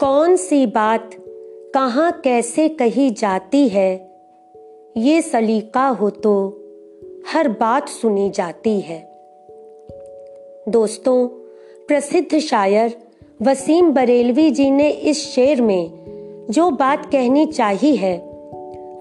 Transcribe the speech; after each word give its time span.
कौन 0.00 0.36
सी 0.36 0.66
बात 0.66 1.10
कहाँ 1.74 2.20
कैसे 2.24 2.68
कही 2.68 3.10
जाती 3.10 3.68
है? 3.68 4.10
ये 4.96 5.22
सलीका 5.22 5.88
हो 5.88 6.10
तो 6.10 6.62
हर 7.32 7.48
बात 7.48 7.88
सुनी 7.88 8.30
जाती 8.30 8.80
है। 8.80 9.12
दोस्तों, 10.68 11.28
प्रसिद्ध 11.88 12.38
शायर 12.38 12.96
वसीम 13.42 13.90
बरेलवी 13.90 14.50
जी 14.50 14.70
ने 14.70 14.90
इस 14.90 15.28
शेर 15.28 15.62
में 15.62 15.90
जो 16.50 16.70
बात 16.70 17.12
कहनी 17.12 17.46
चाहिए 17.46 17.94
है, 17.94 18.18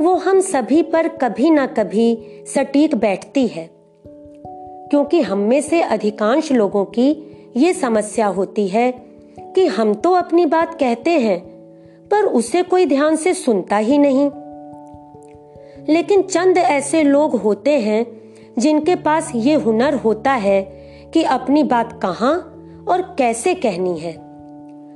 वो 0.02 0.16
हम 0.16 0.40
सभी 0.40 0.84
पर 0.84 1.08
कभी 1.08 1.50
ना 1.50 1.66
कभी 1.66 2.18
सटीक 2.56 2.96
बैठती 2.96 3.48
है, 3.48 3.70
क्योंकि 4.90 5.22
हम 5.22 5.38
में 5.38 5.62
से 5.62 5.82
अधिकांश 5.82 6.52
लोगों 6.52 6.86
की 6.86 7.38
ये 7.58 7.74
समस्या 7.74 8.28
होती 8.28 8.68
है 8.68 9.09
कि 9.56 9.66
हम 9.68 9.94
तो 9.94 10.12
अपनी 10.14 10.46
बात 10.46 10.74
कहते 10.80 11.12
हैं, 11.20 11.40
पर 12.12 12.26
उसे 12.26 12.64
कोई 12.64 12.86
ध्यान 12.86 13.16
से 13.16 13.34
सुनता 13.34 13.78
ही 13.78 13.98
नहीं। 13.98 14.30
लेकिन 15.90 16.22
चंद 16.22 16.58
ऐसे 16.58 17.04
लोग 17.04 17.36
होते 17.36 17.80
हैं, 17.80 18.06
जिनके 18.60 18.96
पास 18.96 19.32
ये 19.36 19.54
हुनर 19.56 19.94
होता 19.96 20.32
है 20.34 20.62
कि 21.14 21.24
अपनी 21.24 21.64
बात 21.64 22.00
कहाँ 22.02 22.34
और 22.88 23.02
कैसे 23.18 23.54
कहनी 23.56 23.98
है, 24.00 24.14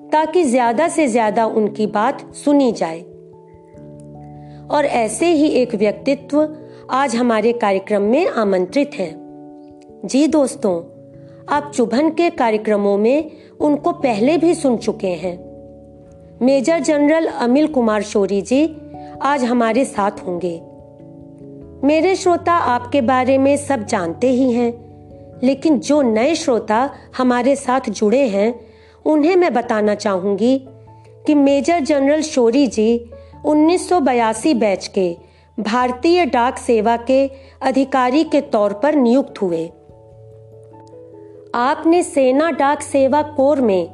ताकि 0.10 0.44
ज़्यादा 0.44 0.88
से 0.88 1.08
ज़्यादा 1.08 1.46
उनकी 1.46 1.88
बात 1.88 2.34
सुनी 2.36 2.72
जाए। 2.72 3.00
और 4.72 4.86
ऐसे 4.86 5.32
ही 5.32 5.48
एक 5.52 5.76
व्यक्तित्व 5.76 6.48
आज 6.92 7.16
हमारे 7.16 7.54
कार्यक्रम 7.54 8.02
में 8.02 8.28
आमंत्रित 8.28 8.96
हैं। 8.96 9.14
जी 10.06 10.26
दोस्तों, 10.28 10.76
आप 11.50 11.72
चुभन 11.76 12.10
के 12.10 12.30
कार्यक्रमों 12.30 12.98
में 12.98 13.32
उनको 13.64 13.92
पहले 13.92 14.38
भी 14.38 14.54
सुन 14.56 14.78
चुके 14.78 15.08
हैं। 15.08 15.38
मेजर 16.42 16.80
जनरल 16.80 17.26
अमिल 17.26 17.68
कुमार 17.68 18.02
शोरी 18.02 18.42
जी 18.42 18.76
आज 19.22 19.44
हमारे 19.44 19.86
साथ 19.86 20.12
होंगे। 20.12 20.62
मेरे 21.88 22.16
श्रोता 22.16 22.54
आपके 22.54 23.02
बारे 23.02 23.38
में 23.38 23.58
सब 23.58 23.86
जानते 23.86 24.30
ही 24.30 24.52
हैं, 24.52 24.74
लेकिन 25.44 25.80
जो 25.80 26.02
नए 26.02 26.36
श्रोता 26.36 26.90
हमारे 27.18 27.56
साथ 27.56 27.90
जुड़े 27.90 28.28
हैं, 28.28 28.60
उन्हें 29.06 29.36
मैं 29.36 29.54
बताना 29.54 29.96
चाहूँगी 29.96 30.58
कि 31.28 31.36
major 31.36 31.80
general 31.80 32.22
Shori 32.22 32.68
ji 32.68 33.12
1982 33.46 34.54
batch 34.54 34.88
के 34.88 35.18
भारतीय 35.60 36.26
डाक 36.26 36.58
सेवा 36.58 36.98
के 36.98 37.28
अधिकारी 37.62 38.24
के 38.24 38.42
तौर 38.42 38.74
पर 38.74 38.96
नियुक्त 38.96 39.42
हुए। 39.42 39.72
आपने 41.56 42.04
सेना 42.04 42.52
डाक 42.52 42.82
सेवा 42.82 43.22
कोर 43.22 43.62
में 43.62 43.90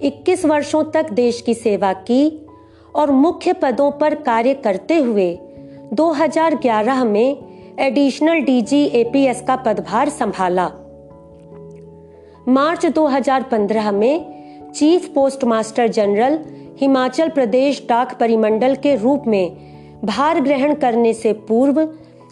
21 0.00 0.44
वर्षों 0.44 0.82
तक 0.84 1.10
देश 1.10 1.40
की 1.40 1.54
सेवा 1.54 1.92
की 1.92 2.46
और 2.94 3.10
मुख्य 3.10 3.52
पदों 3.52 3.90
पर 3.90 4.14
कार्य 4.14 4.54
करते 4.54 4.96
हुए 4.96 5.38
2011 5.94 7.04
में 7.04 7.36
एडिशनल 7.78 8.40
डीजी 8.40 8.84
एपीएस 8.84 9.42
का 9.42 9.56
पदभार 9.56 10.08
संभाला। 10.08 10.70
मार्च 12.48 12.86
2015 12.86 13.92
में 13.92 14.72
chief 14.72 15.08
postmaster 15.08 15.88
general 15.88 16.38
Himachal 16.80 17.28
Pradesh 17.28 17.86
डाक 17.88 18.18
परिमंडल 18.20 18.74
के 18.74 18.96
रूप 18.96 19.24
में 19.26 19.56
भार 20.04 20.40
ग्रहण 20.40 20.74
करने 20.74 21.12
से 21.12 21.32
पूर्व 21.32 21.88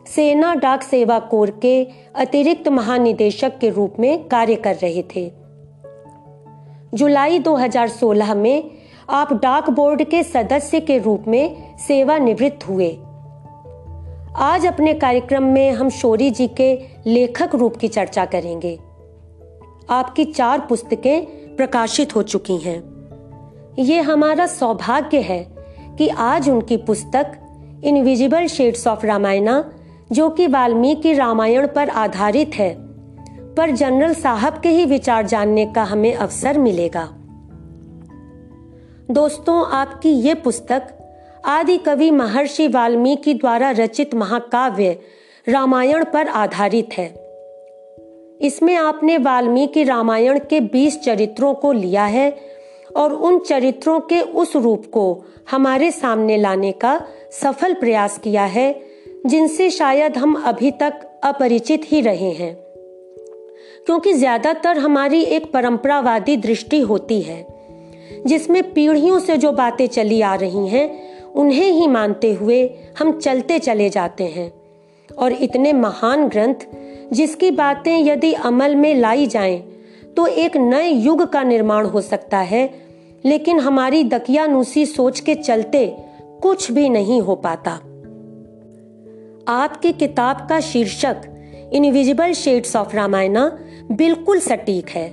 सेना 0.07 0.55
डाक 0.55 0.83
सेवा 0.83 1.19
कोर 1.19 1.51
के 1.51 1.89
अतिरिक्त 2.15 2.69
महानिदेशक 2.69 3.59
के 3.59 3.71
रूप 3.71 3.95
में 3.99 4.29
कार्य 4.29 4.55
कर 4.55 4.75
रहे 4.75 5.05
थे। 5.17 5.33
जुलाई 6.95 7.39
2016 7.39 8.35
में 8.35 8.71
आप 9.11 9.33
डाक 9.33 9.71
बोर्ड 9.71 10.05
के 10.05 10.23
सदस्य 10.23 10.81
के 10.81 10.99
रूप 10.99 11.25
में 11.29 11.79
सेवानिवृत्त 11.79 12.69
हुए। 12.69 12.99
आज 14.37 14.67
अपने 14.67 14.95
कार्यक्रम 14.95 15.43
में 15.43 15.73
हम 15.73 15.89
शोरी 15.89 16.31
जी 16.31 16.49
के 16.49 16.79
लेखक 17.07 17.55
रूप 17.55 17.77
की 17.77 17.89
चर्चा 17.89 18.25
करेंगे। 18.25 18.79
आपकी 19.91 20.25
चार 20.25 20.61
पुस्तकें 20.61 21.25
प्रकाशित 21.57 22.17
हो 22.17 22.23
चुकी 22.23 22.57
हैं। 22.57 22.83
ये 23.79 24.01
हमारा 24.01 24.47
सौभाग्य 24.47 25.21
है 25.21 25.57
कि 25.99 26.09
आज 26.09 26.51
उनकी 26.51 26.77
पुस्तक 26.77 27.33
इनविजिबल 27.85 28.47
शेड्स 28.47 28.87
ऑफ़ 28.87 29.07
रामायणा 29.07 29.73
जो 30.13 30.31
कि 30.31 30.47
वाल्मीकि 30.47 31.13
रामायण 31.13 31.67
पर 31.67 31.89
आधारित 31.89 32.51
है, 32.55 32.77
पर 33.55 33.71
जनरल 33.71 34.15
साहब 34.15 34.61
के 34.61 34.69
ही 34.69 34.85
विचार 34.85 35.27
जानने 35.27 35.67
का 35.67 35.83
हमें 35.83 36.15
अवसर 36.15 36.59
मिलेगा। 36.59 37.09
दोस्तों, 39.11 39.67
आपकी 39.67 40.11
ये 40.11 40.35
पुस्तक, 40.35 40.83
आदि 41.45 41.77
कवि 41.77 42.11
महर्षि 42.11 42.69
वाल्मीकि 42.69 43.35
द्वारा 43.35 43.71
रचित 43.71 44.15
महाकाव्य, 44.15 44.99
रामायण 45.49 46.05
पर 46.05 46.29
आधारित 46.29 46.89
है। 46.93 47.31
इसमें 48.41 48.77
आपने 48.77 49.19
वाल्मीकि 49.19 49.85
रामायण 49.85 50.39
के 50.39 50.61
20 50.61 51.03
चरित्रों 51.03 51.55
को 51.55 51.73
लिया 51.73 52.05
है 52.05 52.37
और 52.97 53.13
उन 53.13 53.39
चरित्रों 53.39 54.01
के 54.01 54.21
उस 54.21 54.57
रूप 54.57 54.87
को 54.87 55.25
हमारे 55.51 55.91
सामने 55.91 56.37
लाने 56.37 56.73
का 56.73 57.01
सफल 57.33 57.75
प्रयास 57.75 58.19
किया 58.19 58.45
है। 58.45 58.90
जिनसे 59.27 59.71
शायद 59.71 60.17
हम 60.17 60.35
अभी 60.35 60.71
तक 60.71 61.01
अपरिचित 61.25 61.83
ही 61.85 62.01
रहे 62.01 62.31
हैं। 62.31 62.55
क्योंकि 63.87 64.13
ज़्यादातर 64.13 64.79
हमारी 64.79 65.23
एक 65.23 65.51
परंपरावादी 65.53 66.37
दृष्टि 66.37 66.81
होती 66.81 67.21
है 67.23 67.45
जिसमें 68.27 68.63
पीढ़ियों 68.73 69.19
से 69.19 69.37
जो 69.37 69.53
बातें 69.53 69.87
चली 69.87 70.21
आ 70.21 70.35
रही 70.35 70.67
हैं 70.69 70.89
उन्हें 71.33 71.71
ही 71.71 71.87
मानते 71.87 72.33
हुए 72.33 72.63
हम 72.99 73.13
चलते 73.19 73.59
चले 73.59 73.89
जाते 73.91 74.25
हैं। 74.25 74.53
और 75.09 75.33
इतने 75.33 75.73
महान 75.73 76.27
ग्रंथ 76.29 76.67
जिसकी 77.13 77.51
बातें 77.51 77.97
यदि 77.99 78.33
अमल 78.33 78.77
में 78.77 78.95
लाई 78.95 79.27
जाएँ, 79.27 79.59
तो 80.17 80.27
एक 80.27 80.57
नए 80.57 80.89
युग 80.89 81.23
का 81.23 81.43
निर्माण 81.43 81.87
हो 81.87 82.01
सकता 82.01 82.39
है 82.39 82.69
लेकिन 83.25 83.61
हमारी 83.61 84.05
दकियानुसी 84.05 84.87
सोच 84.87 85.21
के 85.21 85.35
चलते 85.35 85.87
कुछ 86.43 86.71
भी 86.73 86.89
नहीं 86.89 87.21
हो 87.21 87.35
पाता। 87.35 87.79
आपकी 89.49 89.93
किताब 89.93 90.47
का 90.49 90.61
शीर्षक 90.61 91.23
इनविजिबल 91.73 92.33
शेड्स 92.33 92.77
ऑफ़ 92.77 92.97
रामायणा 92.97 93.59
बिल्कुल 93.93 94.39
सटीक 94.39 94.89
है। 94.89 95.07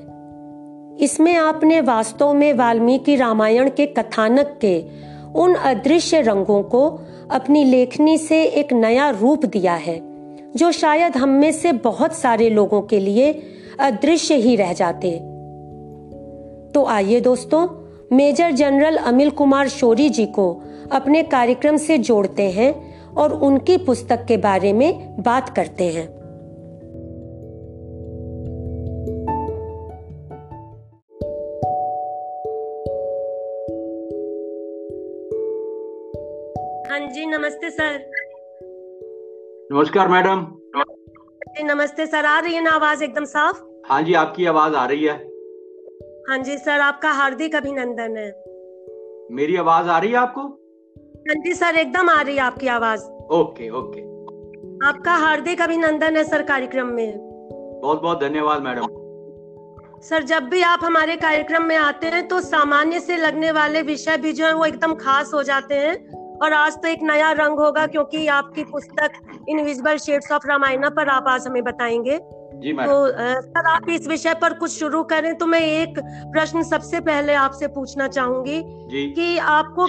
इसमें 0.98 1.36
आपने 1.36 1.82
वास्तव 1.82 2.34
में 2.34 2.54
वाल्मीकि 2.54 3.16
रामायण 3.16 3.70
के 3.70 3.86
कथानक 3.86 4.58
के 4.62 4.80
उन 5.36 5.54
अदृश्य 5.54 6.22
रंगों 6.22 6.64
को 6.64 6.88
अपनी 7.32 7.64
लेखनी 7.64 8.18
से 8.18 8.44
एक 8.44 8.74
नया 8.74 9.10
रूप 9.10 9.46
दिया 9.46 9.74
है, 9.74 10.00
जो 10.56 10.72
शायद 10.72 11.18
हम 11.18 11.30
में 11.30 11.52
से 11.52 11.72
बहुत 11.72 12.14
सारे 12.14 12.50
लोगों 12.50 12.82
के 12.82 13.00
लिए 13.00 13.32
अदृश्य 13.80 14.36
ही 14.36 14.56
रह 14.56 14.74
जाते। 14.74 15.12
तो 16.74 16.86
आइए 16.86 17.22
दोस्तों, 17.22 17.68
मेजर 18.16 18.52
जनरल 18.52 18.96
अमिल 18.96 19.30
कुमार 19.30 19.68
शोरी 19.68 20.10
जी 20.10 20.26
को 20.26 20.64
अपने 20.92 21.24
कार्यक्रम 21.24 21.78
से 21.78 21.98
जोड़ते 21.98 22.44
हैं। 22.52 22.87
और 23.18 23.34
उनकी 23.34 23.78
पुस्तक 23.78 24.26
के 24.28 24.38
बारे 24.38 24.74
में 24.74 25.16
बात 25.24 25.56
करते 25.56 25.84
हैं। 25.84 26.18
हाँ 36.92 37.00
जी 37.00 37.26
नमस्ते 37.26 37.70
सर। 37.70 38.12
नमस्कार 39.72 40.08
मैडम। 40.08 40.46
जी 41.48 41.64
नमस्ते 41.64 42.06
सर 42.06 42.26
आ 42.26 42.40
रही 42.40 42.54
है 42.54 42.64
ना 42.64 42.72
आवाज़ 42.72 43.04
एकदम 43.04 43.26
साफ़? 43.26 43.64
हाँ 43.86 44.02
जी 44.02 44.14
आपकी 44.14 44.46
आवाज़ 44.46 44.74
आ 44.76 44.86
रही 44.86 45.04
है। 45.04 45.14
हाँ 46.30 46.38
जी 46.38 46.58
सर 46.58 46.80
आपका 46.80 47.12
हार्दिक 47.12 47.56
अभिनंदन 47.56 48.18
है। 48.18 48.30
मेरी 49.32 49.56
आवाज़ 49.56 49.88
आ 49.88 50.00
रही 50.00 50.10
है 50.10 50.18
आपको? 50.18 50.67
हाँ 51.28 51.36
जी 51.36 51.54
सर 51.54 51.76
एकदम 51.76 52.10
आ 52.10 52.22
रही 52.22 52.36
है 52.36 52.42
आपकी 52.42 52.68
आवाज़। 52.68 53.02
Okay 53.32 53.70
okay. 53.70 54.02
आपका 54.88 55.14
हार्दिक 55.14 55.62
अभिनंदन 55.62 56.18
है 56.18 56.24
सर 56.24 56.42
कार्यक्रम 56.42 56.88
में। 56.88 57.18
बहुत 57.82 58.02
बहुत 58.02 58.22
धन्यवाद 58.22 58.62
मैडम। 58.62 58.86
सर 60.02 60.24
जब 60.24 60.44
भी 60.44 60.62
आप 60.62 60.80
हमारे 60.84 61.16
कार्यक्रम 61.16 61.64
में 61.64 61.76
आते 61.76 62.08
हैं 62.08 62.28
तो 62.28 62.42
सामान्य 62.42 63.00
से 63.00 63.18
लगने 63.18 63.52
वाले 63.52 63.82
विषय 63.82 64.18
भी 64.18 64.34
जो 64.34 64.46
है 64.46 64.54
वो 64.54 64.66
एकदम 64.66 64.94
खास 64.94 65.34
हो 65.34 65.44
जाते 65.44 65.76
हैं। 65.76 65.96
और 66.38 66.54
आज 66.54 66.76
तो 66.76 66.88
एक 66.88 67.00
नया 67.02 67.32
रंग 67.32 67.60
होगा 67.60 67.88
क्योंकि 67.88 68.28
आपकी 68.28 68.64
पुस्तक 68.64 69.12
इनविजिबल 69.50 69.98
शेड्स 69.98 70.32
ऑफ़ 70.32 70.48
रामायणा 70.48 70.90
पर 70.90 71.10
आप 71.10 71.26
आज 71.28 71.48
हमें 71.48 71.64
बताएँगे। 71.64 72.20
जी 72.58 72.74
तो 72.74 73.08
सर 73.42 73.66
आप 73.66 73.90
इस 73.90 74.08
विषय 74.08 74.34
पर 74.34 74.54
कुछ 74.54 74.72
शुरू 74.72 75.04
करें 75.04 75.36
तो 75.36 75.46
मैं 75.46 75.60
एक 75.60 76.00
प्रश्न 76.32 76.64
सबसे 76.64 77.00
पहले 77.00 77.34
आपसे 77.34 77.68
पूछना 77.68 78.08
चाहूँगी 78.08 78.64
कि 79.14 79.38
आपको 79.38 79.88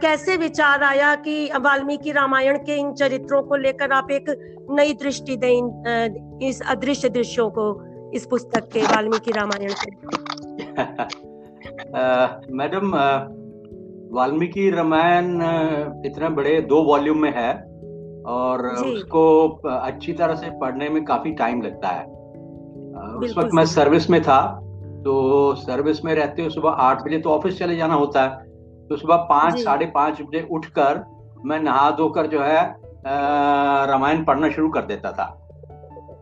कैसे 0.00 0.36
विचार 0.36 0.82
आया 0.82 1.14
कि 1.14 1.50
वाल्मीकि 1.60 2.12
रामायण 2.12 2.58
के 2.58 2.76
इन 2.76 2.92
चरित्रों 2.92 3.42
को 3.42 3.56
लेकर 3.56 3.92
आप 3.92 4.10
एक 4.10 4.24
नई 4.70 4.94
दृष्टि 4.94 5.36
दें 5.36 5.48
इन, 5.48 6.38
इस 6.42 6.60
अदृश्य 6.62 7.08
दृश्यों 7.08 7.50
को 7.50 7.82
इस 8.14 8.26
पुस्तक 8.26 8.68
के 8.72 8.82
वाल्मीकि 8.82 9.30
रामायण 9.32 9.72
के? 9.72 9.90
मैडम 12.56 12.94
वाल्मीकि 14.16 14.70
रामायण 14.70 15.34
इतने 16.06 16.28
बड़े 16.28 16.60
दो 16.60 16.82
वॉल्यूम 16.82 17.18
में 17.18 17.32
है। 17.36 17.69
और 18.26 18.66
उसको 18.66 19.48
अच्छी 19.66 20.12
तरह 20.12 20.34
से 20.34 20.50
पढ़ने 20.60 20.88
में 20.88 21.04
काफ़ी 21.04 21.32
टाइम 21.32 21.62
लगता 21.62 21.88
है। 21.88 22.04
उस 23.18 23.34
वक्त 23.38 23.50
मैं 23.54 23.64
सर्विस 23.66 24.10
में 24.10 24.20
था 24.22 24.40
तो 25.04 25.54
सर्विस 25.56 26.04
में 26.04 26.14
रहते 26.14 26.42
हुए 26.42 26.50
सुबह 26.50 26.70
आठ 26.70 27.04
बजे 27.04 27.18
तो 27.18 27.30
ऑफ़िस 27.30 27.58
चले 27.58 27.76
जाना 27.76 27.94
होता 27.94 28.22
है। 28.22 28.48
तो 28.88 28.96
सुबह 28.96 29.16
पाँच 29.28 29.58
साढ़े 29.58 29.86
पाँच 29.86 30.20
बजे 30.22 30.46
उठकर 30.50 31.04
मैं 31.44 31.60
नहा 31.60 31.90
धोकर 31.90 32.26
जो 32.26 32.40
है 32.40 32.62
रामायण 33.86 34.24
पढ़ना 34.24 34.50
शुरू 34.50 34.68
कर 34.70 34.84
देता 34.84 35.12
था। 35.12 35.36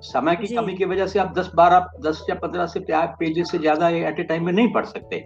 समय 0.03 0.37
की 0.37 0.55
कमी 0.55 0.75
की 0.75 0.85
वजह 0.85 1.07
से 1.07 1.19
आप 1.19 1.33
दस 1.35 1.51
बारह 1.55 1.89
दस 2.01 2.25
या 2.31 2.35
पंद्रह 2.35 2.67
से 2.67 2.81
पेजेस 2.91 3.51
से 3.51 3.59
ज़्यादा 3.59 3.89
एट 3.89 4.21
ए 4.21 4.23
टाइम 4.23 4.45
में 4.47 4.53
नहीं 4.53 4.73
पढ़ 4.73 4.85
सकते। 4.85 5.19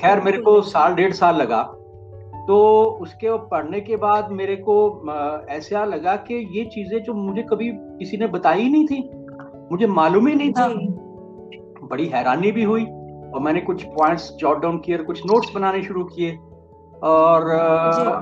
खैर 0.00 0.20
मेरे 0.20 0.38
को 0.38 0.60
साल 0.62 0.94
डेढ़ 0.94 1.12
साल 1.12 1.36
लगा। 1.36 1.60
तो 2.46 2.58
उसके 3.02 3.36
पढ़ने 3.48 3.80
के 3.80 3.96
बाद 3.96 4.30
मेरे 4.32 4.56
को 4.68 4.76
ऐसा 5.50 5.84
लगा 5.84 6.16
कि 6.28 6.34
ये 6.58 6.64
चीज़ें 6.64 7.02
जो 7.02 7.14
मुझे 7.14 7.42
कभी 7.42 7.70
किसी 7.72 8.16
ने 8.16 8.26
बताई 8.26 8.68
नहीं 8.68 8.86
थी 8.86 9.00
मुझे 9.72 9.86
मालूम 9.86 10.26
ही 10.26 10.34
नहीं 10.34 10.52
था। 10.52 10.68
बड़ी 11.82 12.06
हैरानी 12.06 12.52
भी 12.52 12.64
हुई 12.64 12.84
और 12.84 13.40
मैंने 13.40 13.60
कुछ 13.60 13.84
पॉइंट्स 13.88 14.30
जॉट 14.38 14.62
डाउन 14.62 14.78
किए 14.78 14.96
और 14.96 15.04
कुछ 15.04 15.24
नोट्स 15.26 15.54
बनाने 15.54 15.82
शुरू 15.82 16.04
किए। 16.04 16.38
और 17.02 17.50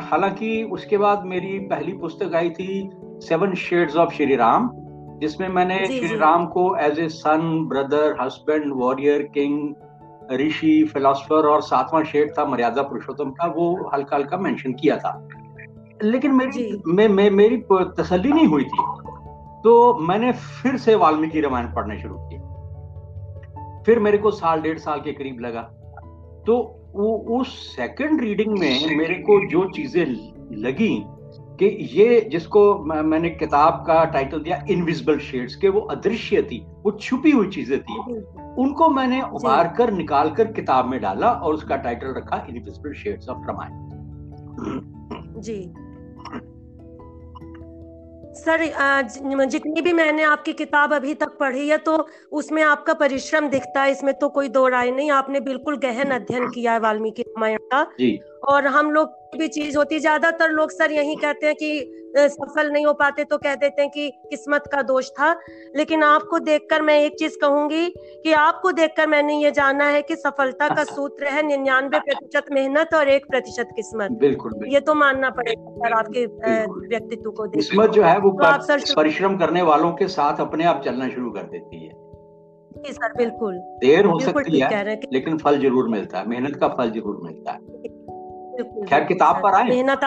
हालाँकि 0.03 0.63
उसके 0.73 0.99
बाद 0.99 1.25
मेरी 1.27 1.59
पहली 1.69 1.93
पुस्तक 1.93 2.35
आई 2.35 2.51
थी 2.51 2.91
seven 3.23 3.55
shades 3.55 3.97
of 3.97 4.15
Shri 4.15 4.37
Ram 4.37 4.71
जिसमें 5.21 5.49
मैंने 5.49 5.79
श्री 5.87 6.17
राम 6.17 6.47
को 6.47 6.65
as 6.77 6.99
a 7.01 7.09
son 7.09 7.67
brother 7.69 8.17
husband 8.21 8.73
warrior 8.75 9.23
king 9.35 9.75
rishi 10.33 10.91
philosopher 10.93 11.47
और 11.47 11.63
सातवां 11.63 12.05
शेड 12.05 12.33
था 12.39 12.45
मर्यादा 12.45 12.83
पुरुषोत्तम 12.83 13.31
का 13.31 13.47
वो 13.47 13.91
हल्का 13.95 14.17
हल्का 14.17 14.37
मेंशन 14.37 14.73
किया 14.73 14.97
था। 14.97 15.29
लेकिन 16.03 16.33
मेरी 16.33 16.83
मे, 16.87 17.09
मे, 17.09 17.31
मेरी 17.31 17.57
तसल्ली 17.73 18.33
नहीं 18.33 18.47
हुई 18.47 18.65
थी। 18.65 18.85
तो 19.65 19.95
मैंने 19.95 20.33
फिर 20.33 20.77
से 20.77 20.95
वाल्मीकि 20.95 21.41
रामायण 21.41 21.67
पढ़ने 21.67 21.99
शुरू 21.99 22.15
किए 22.19 22.39
फिर 23.85 23.99
मेरे 23.99 24.19
को 24.19 24.31
साल 24.31 24.61
डेढ़ 24.61 24.79
साल 24.79 25.01
के 25.01 25.13
करीब 25.13 25.41
लगा। 25.41 25.63
तो 26.47 26.75
वो 26.95 27.41
उस 27.41 27.77
सेकंड 27.77 28.21
रीडिंग 28.21 28.59
में 28.59 28.97
मेरे 28.97 29.15
को 29.15 29.49
जो 29.49 29.65
चीज़ें 29.71 30.05
लगी 30.53 31.05
कि 31.61 31.67
ये 31.93 32.21
जिसको 32.21 32.79
मैंने 32.79 33.31
किताब 33.31 33.85
का 33.87 34.05
टाइटल 34.05 34.41
दिया 34.41 34.65
इनविजिबल 34.71 35.19
शेड्स 35.19 35.55
के 35.55 35.69
वो 35.69 35.81
अदृश्य 35.81 36.43
थी 36.43 36.67
वो 36.85 36.91
छुपी 36.91 37.31
हुई 37.31 37.49
चीज़ें 37.49 37.81
थी। 37.83 37.95
उनको 38.59 38.89
मैंने 38.89 39.21
उबार 39.23 39.75
कर 39.79 39.91
निकाल 39.93 40.31
कर 40.31 40.53
किताब 40.53 40.87
में 40.87 41.01
डाला 41.01 41.31
और 41.31 41.55
उसका 41.55 41.77
टाइटल 41.77 42.15
रखा 42.17 42.47
invisible 42.49 42.93
shades 42.93 43.29
of 43.29 43.47
Ramayana 43.49 43.87
ji. 45.41 45.75
Sir 48.35 48.65
जितनी 49.47 49.81
भी 49.81 49.93
मैंने 49.93 50.23
आपकी 50.23 50.53
किताब 50.53 50.93
अभी 50.95 51.15
तक 51.15 51.37
पढ़ी 51.39 51.69
है 51.69 51.77
तो 51.79 52.09
उसमें 52.33 52.63
आपका 52.63 52.95
परिश्रम 52.95 53.49
दिखता 53.49 53.83
है 53.83 53.91
इसमें 53.91 54.13
तो 54.15 54.29
कोई 54.29 54.49
दो 54.49 54.67
राय 54.69 54.91
नहीं 54.91 55.11
आपने 55.11 55.41
बिल्कुल 55.41 55.77
गहन 55.77 56.11
अध्ययन 56.11 56.49
किया 56.49 56.73
है 56.73 56.81
वाल्मीकि 56.81 57.23
रामायण 57.23 57.59
का। 57.73 57.83
और 58.43 58.67
हम 58.69 58.91
लोग 58.91 59.37
भी 59.37 59.49
चीज़ 59.49 59.77
होती 59.79 59.99
ज़्यादातर 60.01 60.51
लोग 60.51 60.71
सर 60.71 60.93
यही 60.93 61.15
कहते 61.17 61.47
हैं 61.47 61.55
कि 61.55 61.95
सफल 62.17 62.71
नहीं 62.71 62.85
हो 62.87 62.93
पाते 62.93 63.25
तो 63.25 63.37
कह 63.39 63.55
देते 63.55 63.83
हैं 63.83 63.91
कि 63.91 64.09
किस्मत 64.31 64.67
का 64.73 64.83
दोष 64.83 65.09
था। 65.11 65.31
लेकिन 65.77 66.03
आपको 66.03 66.39
देखकर 66.39 66.83
मैं 66.83 66.99
एक 67.01 67.19
चीज़ 67.19 67.37
कहूँगी 67.41 67.89
कि 68.25 68.33
आपको 68.35 68.73
देखकर 68.73 69.07
मैंने 69.07 69.37
ये 69.43 69.51
जाना 69.51 69.85
है 69.87 70.01
कि 70.03 70.17
सफलता 70.17 70.69
का 70.69 70.85
सूत्र 70.85 71.27
है 71.27 71.43
निन्यानवे 71.47 71.99
प्रतिशत 72.01 72.47
मेहनत 72.53 72.95
और 72.95 73.09
एक 73.09 73.27
प्रतिशत 73.27 73.69
किस्मत। 73.77 74.11
बिल्कुल, 74.21 74.53
बिल्कुल। 74.53 74.75
ये 74.75 74.81
तो 74.81 74.95
मानना 74.95 75.31
पड़ेगा 75.31 75.71
सर 75.73 75.93
आपके 75.93 76.27
व्यक्तित्व 76.87 77.31
को 77.31 77.49
किस्मत 77.51 77.91
जो 77.91 78.03
है 78.03 78.19
वो 78.19 78.31
तो 78.33 78.47
आप 78.47 78.61
सर 78.63 78.95
परिश्रम 78.97 79.37
करने 79.39 79.63
वालों 79.65 79.93
के 79.93 80.09
साथ 80.09 80.41
अपने 80.41 80.65
आप 80.65 80.83
चलना 80.85 81.09
शुरू 81.09 81.31
कर 81.31 81.43
देती 81.49 81.85
है। 81.87 81.93
जी 82.79 82.93
सर 82.93 83.13
बिल्कुल। 83.15 83.55
देर 83.81 84.07
हो 84.07 84.19
सकती 84.21 84.59
है 84.61 85.01
लेकिन 85.13 85.39
फल 85.39 85.59
ज़रूर 85.61 85.89
मिलता 85.89 86.19
है 86.19 86.29
मेहनत 86.29 86.57
का 86.57 86.69
फल 86.71 86.91
ज़रूर 86.91 87.21
मिलता 87.23 87.53
है। 87.53 87.59
खैर 88.61 89.05
किताब 89.05 89.41
पर 89.43 89.55
आए। 89.55 89.69
मेहनत 89.69 90.01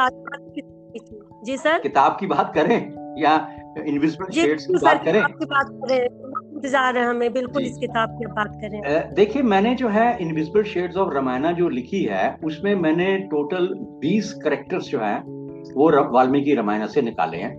जी 1.45 1.57
सर? 1.57 1.77
किताब 1.80 2.18
की 2.19 2.27
बात 2.27 2.51
करें 2.56 2.77
या 3.18 3.36
इनविजिबल 3.80 4.31
शेड्स 4.31 4.65
की 4.65 4.74
बात 4.75 5.03
करें? 5.06 5.21
की 5.24 5.95
इंतज़ार 6.56 6.98
है 6.98 7.06
हमें। 7.06 7.31
बिल्कुल 7.33 7.63
इस 7.63 7.77
किताब 7.77 8.18
की 8.19 8.25
बात 8.27 8.57
करें। 8.62 9.13
देखिए 9.13 9.42
मैंने 9.44 9.74
जो 9.75 9.89
है 9.89 10.18
इनविजिबल 10.21 10.63
शेड्स 10.63 10.98
ऑफ़ 10.98 11.13
रामायणा 11.13 11.51
जो 11.51 11.69
लिखी 11.69 12.03
है 12.03 12.38
उसमें 12.44 12.75
मैंने 12.75 13.18
टोटल 13.31 13.68
20 14.01 14.33
करेक्टर्स 14.33 14.89
जो 14.89 15.00
हैं 15.00 15.19
वो 15.75 15.89
वाल्मीकि 16.12 16.56
रामायण 16.56 16.86
से 16.88 17.01
निकाले 17.01 17.38
हैं। 17.38 17.56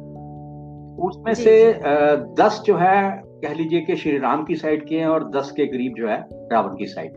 उसमें 1.02 1.34
से 1.34 1.54
दस 2.38 2.62
जो 2.66 2.76
है 2.76 3.22
कह 3.42 3.54
लीजिए 3.54 3.80
कि 3.80 3.96
श्री 3.96 4.18
राम 4.18 4.44
की 4.44 4.56
साइड 4.56 4.86
के 4.88 4.96
हैं 4.96 5.06
और 5.06 5.30
दस 5.30 5.50
के 5.50 5.66
करीब 5.66 5.94
जो 5.96 6.08
है 6.08 6.18
रावण 6.52 6.76
की 6.76 6.86
साइड 6.86 7.12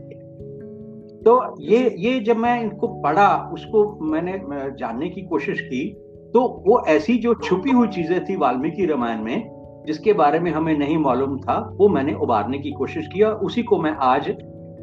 तो 1.26 1.54
ये 1.60 1.78
ये 1.98 2.18
जब 2.20 2.36
मैं 2.36 2.60
इनको 2.60 2.88
पढ़ा 3.02 3.28
उसको 3.52 3.84
मैंने 4.00 4.32
जानने 4.78 5.08
की 5.08 5.22
कोशिश 5.22 5.60
की 5.60 5.82
तो 6.34 6.42
वो 6.66 6.84
ऐसी 6.88 7.16
जो 7.18 7.34
छुपी 7.34 7.70
हुई 7.70 7.88
चीज़ें 7.88 8.24
थी 8.24 8.36
वाल्मीकि 8.36 8.86
रामायण 8.86 9.22
में 9.22 9.84
जिसके 9.86 10.12
बारे 10.12 10.40
में 10.40 10.50
हमें 10.50 10.76
नहीं 10.78 10.98
मालूम 10.98 11.38
था 11.38 11.58
वो 11.76 11.88
मैंने 11.88 12.14
उबारने 12.14 12.58
की 12.58 12.70
कोशिश 12.72 13.08
की 13.12 13.22
और 13.22 13.34
उसी 13.44 13.62
को 13.62 13.78
मैं 13.78 13.94
आज 14.02 14.30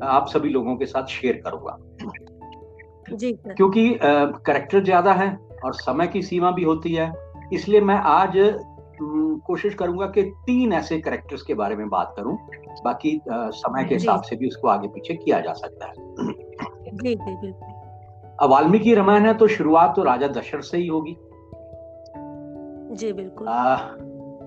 आप 0.04 0.28
सभी 0.28 0.50
लोगों 0.50 0.76
के 0.76 0.86
साथ 0.86 1.06
शेयर 1.06 1.42
करूँगा। 1.46 1.78
जी 3.16 3.32
क्योंकि 3.34 4.00
करेक्टर 4.04 4.84
ज़्यादा 4.84 5.14
है 5.14 5.30
और 5.66 5.74
समय 5.74 6.08
की 6.08 6.22
सीमा 6.22 6.52
भी 6.52 6.64
होती 6.64 6.94
है 6.94 7.12
इसलिए 7.54 7.82
मैं 7.82 7.96
आज 7.96 8.34
कोशिश 9.48 9.74
करूँगा 9.76 10.06
कि 10.06 10.24
तीन 10.46 10.74
ऐसे 10.74 11.00
करेक्टर्स 11.00 11.42
के 11.42 11.54
बारे 11.54 11.76
में 11.76 11.90
बात 11.90 12.14
करूँ। 12.18 12.38
बाकी 12.82 13.22
समय 13.30 13.84
के 13.84 13.96
हिसाब 13.96 14.22
से 14.22 14.36
भी 14.36 14.48
उसको 14.48 14.68
आगे 14.68 14.88
पीछे 14.88 15.14
किया 15.14 15.40
जा 15.40 15.54
सकता 15.54 15.86
है। 15.86 15.94
जी 16.94 17.16
जी 17.16 17.52
अब 18.40 18.50
वाल्मीकि 18.50 18.94
रामायण 18.94 19.26
है 19.26 19.34
तो 19.34 19.48
शुरुआत 19.48 19.94
तो 19.96 20.04
राजा 20.04 20.28
दशरथ 20.28 20.62
से 20.62 20.78
ही 20.78 20.88
होगी। 20.88 21.16
जी 22.96 23.14
बिल्कुल। 23.14 23.48
आ, 23.48 23.76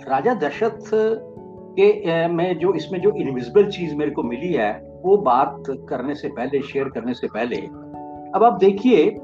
राजा 0.09 0.35
दशरथ 0.35 0.91
के 1.79 2.29
में 2.29 2.59
जो 2.59 2.75
इसमें 2.75 3.01
जो 3.01 3.11
इनविजिबल 3.11 3.71
चीज़ 3.71 3.95
मेरे 3.95 4.11
को 4.11 4.23
मिली 4.23 4.53
है 4.53 5.01
वो 5.03 5.17
बात 5.17 5.63
करने 5.71 6.15
से 6.15 6.29
पहले 6.29 6.63
शेयर 6.63 6.89
करने 6.89 7.15
से 7.15 7.27
पहले 7.27 7.57
अब 8.35 8.45
आप 8.45 8.53
देखिए 8.53 9.21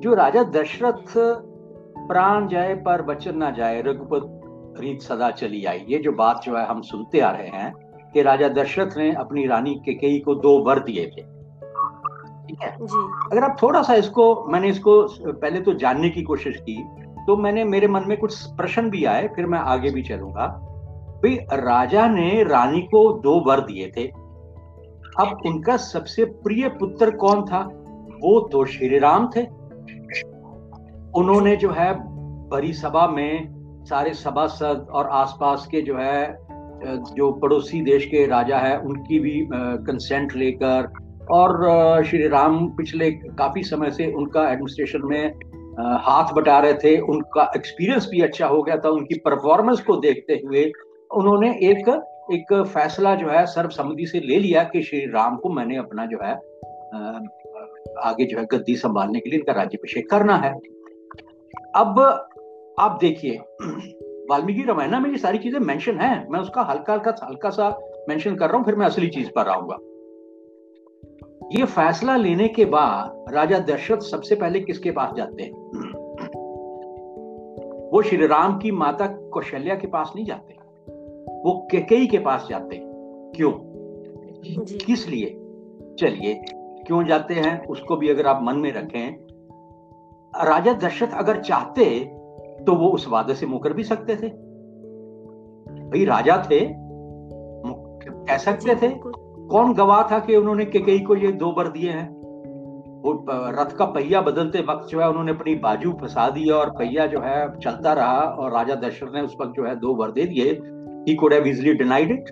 जो 0.00 0.14
राजा 0.14 0.42
दशरथ 0.42 1.12
प्राण 2.08 2.48
जाए 2.48 2.74
पर 2.74 3.02
वचन 3.02 3.36
ना 3.36 3.50
जाए 3.50 3.82
रघुपत 3.82 4.40
रीत 4.80 5.02
सदा 5.02 5.30
चली 5.30 5.64
आई। 5.64 5.84
ये 5.88 5.98
जो 5.98 6.12
बात 6.12 6.40
जो 6.44 6.56
है 6.56 6.66
हम 6.66 6.80
सुनते 6.82 7.20
आ 7.20 7.30
रहे 7.30 7.48
हैं 7.48 7.72
कि 8.12 8.22
राजा 8.22 8.48
दशरथ 8.48 8.96
ने 8.96 9.12
अपनी 9.14 9.46
रानी 9.46 9.74
के 9.84 9.94
कई 9.94 10.18
को 10.18 10.34
दो 10.34 10.58
वर 10.58 10.78
दिए 10.78 11.06
थे। 11.06 11.22
ठीक 12.46 12.62
है? 12.62 12.70
अगर 12.70 13.44
आप 13.44 13.56
थोड़ा 13.62 13.82
सा 13.82 13.94
इसको 13.94 14.44
मैंने 14.44 14.68
इसको 14.68 15.02
पहले 15.32 15.60
तो 15.60 15.74
जानने 15.74 16.10
की 16.10 16.22
कोशिश 16.22 16.56
की 16.60 16.76
तो 17.26 17.36
मैंने 17.36 17.64
मेरे 17.64 17.88
मन 17.88 18.04
में 18.06 18.16
कुछ 18.18 18.42
प्रश्न 18.56 18.90
भी 18.90 19.04
आए 19.04 19.28
फिर 19.28 19.46
मैं 19.46 19.58
आगे 19.58 19.90
भी 19.90 20.02
चलूँगा। 20.02 20.46
भाई 21.16 21.36
राजा 21.52 22.06
ने 22.06 22.42
रानी 22.44 22.80
को 22.82 23.12
दो 23.18 23.38
वर 23.40 23.60
दिए 23.60 23.90
थे। 23.96 24.06
अब 25.20 25.40
उनका 25.46 25.76
सबसे 25.76 26.24
प्रिय 26.24 26.68
पुत्र 26.68 27.10
कौन 27.16 27.44
था? 27.44 27.60
वो 28.20 28.38
तो 28.48 28.64
श्री 28.64 28.98
राम 28.98 29.28
थे। 29.36 29.42
उन्होंने 31.18 31.56
जो 31.56 31.70
है 31.70 31.92
बड़ी 32.48 32.72
सभा 32.72 33.06
में 33.06 33.55
सारे 33.86 34.12
सभासद 34.14 34.86
और 34.90 35.08
आसपास 35.14 35.66
के 35.70 35.80
जो 35.82 35.96
है 35.96 36.46
जो 37.16 37.30
पड़ोसी 37.32 37.80
देश 37.82 38.04
के 38.06 38.26
राजा 38.26 38.58
है, 38.58 38.78
उनकी 38.78 39.18
भी 39.18 39.46
कंसेंट 39.52 40.34
लेकर 40.34 40.92
और 41.32 42.04
श्री 42.04 42.26
राम 42.28 42.66
पिछले 42.76 43.10
काफ़ी 43.10 43.62
समय 43.62 43.90
से 43.90 44.12
उनका 44.12 44.48
एडमिनिस्ट्रेशन 44.50 45.02
में 45.04 45.32
हाथ 46.00 46.32
बटा 46.34 46.58
रहे 46.58 46.74
थे। 46.74 46.96
उनका 47.04 47.50
एक्सपीरियंस 47.56 48.08
भी 48.10 48.20
अच्छा 48.20 48.46
हो 48.46 48.62
गया 48.62 48.76
था। 48.76 48.88
उनकी 48.90 49.18
परफॉर्मेंस 49.20 49.80
को 49.80 49.96
देखते 49.96 50.40
हुए 50.44 50.70
उन्होंने 51.10 51.50
एक 51.62 51.88
एक 52.32 52.52
फैसला 52.68 53.14
जो 53.14 53.28
है, 53.28 53.44
सर्वसम्मति 53.46 54.06
से 54.06 54.20
ले 54.20 54.38
लिया 54.38 54.62
कि 54.64 54.82
श्री 54.82 55.00
राम 55.10 55.36
को 55.36 55.48
मैंने 55.48 55.76
अपना 55.76 56.06
जो 56.06 56.18
है 56.22 56.32
आगे 58.04 58.24
जो 58.24 58.38
है 58.38 58.44
गद्दी 58.44 58.74
संभालने 58.76 59.20
के 59.20 59.30
लिए 59.30 59.38
इनका 59.38 59.52
राज्यभिषेक 59.52 60.10
करना 60.10 60.36
है। 60.36 60.52
अब 61.74 62.00
आप 62.80 62.98
देखिए 63.00 63.38
वाल्मीकि 64.30 64.62
रामायण 64.62 65.00
में 65.00 65.10
ये 65.10 65.18
सारी 65.18 65.38
चीज़ें 65.38 65.60
मेंशन 65.60 65.98
है। 65.98 66.28
मैं 66.30 66.40
उसका 66.40 66.62
हल्का 66.62 66.92
हल्का 66.92 67.14
हल्का 67.22 67.50
सा 67.50 67.80
मेंशन 68.08 68.36
कर 68.36 68.48
रहा 68.48 68.56
हूँ 68.56 68.64
फिर 68.64 68.74
मैं 68.76 68.86
असली 68.86 69.08
चीज़ 69.08 69.30
पर 69.30 69.48
आऊँगा। 69.48 69.76
ये 71.60 71.64
फैसला 71.64 72.16
लेने 72.16 72.48
के 72.48 72.64
बाद 72.64 73.24
राजा 73.34 73.58
दशरथ 73.58 73.98
सबसे 73.98 74.34
पहले 74.34 74.60
किसके 74.60 74.90
पास 74.90 75.14
जाते 75.16 75.42
हैं? 75.42 75.50
वो 77.92 78.02
श्री 78.02 78.26
राम 78.26 78.58
की 78.58 78.70
माता 78.70 79.06
कौशल्या 79.06 79.74
के 79.74 79.86
पास 79.86 80.12
नहीं 80.16 80.24
जाते। 80.24 80.54
वो 81.28 81.68
केकई 81.70 82.06
के 82.06 82.18
पास 82.18 82.46
जाते 82.50 82.80
क्यों? 83.36 83.52
किस 84.86 85.08
लिए? 85.08 85.26
चलिए 85.98 86.34
क्यों 86.86 87.04
जाते 87.04 87.34
हैं? 87.34 87.66
उसको 87.66 87.96
भी 87.96 88.08
अगर 88.08 88.26
आप 88.26 88.40
मन 88.42 88.56
में 88.56 88.72
रखें। 88.72 89.26
राजा 90.44 90.72
दशरथ 90.72 91.08
अगर 91.14 91.40
चाहते 91.40 92.15
तो 92.66 92.74
वो 92.74 92.88
उस 92.88 93.08
वादे 93.08 93.34
से 93.34 93.46
मुकर 93.46 93.72
भी 93.72 93.84
सकते 93.84 94.16
थे। 94.16 94.28
भाई 95.86 96.04
राजा 96.04 96.42
थे 96.50 96.60
कह 98.28 98.36
सकते 98.36 98.74
थे। 98.74 98.88
कौन 99.48 99.74
गवाह 99.74 100.02
था 100.02 100.18
कि 100.18 100.36
उन्होंने 100.36 100.64
केकई 100.64 100.98
को 100.98 101.16
ये 101.16 101.32
दो 101.32 101.52
बर 101.52 101.68
दिए 101.68 101.90
हैं? 101.90 102.08
वो 103.02 103.26
रथ 103.30 103.76
का 103.76 103.84
पहिया 103.84 104.20
बदलते 104.20 104.60
वक्त 104.60 104.88
जो 104.88 105.00
है 105.00 105.08
उन्होंने 105.08 105.32
अपनी 105.32 105.54
बाजू 105.54 105.92
फंसा 105.92 106.28
दी 106.30 106.50
और 106.50 106.70
पहिया 106.70 107.06
जो 107.06 107.20
है 107.20 107.58
चलता 107.58 107.92
रहा 107.92 108.20
और 108.20 108.52
राजा 108.52 108.74
दशरथ 108.74 109.14
ने 109.14 109.20
उस 109.20 109.36
वक्त 109.40 109.52
जो 109.56 109.64
है 109.64 109.76
दो 109.76 109.94
बर 109.94 110.10
दे 110.10 110.24
दिए। 110.24 110.50
He 111.08 111.14
could 111.14 111.32
have 111.32 111.44
denied 111.74 112.10
it 112.10 112.30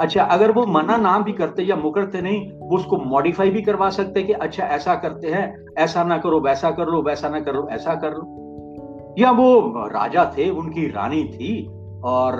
अच्छा 0.00 0.22
अगर 0.22 0.50
वो 0.50 0.66
मना 0.66 0.96
ना 0.96 1.18
भी 1.18 1.32
करते 1.32 1.62
या 1.62 1.76
मुकरते 1.76 2.20
नहीं, 2.22 2.52
वो 2.52 2.76
उसको 2.76 2.96
मॉडिफाई 2.96 3.50
भी 3.50 3.62
करवा 3.62 3.90
सकते 3.90 4.22
कि 4.22 4.32
अच्छा 4.32 4.64
ऐसा 4.64 4.94
करते 4.94 5.28
हैं, 5.28 5.64
ऐसा 5.78 6.04
ना 6.04 6.18
करो, 6.18 6.40
वैसा 6.40 6.70
कर 6.70 6.86
लो, 6.86 7.02
वैसा 7.02 7.28
ना 7.28 7.40
करो 7.40 7.68
ऐसा 7.68 7.94
कर 7.94 8.12
लो। 8.12 8.47
या 9.18 9.30
वो 9.30 9.88
राजा 9.88 10.24
थे, 10.38 10.48
उनकी 10.50 10.86
रानी 10.86 11.24
थी, 11.24 11.66
और 12.04 12.34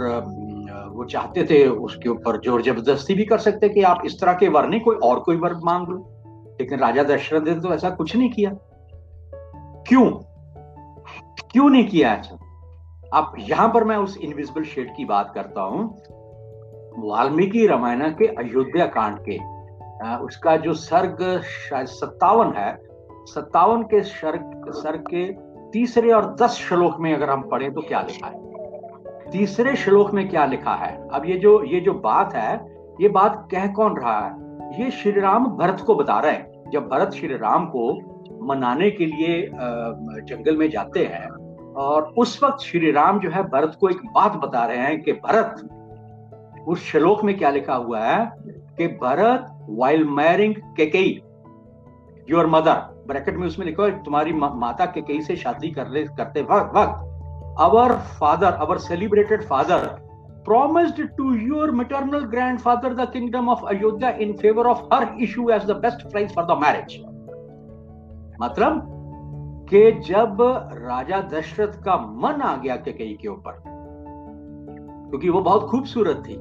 वो 0.95 1.05
चाहते 1.05 1.45
थे 1.45 1.67
उसके 1.69 2.09
ऊपर 2.09 2.41
ज़ोर 2.41 2.63
ज़बरदस्ती 2.63 3.15
भी 3.15 3.25
कर 3.25 3.39
सकते 3.39 3.69
कि 3.69 3.83
आप 3.83 4.03
इस 4.07 4.21
तरह 4.21 4.33
के 4.33 4.49
वर 4.49 4.69
नहीं, 4.69 4.81
कोई 4.81 4.97
और 4.97 5.21
कोई 5.21 5.37
वर 5.37 5.55
मांग 5.65 5.89
लो। 5.89 5.97
लेकिन 6.61 6.79
राजा 6.79 7.03
दशरथ 7.03 7.43
ने 7.43 7.55
तो 7.55 7.75
ऐसा 7.75 7.91
कुछ 7.91 8.17
नहीं 8.17 8.31
किया। 8.31 8.51
क्यों? 9.89 10.05
क्यों 11.53 11.69
नहीं 11.71 11.87
किया 11.89 12.13
ऐसा? 12.15 12.39
अब 13.15 13.33
यहाँ 13.41 13.69
पर 13.69 13.85
मैं 13.85 13.97
उस 13.97 14.17
इनविजिबल 14.17 14.65
शेड 14.65 14.95
की 14.97 15.05
बात 15.05 15.31
करता 15.35 15.63
हूँ। 15.63 15.85
वाल्मीकि 16.99 17.67
रामायण 17.67 18.11
के 18.11 18.27
अयोध्या 18.35 18.87
कांड 18.87 19.19
के 19.29 19.39
उसका 20.25 20.57
जो 20.57 20.75
सर्ग 20.75 21.41
शायद 21.43 21.87
सत्तावन 21.87 22.53
है, 22.57 22.73
सत्तावन 23.27 23.83
के 23.83 24.03
सर्ग 24.03 24.71
सर्ग 24.73 25.05
के 25.15 25.25
तीसरे 25.73 26.11
और 26.13 26.35
दस 26.35 26.51
श्लोक 26.51 27.01
में 27.01 27.15
अगर 27.15 27.31
हम 27.31 27.43
पढ़ें 27.43 27.73
तो 27.73 27.81
क्या 27.81 28.01
लिखा 28.01 28.27
है? 28.27 29.31
तीसरे 29.31 29.77
श्लोक 29.77 30.13
में 30.15 30.29
क्या 30.29 30.45
लिखा 30.47 30.75
है? 30.75 31.09
अब 31.09 31.23
ये 31.27 31.39
जो 31.39 31.63
ये 31.65 31.81
जो 31.81 31.93
बात 31.95 32.35
है, 32.35 32.55
ये 33.01 33.09
बात 33.09 33.49
कह 33.51 33.67
कौन 33.67 33.97
रहा 33.97 34.19
है? 34.21 34.83
ये 34.83 34.91
श्री 34.91 35.21
राम 35.21 35.47
भरत 35.47 35.81
को 35.81 35.95
बता 35.95 36.19
रहे 36.21 36.33
हैं। 36.33 36.71
जब 36.71 36.89
भरत 36.89 37.13
श्री 37.13 37.37
राम 37.37 37.67
को 37.67 37.93
मनाने 38.47 38.91
के 38.91 39.07
लिए 39.07 39.49
जंगल 39.53 40.57
में 40.57 40.69
जाते 40.71 41.05
हैं 41.05 41.29
और 41.75 42.13
उस 42.19 42.43
वक्त 42.43 42.63
श्री 42.63 42.91
राम 42.91 43.21
जो 43.21 43.31
है 43.31 43.43
भरत 43.43 43.77
को 43.81 43.89
एक 43.89 44.01
बात 44.15 44.37
बता 44.37 44.65
रहे 44.67 44.77
हैं 44.77 45.03
कि 45.03 45.13
भरत, 45.13 45.69
उस 46.69 46.83
श्लोक 46.83 47.25
में 47.25 47.37
क्या 47.39 47.51
लिखा 47.51 47.75
हुआ 47.75 48.01
है 48.01 48.33
कि 48.79 48.87
Bharat 48.87 49.47
while 49.69 50.05
marrying 50.05 50.55
Kaikeyi 50.77 51.21
your 52.31 52.47
mother 52.47 52.98
bracket 53.09 53.37
में 53.37 53.47
उसमें 53.47 53.65
लिखा 53.67 53.89
तुम्हारी 54.05 54.33
मा, 54.33 54.49
माता 54.57 54.87
के 54.87 55.01
कहीं 55.01 55.21
से 55.21 55.37
शादी 55.37 55.71
कर 55.71 55.89
ले 55.89 56.05
करते 56.17 56.43
वक्त 56.43 56.75
वक्त 56.77 57.07
our 57.61 57.93
father 58.21 58.53
our 58.67 58.79
celebrated 58.79 59.43
father 59.45 59.87
promised 60.47 61.01
to 61.17 61.33
your 61.37 61.71
maternal 61.71 62.25
grandfather 62.59 62.95
the 62.95 63.09
kingdom 63.13 63.49
of 63.49 63.65
Ayodhya 63.67 64.11
in 64.19 64.37
favour 64.37 64.67
of 64.67 64.85
her 64.95 65.09
issue 65.21 65.49
as 65.51 65.67
the 65.67 65.77
best 65.77 66.07
prize 66.11 66.35
for 66.35 66.45
the 66.45 66.59
marriage 66.63 66.99
मतलब 68.43 68.87
के 69.71 69.91
जब 70.03 70.37
राजा 70.83 71.21
दशरथ 71.33 71.83
का 71.85 71.97
मन 72.23 72.41
आ 72.43 72.57
गया 72.57 72.77
के 72.77 72.93
कई 72.93 73.19
के 73.23 73.29
ऊपर 73.29 73.63
क्योंकि 75.11 75.29
वो 75.29 75.41
बहुत 75.41 75.69
खूबसूरत 75.71 76.23
थी 76.29 76.37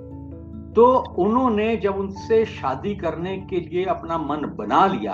तो 0.74 0.86
उन्होंने 1.20 1.76
जब 1.78 1.98
उनसे 1.98 2.46
शादी 2.46 2.96
करने 2.96 3.38
के 3.50 3.60
लिए 3.60 3.86
अपना 3.90 4.18
मन 4.18 4.46
बना 4.58 4.86
लिया 4.86 5.14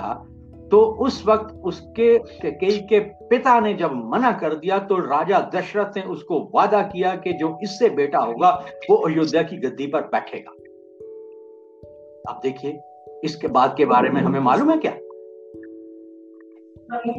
तो 0.74 0.80
उस 0.80 1.26
वक्त 1.26 1.60
उसके 1.64 2.18
कई 2.50 2.78
के 2.78 3.00
पिता 3.00 3.60
ने 3.60 3.74
जब 3.74 3.92
मना 3.94 4.32
कर 4.32 4.54
दिया 4.54 4.78
तो 4.78 4.96
राजा 4.96 5.50
दशरथ 5.54 5.96
ने 5.96 6.02
उसको 6.02 6.50
वादा 6.54 6.82
किया 6.82 7.16
कि 7.16 7.32
जो 7.32 7.58
इससे 7.62 7.90
बेटा 7.90 8.18
होगा 8.18 8.66
वो 8.90 8.96
अयोध्या 8.96 9.42
की 9.42 9.56
गद्दी 9.56 9.86
पर 9.86 10.00
बैठेगा। 10.00 10.50
अब 12.32 12.40
देखिए 12.42 12.80
इसके 13.24 13.48
बाद 13.48 13.74
के 13.76 13.84
बारे 13.84 14.10
में 14.10 14.20
हमें 14.20 14.40
मालूम 14.40 14.70
है 14.70 14.78
क्या? 14.78 14.92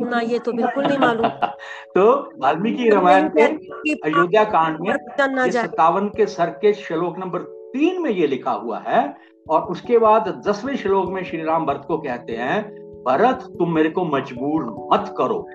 ना 0.10 0.20
ये 0.20 0.40
तो 0.40 0.52
बिल्कुल 0.52 0.86
नहीं 0.86 0.98
मालूम। 0.98 1.28
तो 1.96 2.32
वाल्मीकि 2.38 2.90
रामायण 2.90 3.30
के 3.30 3.94
अयोध्या 3.94 4.44
कांड 4.44 4.78
में 4.80 5.52
सत्तावन 5.52 6.08
के 6.08 6.26
सर 6.26 6.50
के 6.50 6.74
श्लोक 6.74 7.18
नंबर 7.18 7.40
तीन 7.74 8.02
में 8.02 8.12
ये 8.12 8.28
लिखा 8.28 8.52
हुआ 8.52 8.80
है 8.80 9.18
और 9.50 9.62
उसके 9.62 9.98
बाद 9.98 10.44
दसवें 10.48 10.76
श्लोक 10.76 11.10
में 11.10 11.24
श्री 11.24 11.44
राम 11.44 11.66
भरत 11.66 11.84
को 11.88 11.98
कहते 11.98 12.34
हैं 12.34 12.85
भरत, 13.08 13.48
तुम 13.60 13.74
मेरे 13.74 13.90
को 13.90 14.06
मजबूर 14.06 14.64
मत 14.94 15.14
करो। 15.18 15.48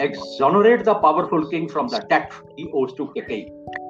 Exonerate 0.00 0.84
the 0.84 0.88
powerful 0.88 1.44
king 1.44 1.68
from 1.68 1.86
the 1.86 1.98
debt 2.12 2.36
he 2.58 2.64
owes 2.74 2.92
to 2.98 3.06
Kaikeyi 3.06 3.40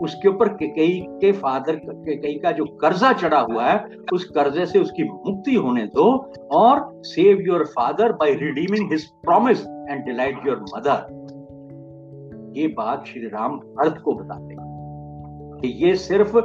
उसके 0.02 0.28
ऊपर 0.28 0.48
केकई 0.48 1.00
के 1.20 1.32
फादर 1.32 1.76
केकई 1.76 2.32
का 2.34 2.50
जो 2.52 2.64
कर्जा 2.64 3.12
चढ़ा 3.12 3.40
हुआ 3.40 3.64
है, 3.64 3.84
उस 4.12 4.24
कर्जे 4.24 4.66
से 4.66 4.78
उसकी 4.78 5.04
मुक्ति 5.04 5.54
होने 5.54 5.86
दो 5.86 6.06
और 6.52 7.02
save 7.04 7.40
your 7.40 7.64
father 7.66 8.12
by 8.12 8.34
redeeming 8.34 8.92
his 8.92 9.04
promise 9.22 9.60
and 9.60 10.04
delight 10.04 10.46
your 10.46 10.64
mother 10.76 11.06
ये 12.56 12.66
बात 12.68 13.06
श्री 13.06 13.28
राम 13.28 13.56
भरत 13.56 14.02
को 14.04 14.14
बताते 14.14 14.54
हैं 14.54 15.58
कि 15.62 15.68
ये 15.84 15.94
सिर्फ़ 15.96 16.36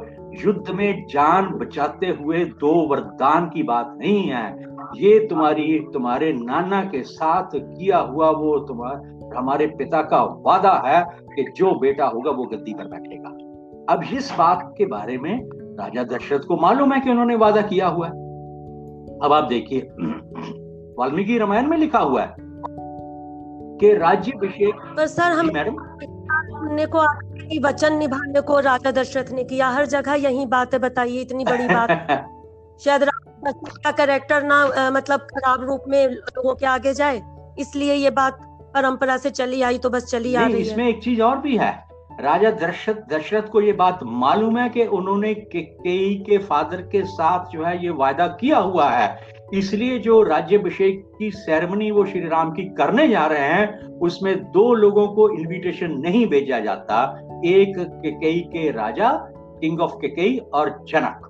युद्ध 0.45 0.69
में 0.69 1.05
जान 1.05 1.45
बचाते 1.49 2.07
हुए 2.07 2.45
दो 2.45 2.73
वरदान 2.87 3.49
की 3.49 3.63
बात 3.63 3.95
नहीं 3.97 4.23
है। 4.29 4.66
ये 4.95 5.27
तुम्हारी 5.27 5.79
तुम्हारे 5.93 6.33
नाना 6.33 6.83
के 6.83 7.03
साथ 7.03 7.49
किया 7.55 7.97
हुआ 7.97 8.29
वो 8.29 8.59
तुम्हारे 8.59 9.17
हमारे 9.37 9.67
पिता 9.67 10.01
का 10.01 10.23
वादा 10.23 10.83
है 10.85 11.03
कि 11.35 11.53
जो 11.57 11.79
बेटा 11.79 12.05
होगा 12.05 12.31
वो 12.31 12.43
गद्दी 12.43 12.73
पर 12.73 12.83
बैठेगा। 12.83 13.29
अब 13.93 14.03
इस 14.13 14.33
बात 14.37 14.75
के 14.77 14.85
बारे 14.85 15.17
में 15.17 15.49
राजा 15.53 16.03
दशरथ 16.03 16.39
को 16.39 16.57
मालूम 16.57 16.93
है 16.93 16.99
कि 16.99 17.09
उन्होंने 17.09 17.35
वादा 17.35 17.61
किया 17.61 17.87
हुआ 17.87 18.05
है। 18.05 18.11
अब 19.23 19.33
आप 19.33 19.43
देखिए 19.43 19.79
वाल्मीकि 20.99 21.37
रामायण 21.37 21.67
में 21.67 21.77
लिखा 21.77 21.99
हुआ 21.99 22.21
है 22.21 22.35
कि 23.79 23.93
राज्य 23.93 24.31
अभिषेक 24.31 24.75
पर 24.75 25.07
सर 25.07 25.31
हम 25.31 25.49
मैडम। 25.53 25.75
को 26.85 27.27
वचन 27.67 27.95
निभाने 27.95 28.41
को 28.41 28.59
राजा 28.59 28.91
दशरथ 28.91 29.31
ने 29.31 29.43
किया। 29.43 29.69
हर 29.69 29.85
जगह 29.85 30.13
यही 30.13 30.45
बात 30.45 30.75
बताइए 30.75 31.21
इतनी 31.21 31.43
बड़ी 31.43 31.67
बात। 31.67 31.89
शायद 32.79 33.03
का 33.45 33.91
करेक्टर 33.91 34.43
ना 34.43 34.89
मतलब 34.91 35.19
खराब 35.19 35.63
रूप 35.63 35.83
में 35.87 36.07
लोगों 36.07 36.55
के 36.55 36.65
आगे 36.65 36.93
जाए 36.93 37.21
इसलिए 37.59 37.93
ये 37.93 38.09
बात 38.09 38.39
परंपरा 38.75 39.17
से 39.17 39.29
चली 39.29 39.61
आई 39.61 39.77
तो 39.77 39.89
बस 39.89 40.05
चली 40.05 40.35
आ 40.35 40.47
रही 40.47 40.61
इसमें 40.61 40.87
एक 40.87 41.03
चीज़ 41.03 41.21
और 41.21 41.37
भी 41.37 41.57
है। 41.57 41.71
राजा 42.21 42.49
दशरथ 42.51 43.01
दशरथ 43.13 43.49
को 43.49 43.61
ये 43.61 43.73
बात 43.73 43.99
मालूम 44.03 44.57
है 44.57 44.69
कि 44.69 44.85
उन्होंने 44.85 45.33
केकई 45.33 46.15
के 46.29 46.37
फादर 46.37 46.81
के 46.81 47.03
साथ 47.05 47.45
जो 47.51 47.63
है 47.63 47.83
ये 47.83 47.89
वायदा 47.89 48.27
किया 48.27 48.57
हुआ 48.57 48.89
है। 48.89 49.35
इसलिए 49.53 49.99
जो 49.99 50.21
राज्यभिषेक 50.23 51.03
की 51.19 51.29
सेरेमनी 51.31 51.91
वो 51.91 52.05
श्री 52.05 52.27
राम 52.27 52.51
की 52.51 52.63
करने 52.73 53.07
जा 53.07 53.25
रहे 53.25 53.47
हैं 53.47 53.99
उसमें 53.99 54.35
दो 54.51 54.73
लोगों 54.73 55.07
को 55.07 55.29
इनविटेशन 55.29 55.91
नहीं 55.99 56.25
भेजा 56.27 56.59
जाता। 56.59 57.03
एक 57.45 57.73
केकई 57.77 58.39
के 58.39 58.69
राजा 58.71 59.11
किंग 59.61 59.79
ऑफ़ 59.79 59.95
केकई 59.95 60.37
और 60.53 60.77
जनक। 60.89 61.23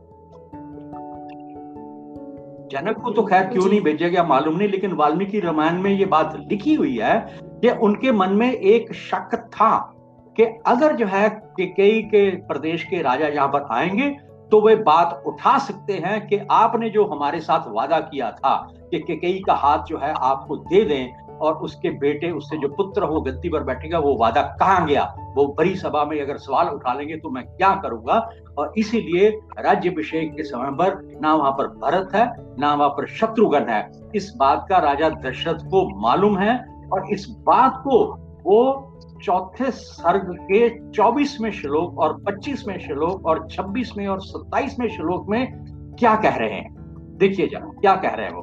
जनक 2.71 2.97
को 2.97 3.11
तो 3.11 3.23
खैर 3.23 3.43
क्यों 3.43 3.65
नहीं 3.65 3.81
भेजा 3.81 4.07
गया 4.07 4.23
मालूम 4.23 4.57
नहीं 4.57 4.67
लेकिन 4.69 4.93
वाल्मीकि 4.93 5.39
रामायण 5.39 5.81
में 5.81 5.91
ये 5.91 6.05
बात 6.05 6.35
लिखी 6.49 6.73
हुई 6.75 6.97
है 6.97 7.19
कि 7.61 7.69
उनके 7.69 8.11
मन 8.11 8.29
में 8.29 8.51
एक 8.51 8.93
शक 8.93 9.35
था 9.53 9.93
कि 10.35 10.43
अगर 10.65 10.95
जो 10.95 11.05
है 11.05 11.29
कई 11.59 12.01
के 12.01 12.29
प्रदेश 12.47 12.83
के 12.83 13.01
राजा 13.01 13.27
यहाँ 13.27 13.47
पर 13.47 13.67
आएँगे 13.71 14.09
तो 14.51 14.61
वे 14.61 14.75
बात 14.75 15.23
उठा 15.25 15.57
सकते 15.57 15.93
हैं 15.93 16.27
कि 16.27 16.39
आपने 16.51 16.89
जो 16.89 17.05
हमारे 17.05 17.39
साथ 17.39 17.67
वादा 17.67 17.99
किया 17.99 18.31
था 18.31 18.55
कि 18.91 18.99
कई 18.99 19.41
का 19.47 19.53
हाथ 19.53 19.83
जो 19.83 19.97
है 19.97 20.13
आपको 20.17 20.57
दे 20.57 20.83
दें 20.83 21.26
और 21.41 21.53
उसके 21.53 21.89
बेटे, 21.89 22.31
उससे 22.31 22.57
जो 22.57 22.67
पुत्र 22.67 23.03
हो 23.03 23.21
गद्दी 23.21 23.49
पर 23.49 23.63
बैठेगा, 23.63 23.99
वो 23.99 24.15
वादा 24.15 24.41
कहाँ 24.41 24.85
गया? 24.85 25.15
वो 25.35 25.55
बड़ी 25.57 25.75
सभा 25.75 26.05
में 26.05 26.21
अगर 26.21 26.37
सवाल 26.37 26.67
उठा 26.67 26.93
लेंगे 26.93 27.17
तो 27.17 27.29
मैं 27.29 27.43
क्या 27.45 27.75
करूँगा? 27.75 28.29
और 28.57 28.73
इसीलिए 28.77 29.29
राज्य 29.59 29.89
अभिषेक 29.89 30.35
के 30.35 30.43
समय 30.43 30.71
पर 30.71 31.19
ना 31.21 31.35
वहाँ 31.35 31.51
पर 31.51 31.67
भरत 31.67 32.09
है, 32.15 32.31
ना 32.59 32.73
वहाँ 32.73 32.89
पर 32.89 33.07
शत्रुघ्न 33.07 33.69
है। 33.69 33.91
इस 34.15 34.33
बात 34.37 34.65
का 34.69 34.77
राजा 34.77 35.09
दशरथ 35.09 35.59
को 35.59 36.01
मालूम 36.01 36.37
है 36.37 36.85
और 36.93 37.09
इस 37.11 37.27
बात 37.29 37.81
को 37.83 38.05
वो 38.43 38.83
चौथे 39.23 39.71
सर्ग 39.71 40.37
के 40.51 40.91
चौबीसवें 40.91 41.51
श्लोक 41.51 41.99
और 41.99 42.23
पच्चीसवें 42.27 42.79
श्लोक 42.79 43.25
और 43.25 43.47
छब्बीसवें 43.51 44.07
और 44.07 44.21
सत्ताईसवें 44.21 44.87
श्लोक 44.87 45.29
में 45.29 45.53
क्या 45.99 46.15
कह 46.15 46.35
रहे 46.35 46.53
हैं? 46.53 46.75
देखिए 47.17 47.47
जरा, 47.47 47.59
क्या 47.59 47.95
कह 47.95 48.09
रहे 48.09 48.25
हैं 48.25 48.33
वो? 48.33 48.41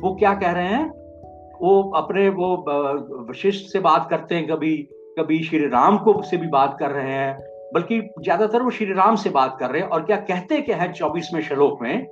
वो 0.00 0.14
क्या 0.14 0.34
कह 0.34 0.52
रहे 0.52 0.66
हैं? 0.66 1.03
वो 1.64 1.80
अपने 1.96 2.28
वो 2.28 2.46
वशिष्ठ 3.30 3.72
से 3.72 3.80
बात 3.80 4.06
करते 4.10 4.34
हैं, 4.34 4.46
कभी 4.46 4.76
कभी 5.18 5.42
श्री 5.44 5.66
राम 5.68 5.98
को 5.98 6.20
से 6.22 6.36
भी 6.36 6.46
बात 6.48 6.76
कर 6.80 6.90
रहे 6.90 7.12
हैं, 7.12 7.36
बल्कि 7.74 8.00
ज़्यादातर 8.00 8.62
वो 8.62 8.70
श्री 8.70 8.92
राम 8.92 9.16
से 9.16 9.30
बात 9.30 9.56
कर 9.60 9.70
रहे 9.70 9.82
हैं। 9.82 9.88
और 9.88 10.02
क्या 10.02 10.16
कहते 10.22 10.60
क्या 10.62 10.76
है 10.76 10.92
चौबीसवें 10.92 11.40
श्लोक 11.42 11.82
में? 11.82 12.06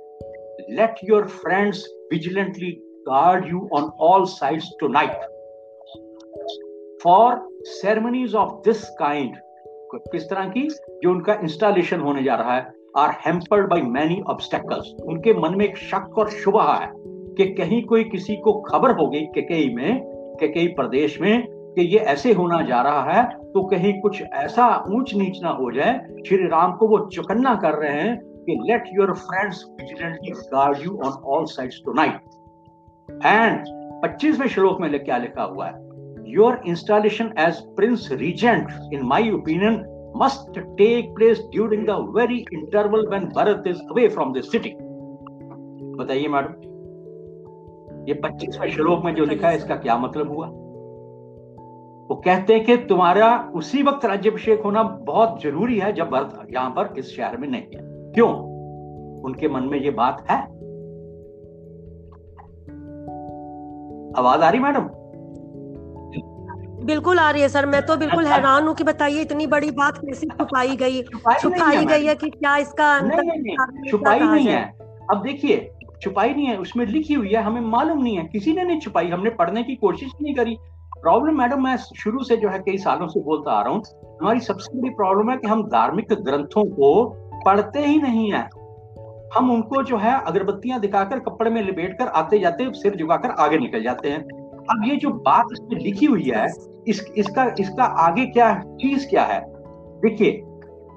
Let 0.71 0.95
your 1.03 1.27
friends 1.27 1.85
vigilantly 2.11 2.71
guard 3.09 3.47
you 3.47 3.67
on 3.73 3.91
all 4.01 4.25
all 4.25 4.61
tonight 4.87 5.21
for 7.03 7.47
ceremonies 7.71 8.35
of 8.35 8.51
this 8.65 8.89
kind 8.99 9.35
किस 9.95 10.29
तरह 10.29 10.49
की? 10.49 10.67
जो 11.03 11.11
उनका 11.11 11.33
इंस्टॉलेशन 11.43 11.99
होने 11.99 12.23
जा 12.23 12.35
रहा 12.35 12.55
है 12.55 12.71
are 12.97 13.15
hampered 13.25 13.69
by 13.69 13.81
many 13.91 14.21
obstacles 14.29 14.93
उनके 15.03 15.33
मन 15.39 15.57
में 15.57 15.65
एक 15.65 15.77
शक 15.77 16.17
और 16.17 16.29
शुभ 16.29 16.59
है। 16.61 16.91
कि 17.37 17.45
कहीं 17.53 17.81
कोई 17.85 18.03
किसी 18.03 18.35
को 18.35 18.53
खबर 18.61 18.91
हो 18.91 19.07
गई 19.07 19.21
केकई 19.35 19.73
में 19.75 20.01
केकई 20.39 20.67
प्रदेश 20.67 21.19
में, 21.21 21.45
कि 21.75 21.81
ये 21.81 21.99
ऐसे 21.99 22.33
होना 22.33 22.61
जा 22.61 22.81
रहा 22.81 23.11
है 23.11 23.23
तो 23.53 23.63
कहीं 23.67 23.93
कुछ 24.01 24.21
ऐसा 24.21 24.67
ऊंच 24.89 25.13
नीच 25.15 25.39
ना 25.43 25.49
हो 25.49 25.71
जाए। 25.71 25.93
श्री 26.27 26.47
राम 26.47 26.73
को 26.73 26.87
वो 26.87 26.99
चुकन्ना 27.05 27.53
कर 27.55 27.73
रहे 27.73 28.01
हैं 28.01 28.17
कि 28.45 28.57
let 28.63 28.83
your 28.93 29.13
friends 29.13 29.63
vigilantly 29.81 30.31
guard 30.31 30.85
you 30.85 30.97
on 31.05 31.21
all 31.25 31.45
sides 31.45 31.81
tonight 31.85 32.13
and 33.25 33.65
25वें 34.03 34.47
श्लोक 34.47 34.81
में 34.81 35.03
क्या 35.03 35.17
लिखा 35.17 35.43
हुआ 35.43 35.67
है? 35.67 35.73
Your 36.33 36.61
installation 36.67 37.33
as 37.39 37.61
prince 37.75 38.09
regent 38.11 38.67
in 38.93 39.01
my 39.03 39.31
opinion 39.31 39.83
must 40.21 40.57
take 40.79 41.07
place 41.17 41.39
during 41.53 41.85
the 41.85 41.93
very 42.15 42.35
interval 42.57 43.05
when 43.13 43.23
Bharat 43.37 43.69
is 43.71 43.79
away 43.93 44.03
from 44.17 44.33
the 44.35 44.43
city. 44.49 44.73
बताइए 45.97 46.27
madam. 46.27 46.72
ये 48.07 48.13
25वें 48.13 48.71
श्लोक 48.71 49.05
में 49.05 49.15
जो 49.15 49.25
लिखा 49.25 49.49
है 49.49 49.57
इसका 49.57 49.75
क्या 49.75 49.97
मतलब 49.97 50.27
हुआ? 50.27 50.47
वो 52.09 52.21
कहते 52.25 52.53
हैं 52.53 52.65
कि 52.65 52.77
तुम्हारा 52.77 53.51
उसी 53.55 53.83
वक्त 53.83 54.05
राज्यभिषेक 54.05 54.61
होना 54.61 54.83
बहुत 54.83 55.41
ज़रूरी 55.43 55.79
है 55.79 55.93
जब 55.93 56.09
भरत 56.09 56.47
यहाँ 56.53 56.69
पर 56.69 56.93
इस 56.97 57.15
शहर 57.15 57.37
में 57.37 57.47
नहीं 57.47 57.61
है। 57.61 58.11
क्यों? 58.11 58.29
उनके 59.21 59.47
मन 59.47 59.63
में 59.63 59.79
ये 59.79 59.91
बात 59.91 60.25
है। 60.31 60.37
आवाज़ 64.17 64.41
आ 64.41 64.49
रही 64.49 64.59
मैडम? 64.59 64.89
बिल्कुल 66.85 67.19
आ 67.19 67.31
रही 67.31 67.41
है 67.41 67.49
सर। 67.49 67.65
मैं 67.65 67.85
तो 67.85 67.97
बिल्कुल 67.97 68.23
अच्छा। 68.23 68.35
हैरान 68.35 68.67
हूँ 68.67 68.75
कि 68.75 68.83
बताइए 68.83 69.21
इतनी 69.21 69.47
बड़ी 69.47 69.71
बात 69.71 69.97
कैसे 69.97 70.27
छुपाई 70.39 70.75
गई? 70.75 71.01
छुपाई 71.41 71.85
गई 71.85 72.05
है 72.05 72.15
कि 72.15 72.29
क्या 72.29 72.57
इसका 72.57 72.99
छुपाई 73.91 74.19
नहीं 74.19 74.47
है। 74.47 74.63
अब 75.11 75.21
देखिए 75.21 75.71
छुपाई 76.03 76.33
नहीं 76.33 76.45
है, 76.45 76.57
उसमें 76.57 76.85
लिखी 76.85 77.13
हुई 77.13 77.29
है, 77.29 77.41
हमें 77.41 77.61
मालूम 77.61 78.03
नहीं 78.03 78.17
है। 78.17 78.23
किसी 78.23 78.53
ने 78.53 78.63
नहीं 78.63 78.79
छुपाई, 78.79 79.09
हमने 79.09 79.29
पढ़ने 79.29 79.63
की 79.63 79.75
कोशिश 79.75 80.11
नहीं 80.21 80.35
करी। 80.35 80.57
प्रॉब्लम 81.01 81.37
मैडम, 81.37 81.63
मैं 81.63 81.77
शुरू 81.77 82.23
से 82.23 82.37
जो 82.37 82.49
है 82.49 82.59
कई 82.59 82.77
सालों 82.77 83.07
से 83.07 83.19
बोलता 83.19 83.51
आ 83.51 83.61
रहा 83.61 83.73
हूँ, 83.73 83.83
हमारी 84.21 84.39
सबसे 84.39 84.77
बड़ी 84.77 84.89
प्रॉब्लम 84.89 85.31
है 85.31 85.37
कि 85.37 85.47
हम 85.47 85.63
धार्मिक 85.63 86.13
ग्रंथों 86.13 86.65
को 86.65 87.05
पढ़ते 87.45 87.79
ही 87.79 88.01
नहीं 88.01 88.33
है। 88.33 88.49
हम 89.35 89.51
उनको 89.51 89.83
जो 89.83 89.97
है 89.97 90.21
अगरबत्तियाँ 90.21 90.79
दिखाकर, 90.79 91.19
कपड़े 91.19 91.51
में 91.51 91.61
लिपेट 91.61 91.97
कर 91.97 92.07
आते 92.07 92.39
जाते 92.39 92.71
सिर 92.73 92.95
झुकाकर 92.95 93.29
आगे 93.29 93.57
निकल 93.57 93.83
जाते 93.83 94.09
हैं। 94.09 94.19
अब 94.63 94.81
ये 94.85 94.95
जो 94.95 95.09
बात 95.09 95.45
इसमें 95.53 95.79
लिखी 95.79 96.05
हुई 96.05 96.31
है, 96.35 96.45
इस, 96.87 97.13
इसका 97.17 97.55
इसका 97.59 97.83
आगे 97.83 98.25
क्या 98.25 98.59
चीज़ 98.59 99.09
क्या 99.09 99.23
है? 99.23 99.41
देखिए, 100.01 100.43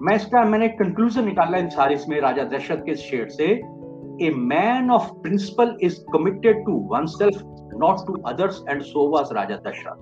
मैं 0.03 0.17
इसका, 0.17 0.45
मैंने 0.45 0.69
कंक्लूजन 0.69 1.25
निकाला 1.25 1.59
इन 1.59 1.69
सारे 1.69 1.95
इसमें 1.95 2.21
राजा 2.21 2.45
दशरथ 2.45 2.77
के 2.77 2.95
शेर 2.95 3.29
से। 3.29 3.75
Man 4.25 4.91
of 4.91 5.13
principle 5.13 5.77
is 5.83 6.01
committed 6.13 6.65
to 6.67 6.73
oneself 7.07 7.43
not 7.77 7.97
to 8.07 8.23
others 8.23 8.65
and 8.69 8.83
so 8.83 9.09
was 9.09 9.35
raja 9.35 9.57
Dasharath 9.57 9.97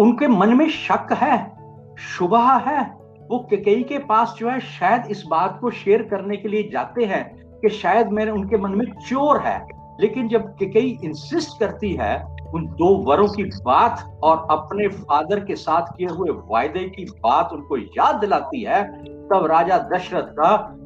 उनके 0.00 0.28
मन 0.28 0.56
में 0.56 0.68
शक 0.68 1.12
है, 1.12 1.56
शुभ 1.98 2.34
है। 2.36 2.82
वो 3.30 3.48
कई 3.54 3.82
के 3.82 3.98
पास 3.98 4.36
जो 4.38 4.50
है, 4.50 4.60
शायद 4.60 5.02
इस 5.10 5.24
बात 5.30 5.58
को 5.60 5.70
शेयर 5.70 6.02
करने 6.02 6.36
के 6.36 6.48
लिए 6.48 6.70
जाते 6.72 7.04
हैं 7.04 7.42
कि 7.46 7.68
शायद 7.68 8.08
मेरे, 8.08 8.30
उनके 8.30 8.58
मन 8.58 8.70
में 8.70 8.86
चोर 8.86 9.38
है। 9.38 9.68
लेकिन 10.00 10.28
जब 10.28 10.56
कई 10.62 10.98
इंसिस्ट 11.04 11.60
करती 11.60 11.92
है 11.92 12.36
उन 12.54 12.66
दो 12.66 12.96
वरों 12.96 13.28
की 13.28 13.44
बात 13.44 14.20
और 14.22 14.46
अपने 14.50 14.88
फादर 14.88 15.44
के 15.44 15.56
साथ 15.56 15.82
किए 15.82 16.06
हुए 16.06 16.30
वायदे 16.30 16.88
की 16.88 17.04
बात 17.04 17.52
उनको 17.52 17.76
याद 17.76 18.14
दिलाती 18.14 18.62
है, 18.62 18.84
तब 19.04 19.46
राजा 19.50 19.78
दशरथ 19.78 20.22
का 20.22 20.76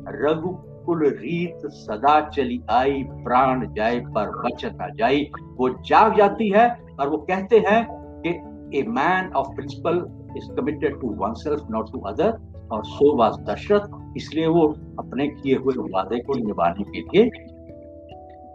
रघुकुल 0.88 1.08
रीत 1.20 1.66
सदा 1.66 2.20
चली 2.28 2.60
आई, 2.70 3.02
प्राण 3.24 3.66
जाए 3.74 3.98
पर 4.08 4.30
बचत 4.44 4.78
न 4.82 4.94
जाई। 4.96 5.30
वो 5.56 5.68
जाग 5.86 6.16
जाती 6.16 6.48
है 6.50 6.68
और 7.00 7.08
वो 7.08 7.18
कहते 7.30 7.58
हैं 7.58 7.86
कि 8.22 8.30
a 8.78 8.82
man 8.88 9.32
of 9.32 9.54
principle 9.54 9.96
is 10.36 10.50
committed 10.56 11.00
to 11.00 11.14
oneself 11.34 11.66
not 11.70 11.92
to 11.92 12.00
other 12.00 12.32
और 12.72 12.84
सो 12.84 13.16
वाज 13.16 13.38
दशरथ। 13.50 14.16
इसलिए 14.16 14.46
वो 14.46 14.66
अपने 14.98 15.28
किए 15.28 15.56
हुए 15.56 15.74
वादे 15.92 16.18
को 16.18 16.34
निभाने 16.36 16.84
के 16.84 17.00
लिए 17.00 17.30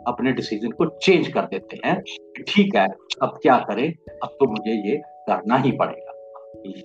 अपने 0.08 0.32
डिसीज़न 0.32 0.72
को 0.72 0.86
चेंज 0.86 1.28
कर 1.28 1.41
देते 1.41 1.80
हैं 1.86 2.02
ठीक 2.48 2.76
है, 2.76 2.88
अब 3.22 3.39
क्या 3.41 3.58
करें? 3.58 3.93
अब 4.24 4.36
तो 4.39 4.46
मुझे 4.46 4.72
ये 4.89 4.98
करना 5.30 5.58
ही 5.58 5.72
पड़ेगा। 5.72 6.12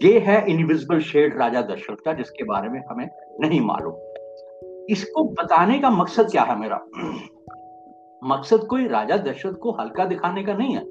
ये 0.02 0.18
है 0.18 0.36
इनविजिबल 0.50 1.00
शेड 1.00 1.38
राजा 1.38 1.60
दशरथ 1.62 1.96
का, 2.04 2.12
जिसके 2.12 2.44
बारे 2.44 2.68
में 2.68 2.80
हमें 2.90 3.08
नहीं 3.40 3.60
मालूम। 3.60 3.94
इसको 4.88 5.24
बताने 5.24 5.78
का 5.78 5.90
मकसद 5.90 6.30
क्या 6.30 6.42
है 6.42 6.58
मेरा? 6.58 6.76
मकसद 8.24 8.58
कोई 8.58 8.88
राजा 8.88 9.16
दशरथ 9.16 9.54
को 9.54 9.72
हल्का 9.72 10.04
दिखाने 10.04 10.42
का 10.42 10.54
नहीं 10.54 10.74
है। 10.74 10.82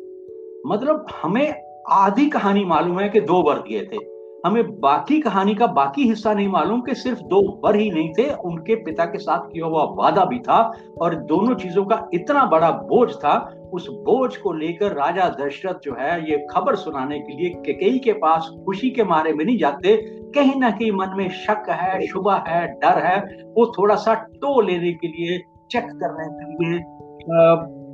मतलब 0.68 1.06
हमें 1.24 1.64
आधी 1.90 2.30
कहानी 2.30 2.66
मालूम 2.66 3.00
है 3.00 3.10
कि 3.10 3.22
दो 3.22 3.42
वर 3.42 3.56
दिए 3.56 3.82
थे। 3.82 4.18
हमें 4.46 4.80
बाकी 4.80 5.22
कहानी 5.22 5.56
का 5.56 5.68
बाकी 5.68 6.04
हिस्सा 6.04 6.34
नहीं 6.34 6.48
मालूम 6.48 6.82
कि 6.82 6.96
सिर्फ़ 6.96 7.20
दो 7.20 7.62
वर 7.66 7.76
ही 7.76 7.92
नहीं 7.92 8.14
थे, 8.14 8.34
उनके 8.34 8.76
पिता 8.76 9.06
के 9.06 9.18
साथ 9.18 9.40
किया 9.40 9.66
हुआ 9.66 9.84
वादा 9.84 10.26
भी 10.26 10.40
था 10.40 10.74
और 11.02 11.16
दोनों 11.16 11.56
चीज़ों 11.56 11.86
का 11.86 12.10
इतना 12.14 12.46
बड़ा 12.46 12.72
बोझ 12.72 13.16
था 13.16 13.57
उस 13.74 13.88
बोझ 13.90 14.38
को 14.38 14.54
लेकर 14.54 14.92
राजा 14.92 15.30
दशरथ 15.30 15.80
जो 15.84 15.96
है 16.00 16.32
ये 16.32 16.48
खबर 16.52 16.76
सुनाने 16.76 17.20
के 17.20 17.34
लिए 17.34 17.50
केकई 17.50 17.98
के 17.98 18.14
पास 18.14 18.50
खुशी 18.66 18.90
के 18.90 19.04
मारे 19.04 19.34
में 19.34 19.46
नहीं 19.46 19.58
जाते। 19.58 19.98
कहीं 20.36 20.60
ना 20.60 20.70
कहीं 20.72 20.92
मन 20.92 21.14
में 21.18 21.30
शक 21.30 21.70
है 21.70 22.08
शुभ 22.08 22.30
है 22.48 22.68
डर 22.68 23.00
है। 23.00 23.20
वो 23.58 23.74
थोड़ा 23.78 23.96
सा 23.96 24.14
टो 24.14 24.62
लेने 24.62 24.94
के 24.94 25.08
लिए 25.08 25.40
चेक 25.72 25.84
करने 25.84 26.28
के 26.28 26.70
लिए 26.70 26.80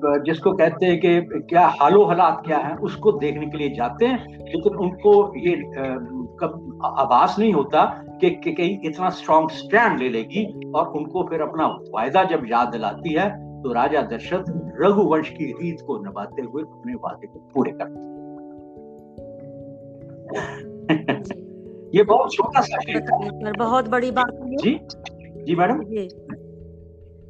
जिसको 0.06 0.52
कहते 0.54 0.86
हैं 0.86 1.00
कि 1.00 1.22
क्या 1.50 1.68
हालो 1.82 2.06
हालात 2.06 2.42
क्या 2.46 2.58
है 2.58 2.76
उसको 2.76 3.12
देखने 3.12 3.46
के 3.46 3.58
लिए 3.58 3.70
जाते 3.70 4.06
हैं। 4.06 4.28
लेकिन 4.28 4.76
उनको 4.76 5.40
ये 5.40 5.54
आभास 7.02 7.36
नहीं 7.40 7.54
होता 7.54 7.86
कि, 8.22 8.30
कहीं 8.30 8.78
इतना 8.84 9.10
स्ट्रॉन्ग 9.10 9.50
स्टैंड 9.50 10.00
ले 10.00 10.10
लेगी 10.10 10.72
और 10.76 10.88
उनको 10.88 11.24
फिर 11.24 11.42
अपना 11.42 11.68
वायदा 11.68 12.24
जब 12.24 12.44
याद 12.48 12.68
दिलाती 12.68 13.14
है 13.14 13.53
तो 13.64 13.74
राजा 13.74 14.02
दशरथ 14.02 14.46
रघुवंश 14.82 15.30
की 15.30 15.46
रीत 15.52 15.82
को 15.88 15.98
निभाते 15.98 16.42
हुए 16.42 16.64
अपने 16.64 16.94
वादे 16.94 17.28
को 17.28 17.40
पूरे 17.54 17.72
करते 17.72 18.12
ये 21.98 22.04
बहुत 22.04 22.34
छोटा 22.34 22.62
सा 22.62 23.52
बहुत 23.58 23.90
बड़ी 23.90 24.12
बात 24.12 24.32
है 24.34 24.56
जी 24.56 24.80
जी 25.44 25.56
मैडम? 25.56 25.78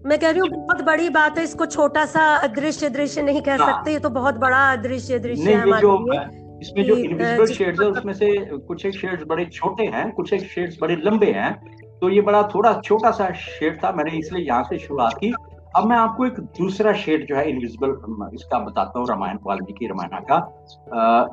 मैं 0.06 0.20
कह 0.20 0.30
रही 0.30 0.40
हूँ 0.40 0.50
बहुत 0.50 0.82
बड़ी 0.82 1.10
बात 1.10 1.38
है 1.38 1.44
इसको 1.44 1.66
छोटा 1.66 2.06
सा 2.06 2.48
दृश्य 2.48 2.90
दृश्य 2.90 3.22
नहीं 3.22 3.42
कह 3.42 3.58
हाँ। 3.58 3.68
सकते 3.68 3.92
ये 3.92 4.00
तो 4.00 4.10
बहुत 4.10 4.36
बड़ा 4.36 4.72
अदृश्य 4.74 5.20
दृश्य 5.20 5.54
है 5.54 5.62
हमारे 5.62 5.88
लिए 5.88 6.42
इसमें 6.62 6.84
जो 6.86 6.96
इनविजिबल 6.96 7.46
शेड्स 7.46 7.82
है 7.82 7.88
उसमें 7.88 8.14
से 8.14 8.36
कुछ 8.58 8.86
एक 8.86 8.94
शेड्स 8.94 9.24
बड़े 9.28 9.46
छोटे 9.46 9.86
हैं 9.86 10.12
कुछ 10.12 10.34
एक 10.34 10.42
शेड्स 10.42 10.78
बड़े 10.82 10.96
लंबे 10.96 11.32
हैं 11.32 11.54
तो 12.00 12.10
ये 12.10 12.22
बड़ा 12.22 12.44
थोड़ा 12.56 12.74
छोटा 12.84 13.12
सा 13.12 13.32
शेड 13.34 13.84
था 13.84 13.92
मैंने 13.92 14.18
इसलिए 14.18 14.46
यहाँ 14.46 14.64
से 14.64 14.78
शुरुआत 14.78 15.14
की। 15.14 15.34
अब 15.76 15.86
मैं 15.86 15.96
आपको 15.98 16.26
एक 16.26 16.40
दूसरा 16.58 16.92
शेड 16.94 17.26
जो 17.28 17.36
है 17.36 17.50
इनविजिबल 17.50 17.90
इसका 18.34 18.58
बताता 18.60 19.00
हूँ 19.00 19.08
रामायण 19.08 19.38
वाल्मीकि 19.44 19.88
रामायण 19.88 20.26
का। 20.32 20.40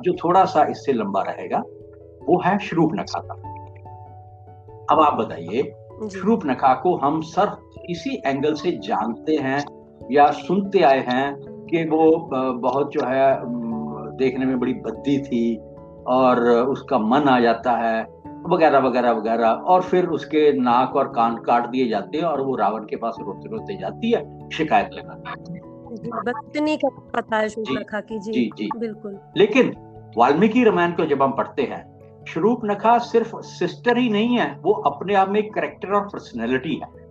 जो 0.03 0.13
थोड़ा 0.13 0.43
सा 0.45 0.63
इससे 0.65 0.93
लंबा 0.93 1.21
रहेगा 1.21 1.57
वो 2.23 2.41
है 2.45 2.57
श्रूप 2.59 2.91
नखा 2.93 3.19
का। 3.19 3.33
अब 4.91 4.99
आप 4.99 5.13
बताइए 5.13 5.61
श्रूप 6.13 6.45
नखा 6.45 6.73
को 6.73 6.95
हम 6.95 7.21
सिर्फ़ 7.21 7.81
इसी 7.89 8.21
एंगल 8.25 8.53
से 8.53 8.71
जानते 8.71 9.35
हैं 9.35 9.63
या 10.11 10.29
सुनते 10.31 10.81
आए 10.81 10.99
हैं 10.99 11.35
कि 11.65 11.83
वो 11.83 12.29
बहुत 12.53 12.91
जो 12.91 13.05
है 13.05 13.35
देखने 14.17 14.45
में 14.45 14.59
बड़ी 14.59 14.73
बद्दी 14.73 15.17
थी 15.21 15.57
और 16.07 16.49
उसका 16.49 16.97
मन 16.99 17.29
आ 17.29 17.39
जाता 17.39 17.71
है? 17.71 18.20
वगैरह 18.49 18.79
वगैरह 18.79 19.11
वगैरह। 19.11 19.47
और 19.47 19.81
फिर 19.81 20.05
उसके 20.05 20.53
नाक 20.53 20.95
और 20.95 21.07
कान 21.07 21.35
काट 21.37 21.67
दिए 21.67 21.87
जाते 21.87 22.17
हैं 22.17 22.25
और 22.25 22.41
वो 22.41 22.55
रावण 22.55 22.81
के 22.81 22.95
पास 22.95 23.15
रोते 23.21 23.49
रोते 23.49 23.77
जाती 23.77 24.11
है 24.11 24.49
शिकायत 24.49 24.89
लगा 24.93 25.13
पता 27.15 27.37
है 27.37 27.47
जी, 27.47 27.63
जी, 27.63 28.31
जी 28.31 28.51
जी। 28.57 28.69
बिल्कुल। 28.77 29.19
लेकिन 29.37 29.73
वाल्मीकि 30.17 30.63
रामायण 30.63 30.91
को 30.91 31.05
जब 31.05 31.21
हम 31.23 31.31
पढ़ते 31.31 31.61
हैं 31.61 31.99
शरूप 32.29 32.61
नखा 32.65 32.97
सिर्फ़ 32.97 33.41
सिस्टर 33.41 33.97
ही 33.97 34.09
नहीं 34.09 34.37
है 34.37 34.59
वो 34.61 34.73
अपने 34.73 35.15
आप 35.15 35.29
में 35.29 35.39
एक 35.39 35.53
करेक्टर 35.53 35.91
और 35.91 36.01
पर्सनैलिटी 36.01 36.75
है 36.75 37.01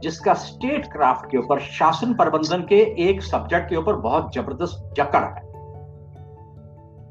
जिसका 0.00 0.34
स्टेट 0.34 0.86
क्राफ्ट 0.86 1.30
के 1.30 1.38
ऊपर 1.38 1.60
शासन 1.60 2.14
प्रबंधन 2.14 2.62
के 2.62 3.08
एक 3.08 3.22
सब्जेक्ट 3.22 3.70
के 3.70 3.76
ऊपर 3.76 3.94
बहुत 3.94 4.34
ज़बरदस्त 4.34 4.94
जकड़ 4.96 5.24
है। 5.24 5.42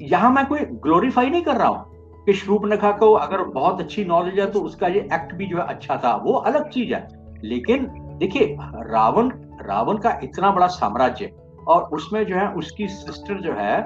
यहाँ 0.02 0.32
मैं 0.32 0.46
कोई 0.46 0.60
ग्लोरीफाई 0.60 1.30
नहीं 1.30 1.42
कर 1.42 1.56
रहा 1.56 1.68
हूँ। 1.68 1.93
कि 2.26 2.34
श्रूपनखा 2.34 2.92
को 2.92 3.14
अगर 3.14 3.44
बहुत 3.44 3.80
अच्छी 3.80 4.06
नॉलेज 4.06 4.40
है 4.40 4.52
तो 4.52 4.60
उसका 4.60 4.88
ये 4.88 5.00
एक्ट 5.00 5.34
भी 5.34 5.46
जो 5.46 5.58
है 5.58 5.64
अच्छा 5.64 5.98
था। 5.98 6.16
वो 6.16 6.34
अलग 6.34 6.70
चीज़ 6.70 6.94
है। 6.94 7.08
लेकिन 7.44 7.88
देखिए, 8.18 8.58
रावण 8.62 9.32
रावण 9.62 9.98
का 9.98 10.20
इतना 10.24 10.52
बड़ा 10.52 10.68
साम्राज्य 10.68 11.32
और 11.68 11.84
उसमें 11.84 12.26
जो 12.26 12.36
है, 12.36 12.54
उसकी 12.54 12.88
सिस्टर 12.88 13.42
जो 13.42 13.54
है, 13.54 13.82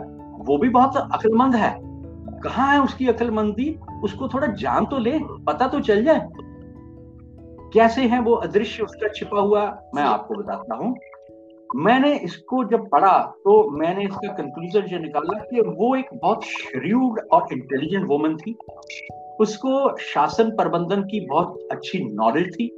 वो 0.45 0.58
भी 0.58 0.69
बहुत 0.69 0.97
अक्लमंद 0.97 1.56
है। 1.56 1.80
कहाँ 2.39 2.73
है 2.73 2.82
उसकी 2.82 3.08
अक्लमंदी? 3.08 3.80
उसको 4.04 4.28
थोड़ा 4.28 4.47
जान 4.47 4.86
तो 4.86 4.97
ले, 4.97 5.19
पता 5.19 5.67
तो 5.67 5.80
चल 5.80 6.04
जाए। 6.04 6.28
कैसे 7.73 8.02
है 8.02 8.21
वो 8.21 8.34
अदृश्य 8.34 8.84
उसका 8.84 9.08
छिपा 9.08 9.39
हुआ? 9.39 9.82
मैं 9.95 10.04
आपको 10.04 10.36
बताता 10.36 10.76
हूँ। 10.76 10.95
मैंने 11.75 12.13
इसको 12.15 12.63
जब 12.63 12.88
पढ़ा 12.89 13.17
तो 13.43 13.69
मैंने 13.69 14.03
इसका 14.03 14.32
कंक्लूजन 14.34 14.88
जो 14.88 14.97
निकाला 14.97 15.39
कि 15.39 15.62
वो 15.62 15.95
एक 15.95 16.10
बहुत 16.13 16.43
श्रूड 16.43 17.19
और 17.32 17.53
इंटेलिजेंट 17.53 18.08
वुमन 18.08 18.36
थी। 18.38 18.56
उसको 19.41 19.97
शासन 19.97 20.49
प्रबंधन 20.49 21.01
की 21.01 21.19
बहुत 21.25 21.67
अच्छी 21.71 21.99
नॉलेज 22.03 22.53
थी 22.53 22.69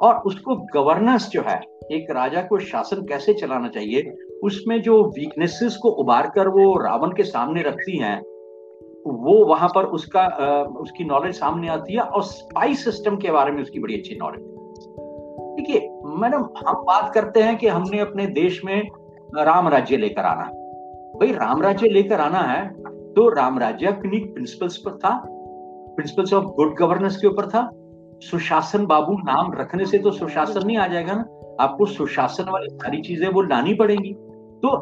और 0.00 0.14
उसको 0.16 0.56
गवर्नेंस 0.74 1.28
जो 1.28 1.42
है, 1.42 1.60
एक 1.92 2.10
राजा 2.10 2.42
को 2.42 2.58
शासन 2.58 3.04
कैसे 3.06 3.34
चलाना 3.34 3.68
चाहिए, 3.68 4.02
उसमें 4.42 4.80
जो 4.82 5.02
वीकनेसेस 5.04 5.76
को 5.76 5.88
उबार 5.88 6.30
कर 6.34 6.48
वो 6.48 6.74
रावण 6.78 7.10
के 7.10 7.22
सामने 7.22 7.62
रखती 7.62 7.98
हैं, 7.98 8.18
वो 9.06 9.44
वहाँ 9.44 9.68
पर 9.68 9.84
उसका 9.84 10.26
उसकी 10.80 11.04
नॉलेज 11.04 11.34
सामने 11.34 11.68
आती 11.68 11.94
है 11.94 12.00
और 12.00 12.22
स्पाई 12.22 12.74
सिस्टम 12.74 13.16
के 13.16 13.30
बारे 13.30 13.52
में 13.52 13.62
उसकी 13.62 13.80
बड़ी 13.80 13.98
अच्छी 13.98 14.16
नॉलेज 14.16 14.42
देखिए, 15.56 15.80
मैडम, 16.20 16.42
हम 16.68 16.82
बात 16.84 17.12
करते 17.14 17.42
हैं 17.42 17.56
कि 17.58 17.66
हमने 17.68 17.98
अपने 17.98 18.26
देश 18.28 18.60
में 18.64 18.88
राम 19.36 19.68
राज्य 19.68 19.96
लेकर 19.96 20.22
आना। 20.22 20.44
भाई, 21.14 21.32
राम 21.32 21.62
राज्य 21.62 21.88
लेकर 21.88 22.20
आना 22.20 22.40
है 22.40 22.66
तो 23.14 23.28
राम 23.28 23.58
राज्य 23.58 23.92
किन्हीं 23.92 24.20
प्रिंसिपल्स 24.24 24.76
पर 24.76 24.96
था 24.98 25.10
प्रिंसिपल्स 25.96 26.32
ऑफ़ 26.34 26.44
गुड 26.46 26.74
गवर्नेंस 26.76 27.16
के 27.16 27.26
ऊपर 27.26 27.46
था। 27.48 27.70
सुशासन 28.22 28.86
बाबू 28.86 29.12
नाम 29.18 29.52
रखने 29.52 29.84
से 29.86 29.98
तो 29.98 30.10
सुशासन 30.10 30.66
नहीं 30.66 30.76
आ 30.76 30.86
जाएगा 30.86 31.14
ना। 31.14 31.24
आपको 31.60 31.86
सुशासन 31.86 32.50
वाली 32.50 32.68
सारी 32.68 33.00
चीज़ें 33.02 33.28
वो 33.28 33.42
लानी 33.42 33.74
पड़ेंगी। 33.74 34.12
तो 34.62 34.76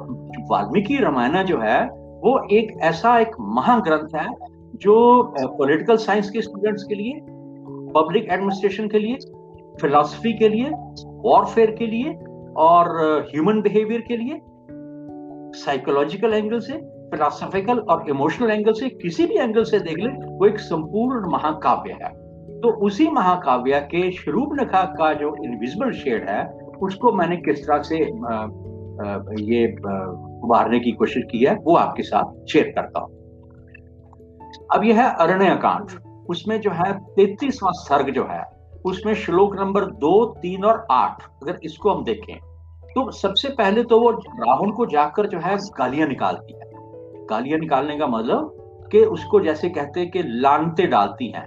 वाल्मीकि 0.51 0.99
रामायण 0.99 1.43
जो 1.45 1.59
है, 1.59 1.83
वो 2.21 2.39
एक 2.53 2.73
ऐसा 2.83 3.19
एक 3.19 3.37
महाग्रंथ 3.41 4.17
है, 4.17 4.29
जो 4.77 5.23
पॉलिटिकल 5.59 5.97
साइंस 5.99 6.31
के 6.31 6.43
स्टूडेंट्स 6.43 6.85
के 6.85 6.95
लिए 6.95 7.21
पब्लिक 7.95 8.29
एडमिनिस्ट्रेशन 8.33 8.89
के 8.89 8.99
लिए 8.99 9.17
फिलोसफी 9.81 10.33
के 10.33 10.49
लिए 10.49 10.71
वॉरफेयर 11.07 11.71
के 11.71 11.87
लिए 11.87 12.15
और 12.57 12.89
ह्यूमन 13.33 13.61
बिहेवियर 13.61 14.01
के 14.01 14.17
लिए 14.17 14.41
साइकोलॉजिकल 15.61 16.35
एंगल 16.35 16.59
से 16.59 16.73
फिलोसफिकल 17.11 17.79
और 17.79 18.11
इमोशनल 18.11 18.51
एंगल 18.51 18.73
से 18.73 18.89
किसी 18.89 19.27
भी 19.27 19.35
एंगल 19.35 19.65
से 19.65 19.79
देख 19.79 19.99
ले 19.99 20.09
वो 20.09 20.47
एक 20.47 20.59
संपूर्ण 20.59 21.31
महाकाव्य 21.33 21.93
है। 21.93 22.09
तो 22.61 22.71
उसी 22.71 23.09
महाकाव्य 23.11 23.89
के 23.95 24.09
नखा 24.63 24.85
का 24.85 25.13
जो 25.13 25.37
इनविजिबल 25.45 25.93
शेड 25.93 26.29
है 26.29 26.59
उसको 26.83 27.13
मैंने 27.13 27.37
किस 27.37 27.67
तरह 27.67 27.83
से 27.83 28.05
आ, 28.05 28.35
आ, 28.35 29.23
ये 29.39 29.73
उभारने 30.45 30.81
की 30.81 30.93
कोशिश 30.93 31.23
की 31.31 31.45
है 31.45 31.55
वो 31.55 31.77
आपके 31.77 32.03
साथ 32.03 32.47
शेयर 32.47 32.73
करता 32.79 33.01
हूँ। 33.01 33.11
अब 34.75 34.85
यह 34.85 35.03
है 35.03 35.15
अरण्य 35.15 35.57
कांड 35.57 36.01
उसमें 36.29 36.61
जो 36.61 36.71
है 36.71 36.93
तैतीसवां 36.99 37.73
सर्ग 37.73 38.11
जो 38.11 38.25
है 38.31 38.62
उसमें 38.85 39.15
श्लोक 39.15 39.57
नंबर 39.57 39.85
दो, 39.85 40.25
तीन 40.25 40.65
और 40.65 40.87
आठ, 40.91 41.23
अगर 41.43 41.59
इसको 41.63 41.91
हम 41.91 42.05
देखें 42.05 42.37
तो 42.95 43.11
सबसे 43.11 43.49
पहले 43.49 43.83
तो 43.83 44.01
वो 44.01 44.11
राहुल 44.11 44.73
को 44.73 44.87
जाकर 44.87 45.27
जो 45.27 45.39
है 45.39 45.57
गालियाँ 45.57 46.09
निकालती 46.09 46.53
है। 46.53 46.71
गालियाँ 47.27 47.59
निकालने 47.59 47.99
का 47.99 48.07
मतलब 48.07 48.57
कि 48.93 48.99
उसको 48.99 49.41
जैसे 49.41 49.69
कहते 49.69 50.01
हैं 50.01 50.11
कि 50.11 50.23
लानते 50.23 50.87
डालती 50.87 51.27
हैं 51.27 51.47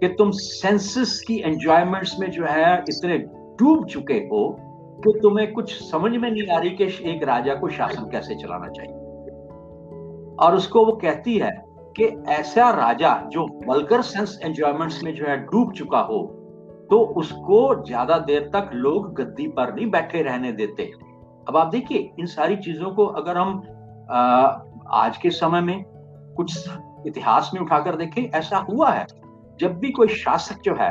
कि 0.00 0.08
तुम 0.08 0.30
सेंसेस 0.30 1.20
की 1.20 1.38
एंजॉयमेंट्स 1.38 2.18
में 2.20 2.30
जो 2.30 2.44
है 2.44 2.84
इतने 2.88 3.18
डूब 3.58 3.86
चुके 3.86 4.14
हो 4.14 4.56
कि 5.04 5.20
तुम्हें 5.22 5.52
कुछ 5.52 5.90
समझ 5.90 6.12
में 6.12 6.30
नहीं 6.30 6.48
आ 6.48 6.58
रही 6.58 6.70
कि 6.70 6.84
एक 6.84 7.22
राजा 7.22 7.54
को 7.54 7.68
शासन 7.68 8.10
कैसे 8.10 8.34
चलाना 8.34 8.68
चाहिए। 8.68 8.94
और 10.36 10.54
उसको 10.54 10.84
वो 10.84 10.92
कहती 10.92 11.38
है 11.38 11.64
कि 11.96 12.24
ऐसा 12.28 12.70
राजा 12.70 13.28
जो 13.28 13.46
वल्गर 13.68 14.02
सेंस 14.02 14.40
एंजॉयमेंट्स 14.44 15.04
में 15.04 15.14
जो 15.14 15.24
है 15.26 15.36
डूब 15.36 15.72
चुका 15.72 16.00
हो 16.00 16.39
तो 16.90 16.98
उसको 17.16 17.84
ज़्यादा 17.86 18.18
देर 18.18 18.50
तक 18.54 18.70
लोग 18.74 19.12
गद्दी 19.14 19.46
पर 19.48 19.74
नहीं 19.74 19.90
बैठे 19.90 20.22
रहने 20.22 20.52
देते। 20.52 20.90
अब 21.48 21.56
आप 21.56 21.66
देखिए 21.66 22.10
इन 22.18 22.26
सारी 22.26 22.56
चीज़ों 22.56 22.90
को 22.90 23.06
अगर 23.06 23.36
हम 23.36 23.62
आ, 24.10 24.18
आज 24.96 25.16
के 25.16 25.30
समय 25.30 25.60
में 25.60 25.84
कुछ 26.36 26.68
इतिहास 27.06 27.50
में 27.54 27.60
उठाकर 27.60 27.96
देखें 27.96 28.22
ऐसा 28.22 28.58
हुआ 28.70 28.90
है 28.90 29.06
जब 29.60 29.78
भी 29.78 29.90
कोई 29.90 30.08
शासक 30.08 30.60
जो 30.64 30.74
है 30.74 30.90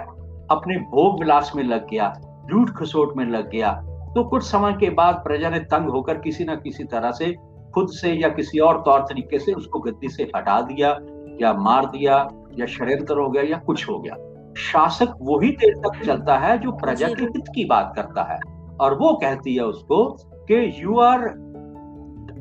अपने 0.52 0.78
भोग 0.92 1.20
विलास 1.20 1.52
में 1.56 1.64
लग 1.64 1.88
गया 1.90 2.14
लूट 2.50 2.70
खसोट 2.78 3.16
में 3.18 3.26
लग 3.26 3.50
गया 3.50 3.72
तो 4.16 4.24
कुछ 4.24 4.44
समय 4.44 4.74
के 4.74 4.90
बाद 4.90 5.16
प्रजा 5.16 5.50
ने 5.50 5.60
तंग 5.60 5.90
होकर 5.90 6.18
किसी 6.18 6.44
ना 6.44 6.56
किसी 6.56 6.84
तरह 6.84 7.12
से 7.12 7.34
खुद 7.74 7.90
से 7.90 8.14
या 8.14 8.30
किसी 8.30 8.60
और 8.60 8.82
तौर 8.82 9.02
तरीके 9.02 9.40
से 9.40 9.54
उसको 9.54 9.80
गद्दी 9.80 10.10
से 10.10 10.32
हटा 10.36 10.62
दिया 10.62 10.98
या 11.42 11.54
मार 11.60 11.86
दिया 11.86 12.16
या 12.60 12.66
षड्यंत्र 12.66 13.18
हो 13.18 13.30
गया 13.30 13.44
या 13.44 13.58
कुछ 13.58 13.88
हो 13.90 14.00
गया। 14.00 14.16
शासक 14.58 15.14
वही 15.22 15.50
देर 15.52 15.76
तक 15.78 16.06
चलता 16.06 16.38
है 16.38 16.58
जो 16.58 16.72
प्रजा 16.72 17.08
के 17.08 17.24
हित 17.24 17.44
की 17.56 17.66
बात 17.66 17.94
करता 17.96 18.24
है। 18.24 18.40
और 18.82 18.94
वो 18.94 19.14
कहती 19.14 19.56
है 19.56 19.64
उसको 19.64 20.18
कि 20.34 20.84
you 20.84 21.00
are 21.00 21.24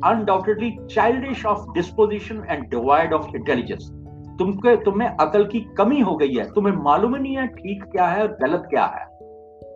undoubtedly 0.05 0.87
childish 0.87 1.47
of 1.47 1.59
disposition 1.75 2.45
and 2.51 2.69
devoid 2.71 3.13
of 3.13 3.37
intelligence 3.37 3.91
तुमके 4.39 4.77
तुम्हें 4.77 5.09
अकल 5.09 5.45
की 5.45 5.61
कमी 5.61 6.01
हो 6.01 6.17
गई 6.17 6.35
है। 6.35 6.45
तुम्हें 6.53 6.75
मालूम 6.75 7.17
ही 7.17 7.23
नहीं 7.23 7.37
है 7.37 7.47
ठीक 7.47 7.85
क्या 7.85 8.07
है 8.07 8.23
और 8.23 8.37
गलत 8.43 8.67
क्या 8.71 8.85
है। 8.85 9.05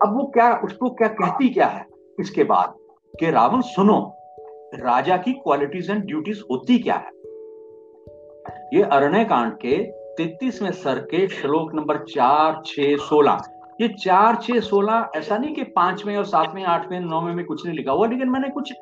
अब 0.02 0.16
वो 0.16 0.26
क्या 0.26 0.60
उसको 0.64 0.90
क्या 0.90 1.08
कहती 1.08 1.48
क्या 1.48 1.66
है? 1.66 1.86
इसके 2.20 2.44
बाद 2.44 2.74
कि 3.20 3.30
रावण 3.30 3.60
सुनो 3.60 4.16
राजा 4.74 5.16
की 5.16 5.32
क्वालिटीज 5.32 5.90
एंड 5.90 6.04
ड्यूटीज़ 6.04 6.40
होती 6.50 6.78
क्या 6.78 6.94
है? 6.94 7.10
ये 8.74 8.82
अरण्य 8.82 9.24
कांड 9.24 9.52
के 9.52 10.01
तैतीसवें 10.18 10.70
सर 10.72 10.98
के 10.98 11.29
श्लोक 11.29 11.75
नंबर 11.75 11.96
चार 11.96 12.62
छ 12.66 12.81
सोलह। 13.01 13.38
ये 13.81 13.88
चार 13.88 14.37
छह 14.37 14.61
सोलह 14.61 15.11
ऐसा 15.16 15.38
नहीं 15.38 15.55
कि 15.55 15.62
पाँचवें 15.62 16.16
और 16.16 16.25
सातवें 16.25 16.64
आठवें 16.64 17.01
नौवें 17.01 17.35
में 17.35 17.44
कुछ 17.44 17.66
नहीं 17.66 17.77
लिखा 17.77 17.92
हुआ 17.92 18.07
लेकिन 18.07 18.29
मैंने 18.29 18.48
कुछ 18.48 18.72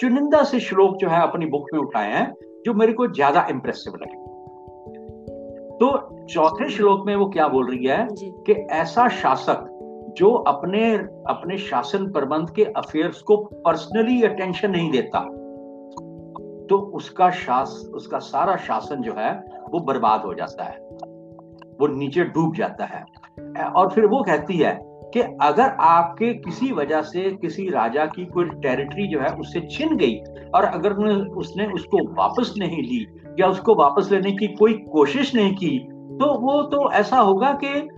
चुनिंदा 0.00 0.42
से 0.44 0.60
श्लोक 0.60 0.96
जो 0.96 1.08
है 1.08 1.22
अपनी 1.22 1.46
बुक 1.46 1.66
में 1.74 1.80
उठाए 1.80 2.12
हैं 2.12 2.34
जो 2.66 2.74
मेरे 2.74 2.92
को 2.92 3.06
ज़्यादा 3.06 3.46
इंप्रेसिव 3.50 3.92
लगे। 4.02 4.18
तो 5.76 6.26
चौथे 6.26 6.68
श्लोक 6.68 7.06
में 7.06 7.16
वो 7.16 7.26
क्या 7.26 7.48
बोल 7.48 7.70
रही 7.70 7.86
है 7.86 8.08
कि 8.46 8.52
ऐसा 8.52 9.08
शासक 9.08 9.66
जो 10.18 10.30
अपने 10.30 10.94
अपने 11.28 11.58
शासन 11.58 12.12
प्रबंध 12.12 12.50
के 12.50 12.64
अफेयर्स 12.64 13.22
को 13.22 13.36
पर्सनली 13.36 14.22
अटेंशन 14.22 14.70
नहीं 14.70 14.90
देता 14.90 15.18
तो 16.70 16.78
उसका 16.78 17.30
शास, 17.30 17.90
उसका 17.94 18.18
सारा 18.18 18.56
शासन 18.56 19.02
जो 19.02 19.14
है, 19.18 19.32
वो 19.70 19.80
बर्बाद 19.80 20.20
हो 20.20 20.34
जाता 20.34 20.64
है। 20.64 20.76
वो 21.80 21.86
नीचे 21.86 22.24
डूब 22.24 22.54
जाता 22.54 22.84
है। 22.84 23.64
और 23.64 23.90
फिर 23.90 24.06
वो 24.06 24.22
कहती 24.22 24.56
है 24.56 24.78
कि 25.14 25.20
अगर 25.20 25.68
आपके 25.80 26.32
किसी 26.34 26.72
वजह 26.72 27.02
से 27.02 27.30
किसी 27.30 27.68
राजा 27.70 28.06
की 28.06 28.26
कोई 28.26 28.44
टेरिटरी 28.44 29.06
जो 29.08 29.20
है, 29.20 29.34
उससे 29.36 29.60
छिन 29.60 29.96
गई 29.96 30.16
और 30.54 30.64
अगर 30.64 30.92
उसने 31.28 31.66
उसको 31.66 32.12
वापस 32.14 32.54
नहीं 32.58 32.82
ली 32.82 33.06
या 33.40 33.48
उसको 33.48 33.74
वापस 33.74 34.08
लेने 34.12 34.32
की 34.32 34.46
कोई 34.46 34.72
कोशिश 34.72 35.34
नहीं 35.34 35.54
की 35.54 35.78
तो 36.20 36.32
वो 36.38 36.62
तो 36.62 36.90
ऐसा 36.92 37.18
होगा 37.18 37.58
कि 37.64 37.88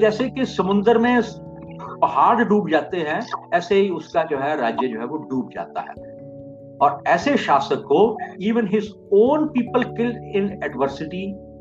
जैसे 0.00 0.28
कि 0.30 0.44
समुन्द्र 0.44 0.98
में 0.98 1.22
पहाड़ 2.00 2.44
डूब 2.44 2.70
जाते 2.70 2.96
हैं, 2.96 3.20
ऐसे 3.54 3.74
ही 3.74 3.88
उसका 3.88 4.22
जो 4.22 4.38
है 4.38 4.56
राज्य 4.60 4.88
जो 4.88 4.98
है 4.98 5.06
वो 5.06 5.16
डूब 5.16 5.50
जाता 5.54 5.80
है। 5.80 6.13
और 6.82 7.02
ऐसे 7.06 7.36
शासक 7.36 7.76
को 7.76 8.18
even 8.42 8.68
his 8.68 8.92
own 9.12 9.46
people 9.46 9.82
killed 9.82 10.16
in 10.16 10.60
adversity 10.64 11.54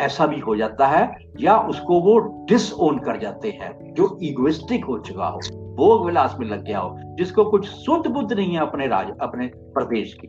ऐसा 0.00 0.26
भी 0.26 0.40
हो 0.40 0.56
जाता 0.56 0.86
है, 0.86 1.16
या 1.40 1.56
उसको 1.56 2.00
वो 2.00 2.46
डिसओन 2.48 2.98
कर 2.98 3.18
जाते 3.18 3.50
हैं, 3.50 3.94
जो 3.94 4.18
इगोइस्टिक 4.22 4.84
हो 4.84 4.98
चुका 4.98 5.26
हो, 5.26 5.38
भोग 5.74 6.06
विलास 6.06 6.36
में 6.40 6.46
लग 6.46 6.64
गया 6.64 6.78
हो, 6.78 6.96
जिसको 6.98 7.44
कुछ 7.44 7.68
शुद्ध 7.68 8.10
बुद्ध 8.10 8.32
नहीं 8.32 8.54
है 8.54 8.60
अपने 8.60 8.86
राज, 8.86 9.06
अपने 9.20 9.46
प्रदेश 9.56 10.14
की। 10.14 10.28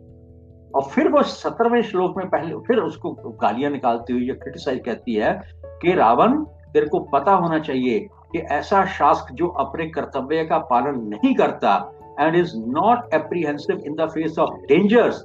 और 0.76 0.82
फिर 0.82 1.08
वो 1.08 1.24
सत्रहवें 1.24 1.82
श्लोक 1.82 2.17
में 2.17 2.30
पहले, 2.30 2.56
फिर 2.56 2.78
उसको 2.78 3.12
गालियाँ 3.13 3.72
निकालती 3.72 4.13
हुई 4.13 4.28
क्रिटिसाइज 4.28 4.82
कहती 4.86 5.13
है 5.13 5.41
कि, 5.63 5.93
रावण, 5.93 6.43
तेरे 6.43 6.86
को 6.86 7.00
पता 7.00 7.32
होना 7.32 7.60
चाहिए 7.60 8.00
कि 8.32 8.39
ऐसा 8.39 8.86
शासक 8.86 9.34
जो 9.34 9.48
अपने 9.48 9.86
कर्तव्य 9.86 10.45
का 10.45 10.58
पालन 10.58 11.00
नहीं 11.00 11.36
करता 11.36 11.91
and 12.19 12.36
is 12.36 12.58
not 12.58 13.13
apprehensive 13.13 13.82
in 13.88 13.95
the 13.95 14.10
face 14.10 14.39
of 14.39 14.49
dangers 14.67 15.23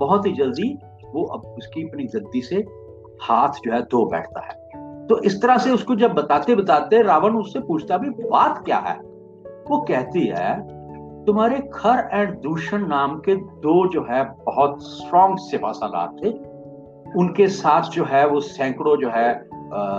बहुत 0.00 0.26
ही 0.26 0.32
जल्दी 0.32 0.76
वो 1.14 1.24
अब 1.24 1.46
उसकी 1.58 1.82
अपनी 1.82 2.04
गद्दी 2.04 2.40
से 2.40 2.56
हाथ 3.22 3.60
जो 3.64 3.72
है 3.72 3.82
धो 3.82 4.04
बैठता 4.06 4.40
है। 4.40 5.06
तो 5.06 5.18
इस 5.22 5.40
तरह 5.42 5.58
से 5.58 5.70
उसको 5.70 5.94
जब 5.94 6.12
बताते 6.14 6.54
बताते 6.54 7.02
रावण 7.02 7.36
उससे 7.36 7.60
पूछता 7.60 7.96
भी, 7.98 8.10
बात 8.10 8.64
क्या 8.64 8.78
है? 8.78 8.96
वो 9.70 9.80
कहती 9.80 10.26
है, 10.26 10.58
तुम्हारे 11.24 11.58
खर 11.74 12.08
एंड 12.12 12.34
दूषण 12.40 12.86
नाम 12.86 13.16
के 13.18 13.34
दो 13.36 13.88
जो 13.88 14.06
है 14.10 14.22
बहुत 14.46 14.82
स्ट्रॉन्ग 14.82 15.38
सिपा 15.38 15.72
सालार 15.72 16.08
थे। 16.22 16.30
उनके 17.18 17.48
साथ 17.48 17.90
जो 17.90 18.04
है 18.04 18.26
वो 18.28 18.40
सैकड़ों 18.40 18.96
जो 18.96 19.10
है 19.10 19.32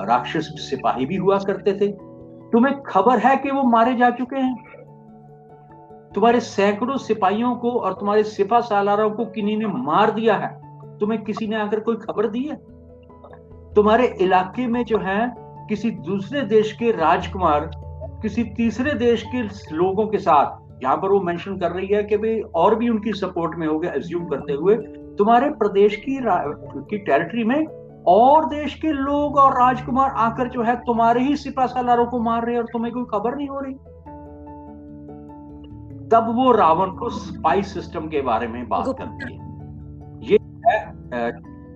राक्षस 0.06 0.54
सिपाही 0.60 1.06
भी 1.06 1.16
हुआ 1.16 1.38
करते 1.38 1.74
थे। 1.74 1.92
तुम्हें 2.52 2.82
खबर 2.82 3.18
है 3.18 3.36
कि 3.38 3.52
वो 3.52 3.64
मारे 3.64 3.96
जा 3.96 4.10
चुके 4.10 4.36
हैं? 4.36 4.56
तुम्हारे 6.16 6.40
सैकड़ों 6.40 6.98
सिपाहियों 6.98 7.56
को 7.56 7.72
और 7.72 7.94
तुम्हारे 7.94 8.24
सिपा 8.24 8.60
सालारों 8.60 9.12
को 9.12 9.26
किन्हीं 9.26 9.58
ने 9.58 9.66
मार 9.66 10.12
दिया 10.12 10.36
है? 10.36 10.50
तुम्हें 10.98 11.24
किसी 11.24 11.48
ने 11.48 11.56
आकर 11.56 11.80
कोई 11.80 11.96
खबर 11.96 12.28
दी 12.28 12.44
है? 12.44 12.56
तुम्हारे 13.74 14.16
इलाके 14.22 14.68
में 14.68 14.86
जो 14.86 14.98
है, 14.98 15.36
किसी 15.70 15.92
दूसरे 15.92 16.42
देश 16.42 16.72
के 16.74 16.92
राजकुमार, 16.92 17.72
किसी 18.22 18.44
तीसरे 18.44 18.94
देश 18.94 19.24
के 19.36 19.42
लोगों 19.76 20.08
के 20.08 20.18
साथ, 20.18 20.58
यहाँ 20.84 20.98
पर 20.98 21.10
वो 21.10 21.22
मेंशन 21.22 21.58
कर 21.58 21.72
रही 21.72 21.88
है 21.88 22.04
कि 22.04 22.18
भाई 22.18 22.40
और 22.56 22.76
भी 22.76 22.90
उनकी 22.90 23.14
सपोर्ट 23.14 23.58
में 23.58 23.68
हो 23.68 23.80
गया 23.80 23.92
एज्यूम 23.92 24.26
करते 24.26 24.54
हुए, 24.54 24.76
तुम्हारे 25.18 25.50
प्रदेश 25.50 25.96
की 25.96 26.20
की 26.90 26.98
टेरिटरी 26.98 27.44
में 27.44 27.66
और 28.08 28.46
देश 28.46 28.74
के 28.74 28.92
लोग 28.92 29.38
और 29.38 29.54
राजकुमार 29.54 30.10
आकर 30.10 30.50
जो 30.50 30.64
है, 30.64 30.76
तुम्हारे 30.76 31.22
ही 31.22 31.36
सिपा 31.36 31.66
सालारों 31.66 32.06
को 32.06 32.20
मार 32.20 32.46
रहे 32.46 32.56
हैं 32.56 32.62
और 32.62 32.68
तुम्हें 32.68 32.94
कोई 32.94 33.04
खबर 33.04 33.36
नहीं 33.36 33.48
हो 33.48 33.60
रही। 33.60 33.74
तब 36.12 36.30
वो 36.36 36.52
रावण 36.52 36.92
को 36.92 37.10
स्पाई 37.10 37.62
सिस्टम 37.64 38.08
के 38.08 38.22
बारे 38.22 38.48
में 38.48 38.68
बात 38.70 38.86
करती 38.98 39.34
है। 39.34 39.48
ये 40.32 40.38
है 40.66 41.32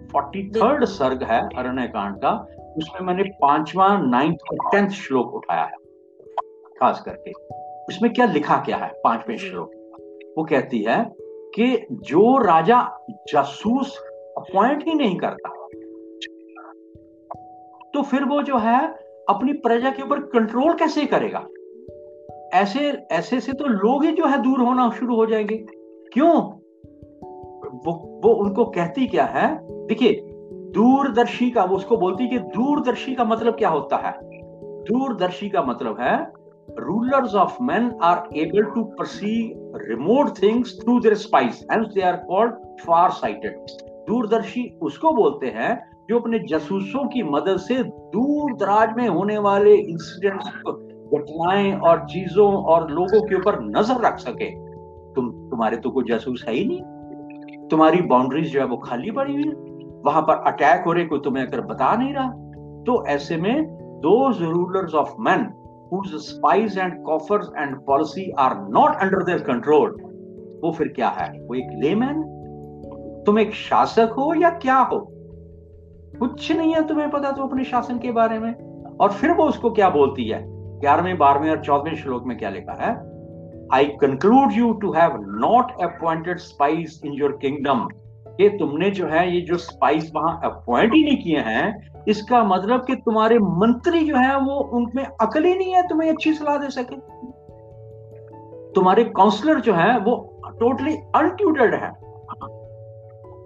फोर्टी 0.07 0.49
थर्ड 0.49 0.85
सर्ग 0.85 1.23
है 1.23 1.39
अरण्य 1.57 1.87
कांड 1.87 2.15
का 2.15 2.31
उसमें 2.77 3.01
मैंने 3.07 3.23
पांचवा 3.41 3.87
नाइन्थ 3.97 4.37
और 4.51 4.69
टेंथ 4.71 4.89
श्लोक 4.89 5.33
उठाया 5.33 5.63
है 5.63 5.77
खास 6.79 7.01
करके। 7.05 7.31
उसमें 7.89 8.13
क्या 8.13 8.25
लिखा 8.25 8.57
क्या 8.57 8.77
है 8.77 8.91
पाँचवें 9.03 9.37
श्लोक? 9.37 9.71
वो 10.37 10.43
कहती 10.43 10.81
है 10.83 11.03
कि 11.55 11.85
जो 11.91 12.37
राजा 12.37 12.79
जासूस 13.33 13.97
अपॉइंट 14.37 14.83
ही 14.87 14.93
नहीं 14.93 15.17
करता 15.17 15.49
तो 17.93 18.01
फिर 18.01 18.23
वो 18.23 18.41
जो 18.41 18.57
है 18.57 18.79
अपनी 19.29 19.53
प्रजा 19.53 19.89
के 19.89 20.03
ऊपर 20.03 20.19
कंट्रोल 20.29 20.73
कैसे 20.73 21.05
करेगा? 21.05 21.39
ऐसे 22.53 23.07
ऐसे 23.11 23.39
से 23.39 23.53
तो 23.53 23.65
लोग 23.65 24.05
ही 24.05 24.11
जो 24.11 24.25
है 24.25 24.41
दूर 24.41 24.59
होना 24.59 24.89
शुरू 24.89 25.15
हो 25.15 25.25
जाएँगे। 25.25 25.57
क्यों? 26.13 26.41
वो 27.85 28.21
वो 28.23 28.33
उनको 28.33 28.65
कहती 28.65 29.07
क्या 29.07 29.25
है? 29.25 29.59
देखिए, 29.87 30.21
दूरदर्शी 30.53 31.51
का, 31.51 31.63
वो 31.63 31.75
उसको 31.75 31.97
बोलती 31.97 32.27
कि 32.27 32.39
दूरदर्शी 32.39 33.15
का 33.15 33.23
मतलब 33.25 33.53
क्या 33.53 33.69
होता 33.69 33.97
है? 33.97 34.13
दूरदर्शी 34.81 35.49
का 35.49 35.61
मतलब 35.61 35.97
है, 35.99 36.31
rulers 36.89 37.33
of 37.35 37.51
men 37.69 37.83
are 37.83 38.21
able 38.45 38.75
to 38.75 38.85
perceive 39.01 39.49
remote 39.91 40.31
things 40.43 40.65
through 40.81 40.99
their 41.01 41.17
spies, 41.25 41.55
hence 41.71 41.87
they 41.97 42.05
are 42.05 42.19
called 42.31 42.53
far 42.87 43.09
sighted 43.11 43.53
दूरदर्शी 44.07 44.79
उसको 44.81 45.11
बोलते 45.11 45.47
हैं, 45.47 45.91
जो 46.09 46.19
अपने 46.19 46.39
जसूसों 46.39 47.07
की 47.07 47.23
मदद 47.23 47.57
से 47.57 47.83
दूर 47.83 48.55
दराज 48.55 48.97
में 48.97 49.07
होने 49.07 49.37
वाले 49.37 49.75
इंसिडेंट्स 49.75 50.47
घटनाएँ 51.17 51.73
और 51.73 51.99
चीज़ों 51.99 52.53
और 52.53 52.91
लोगों 52.91 53.21
के 53.21 53.35
ऊपर 53.35 53.59
नज़र 53.61 54.05
रख 54.05 54.17
सके। 54.17 54.49
तुम, 55.13 55.29
तुम्हारे 55.29 55.77
तो 55.77 55.89
कोई 55.89 56.03
जासूस 56.07 56.45
है 56.47 56.53
ही 56.53 56.65
नहीं। 56.65 56.81
तुम्हारी 57.67 58.01
बाउंड्रीज 58.01 58.53
जो 58.53 58.59
है 58.59 58.65
वो 58.65 58.77
खाली 58.77 59.11
पड़ी 59.11 59.33
हुई 59.33 59.43
है। 59.43 59.53
वहाँ 60.05 60.21
पर 60.21 60.43
अटैक 60.47 60.83
हो 60.85 60.93
रहे, 60.93 61.05
कोई 61.05 61.19
तुम्हें 61.19 61.47
अगर 61.47 61.61
बता 61.61 61.95
नहीं 61.95 62.13
रहा। 62.13 62.29
तो 62.83 63.05
ऐसे 63.05 63.37
में 63.37 63.63
those 63.99 64.41
rulers 64.41 64.95
of 64.95 65.15
man 65.19 65.53
whose 65.93 66.09
and 66.51 66.93
coffers 67.09 67.45
and 67.61 67.73
policy 67.89 68.23
are 68.39 68.55
not 68.77 68.95
under 69.03 69.19
their 69.29 69.45
control, 69.49 69.89
वो 70.63 70.71
फिर 70.71 70.87
क्या 70.87 71.07
है? 71.09 71.45
वो 71.45 71.55
एक 71.55 71.67
लेमैन 71.73 72.23
तुम 73.25 73.39
एक 73.39 73.53
शासक 73.53 74.09
हो 74.11 74.33
या 74.33 74.49
क्या 74.49 74.77
हो? 74.77 75.07
कुछ 76.19 76.51
नहीं 76.51 76.73
है 76.73 76.87
तुम्हें 76.87 77.09
पता 77.09 77.31
तो 77.31 77.43
अपने 77.43 77.63
शासन 77.63 77.97
के 77.97 78.11
बारे 78.11 78.39
में। 78.39 78.53
और 78.97 79.11
फिर 79.11 79.31
वो 79.31 79.43
उसको 79.43 79.71
क्या 79.71 79.89
बोलती 79.89 80.23
है? 80.23 80.52
ग्यारहवें, 80.83 81.17
बारहवें 81.17 81.49
और 81.49 81.63
चौदहवें 81.63 81.95
श्लोक 81.95 82.23
में 82.25 82.37
क्या 82.37 82.49
लिखा 82.49 82.73
है? 82.73 82.93
I 83.73 83.85
conclude 84.01 84.51
you 84.51 84.71
to 84.73 84.91
have 84.91 85.19
not 85.41 85.71
appointed 85.81 86.37
spies 86.37 87.01
in 87.05 87.13
your 87.13 87.37
kingdom 87.41 87.87
ये 88.41 88.49
तुमने 88.49 88.89
जो 88.89 89.07
है, 89.07 89.35
ये 89.35 89.41
जो 89.41 89.57
स्पाइस 89.57 90.11
वहाँ 90.15 90.39
अपॉइंट 90.43 90.93
ही 90.93 91.03
नहीं 91.03 91.17
किए 91.17 91.39
हैं, 91.39 92.03
इसका 92.07 92.43
मतलब 92.43 92.85
कि 92.85 92.95
तुम्हारे 92.95 93.39
मंत्री 93.39 94.03
जो 94.05 94.15
है, 94.15 94.37
वो 94.39 94.55
उनमें 94.77 95.03
अकल 95.21 95.43
ही 95.43 95.53
नहीं 95.55 95.73
है, 95.73 95.87
तुम्हें 95.87 96.09
अच्छी 96.09 96.33
सलाह 96.33 96.57
दे 96.57 96.69
सके। 96.69 96.95
तुम्हारे 98.73 99.03
काउंसलर 99.03 99.59
जो 99.59 99.73
है, 99.73 99.97
वो 99.99 100.15
टोटली 100.59 100.95
अनट्यूटेड 101.15 101.75
है। 101.75 101.91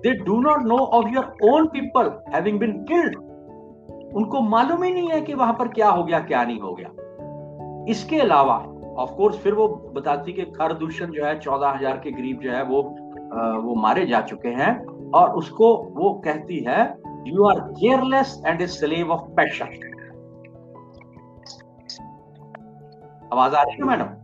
They 0.04 0.14
do 0.24 0.40
not 0.42 0.64
know 0.64 0.78
of 0.78 1.08
your 1.08 1.34
own 1.44 1.68
people 1.68 2.12
having 2.34 2.60
been 2.60 2.72
killed 2.84 3.16
उनको 4.16 4.42
मालूम 4.42 4.84
ही 4.84 4.94
नहीं 4.94 5.10
है 5.10 5.22
कि 5.22 5.34
वहाँ 5.34 5.54
पर 5.54 5.68
क्या 5.68 5.90
हो 5.90 6.04
गया, 6.04 6.20
क्या 6.20 6.44
नहीं 6.44 6.60
हो 6.60 6.74
गया। 6.74 6.90
इसके 7.90 8.20
अलावा 8.20 8.58
ऑफ़ 8.98 9.12
कोर्स 9.12 9.38
फिर 9.38 9.54
वो 9.54 9.68
बताती 9.96 10.34
कि 10.34 10.42
खर 10.42 10.74
दूषण 10.74 11.12
जो 11.12 11.26
है 11.26 11.40
चौदह 11.40 11.68
हज़ार 11.68 11.98
के 11.98 12.12
करीब 12.12 12.40
जो 12.40 12.52
है 12.52 12.64
वो 12.64 12.82
आ, 13.34 13.58
वो 13.58 13.76
मारे 13.76 14.06
जा 14.06 14.22
चुके 14.22 14.50
हैं 14.50 14.74
और 15.12 15.30
उसको 15.30 15.76
वो 15.96 16.14
कहती 16.26 16.60
है 16.68 16.82
you 17.28 17.44
are 17.44 17.60
careless 17.60 18.42
and 18.48 18.62
a 18.62 18.68
slave 18.68 19.12
of 19.12 19.28
passion. 19.40 19.70
आवाज़ 23.34 23.56
आ 23.56 23.62
रही 23.62 23.76
है 23.76 23.84
मैडम? 23.84 24.16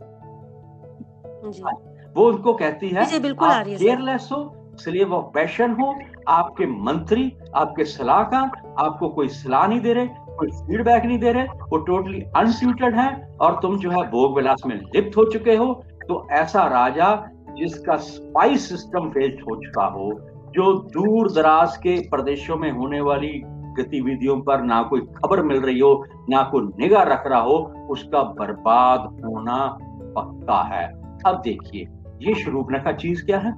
वो 2.15 2.26
उनको 2.28 2.54
कहती 2.54 2.89
है 2.89 3.19
बिल्कुल 3.19 3.47
आप 3.47 3.65
केयरलेस 3.65 4.30
हो 4.32 4.56
स्लेव 4.76 5.13
ऑफ़ 5.13 5.26
पैशन 5.26 5.71
हो 5.71 5.95
आपके 6.28 6.65
मंत्री 6.65 7.38
आपके 7.56 7.86
सलाहकार 7.86 8.76
आपको 8.80 9.10
कोई 9.10 9.28
सलाह 9.28 9.67
नहीं 9.67 9.80
दे 9.80 9.93
रहे 9.93 10.22
कोई 10.39 10.47
फीडबैक 10.47 11.05
नहीं 11.05 11.19
दे 11.19 11.31
रहे, 11.31 11.43
वो 11.43 11.77
टोटली 11.77 12.21
अनस्यूटेड 12.35 12.95
है 12.95 13.37
और 13.41 13.59
तुम 13.61 13.77
जो 13.77 13.91
है 13.91 13.97
भोग 13.97 14.35
विलास 14.35 14.61
में 14.65 14.75
लिप्त 14.75 15.17
हो 15.17 15.25
चुके 15.25 15.55
हो। 15.55 15.83
तो 16.07 16.27
ऐसा 16.31 16.67
राजा 16.67 17.27
जिसका 17.57 17.95
स्पाइस 17.95 18.69
सिस्टम 18.69 19.09
फेल 19.09 19.37
हो 19.41 19.55
चुका 19.55 19.85
हो, 19.85 20.11
जो 20.51 20.73
दूर 20.73 21.31
दराज 21.31 21.77
के 21.77 21.99
प्रदेशों 22.09 22.57
में 22.57 22.71
होने 22.71 23.01
वाली 23.01 23.41
गतिविधियों 23.79 24.41
पर 24.41 24.61
ना 24.61 24.83
कोई 24.83 25.01
खबर 25.01 25.41
मिल 25.41 25.61
रही 25.61 25.79
हो, 25.79 26.05
ना 26.29 26.43
कोई 26.43 26.61
निगाह 26.79 27.03
रख 27.03 27.27
रहा 27.27 27.39
हो, 27.39 27.87
उसका 27.89 28.23
बर्बाद 28.23 28.99
होना 28.99 29.77
पक्का 30.17 30.61
है। 30.61 30.87
अब 31.25 31.41
देखिए, 31.43 31.87
ये 32.21 32.35
शरूपनखा 32.35 32.91
चीज़ 32.91 33.25
क्या 33.25 33.39
है? 33.39 33.51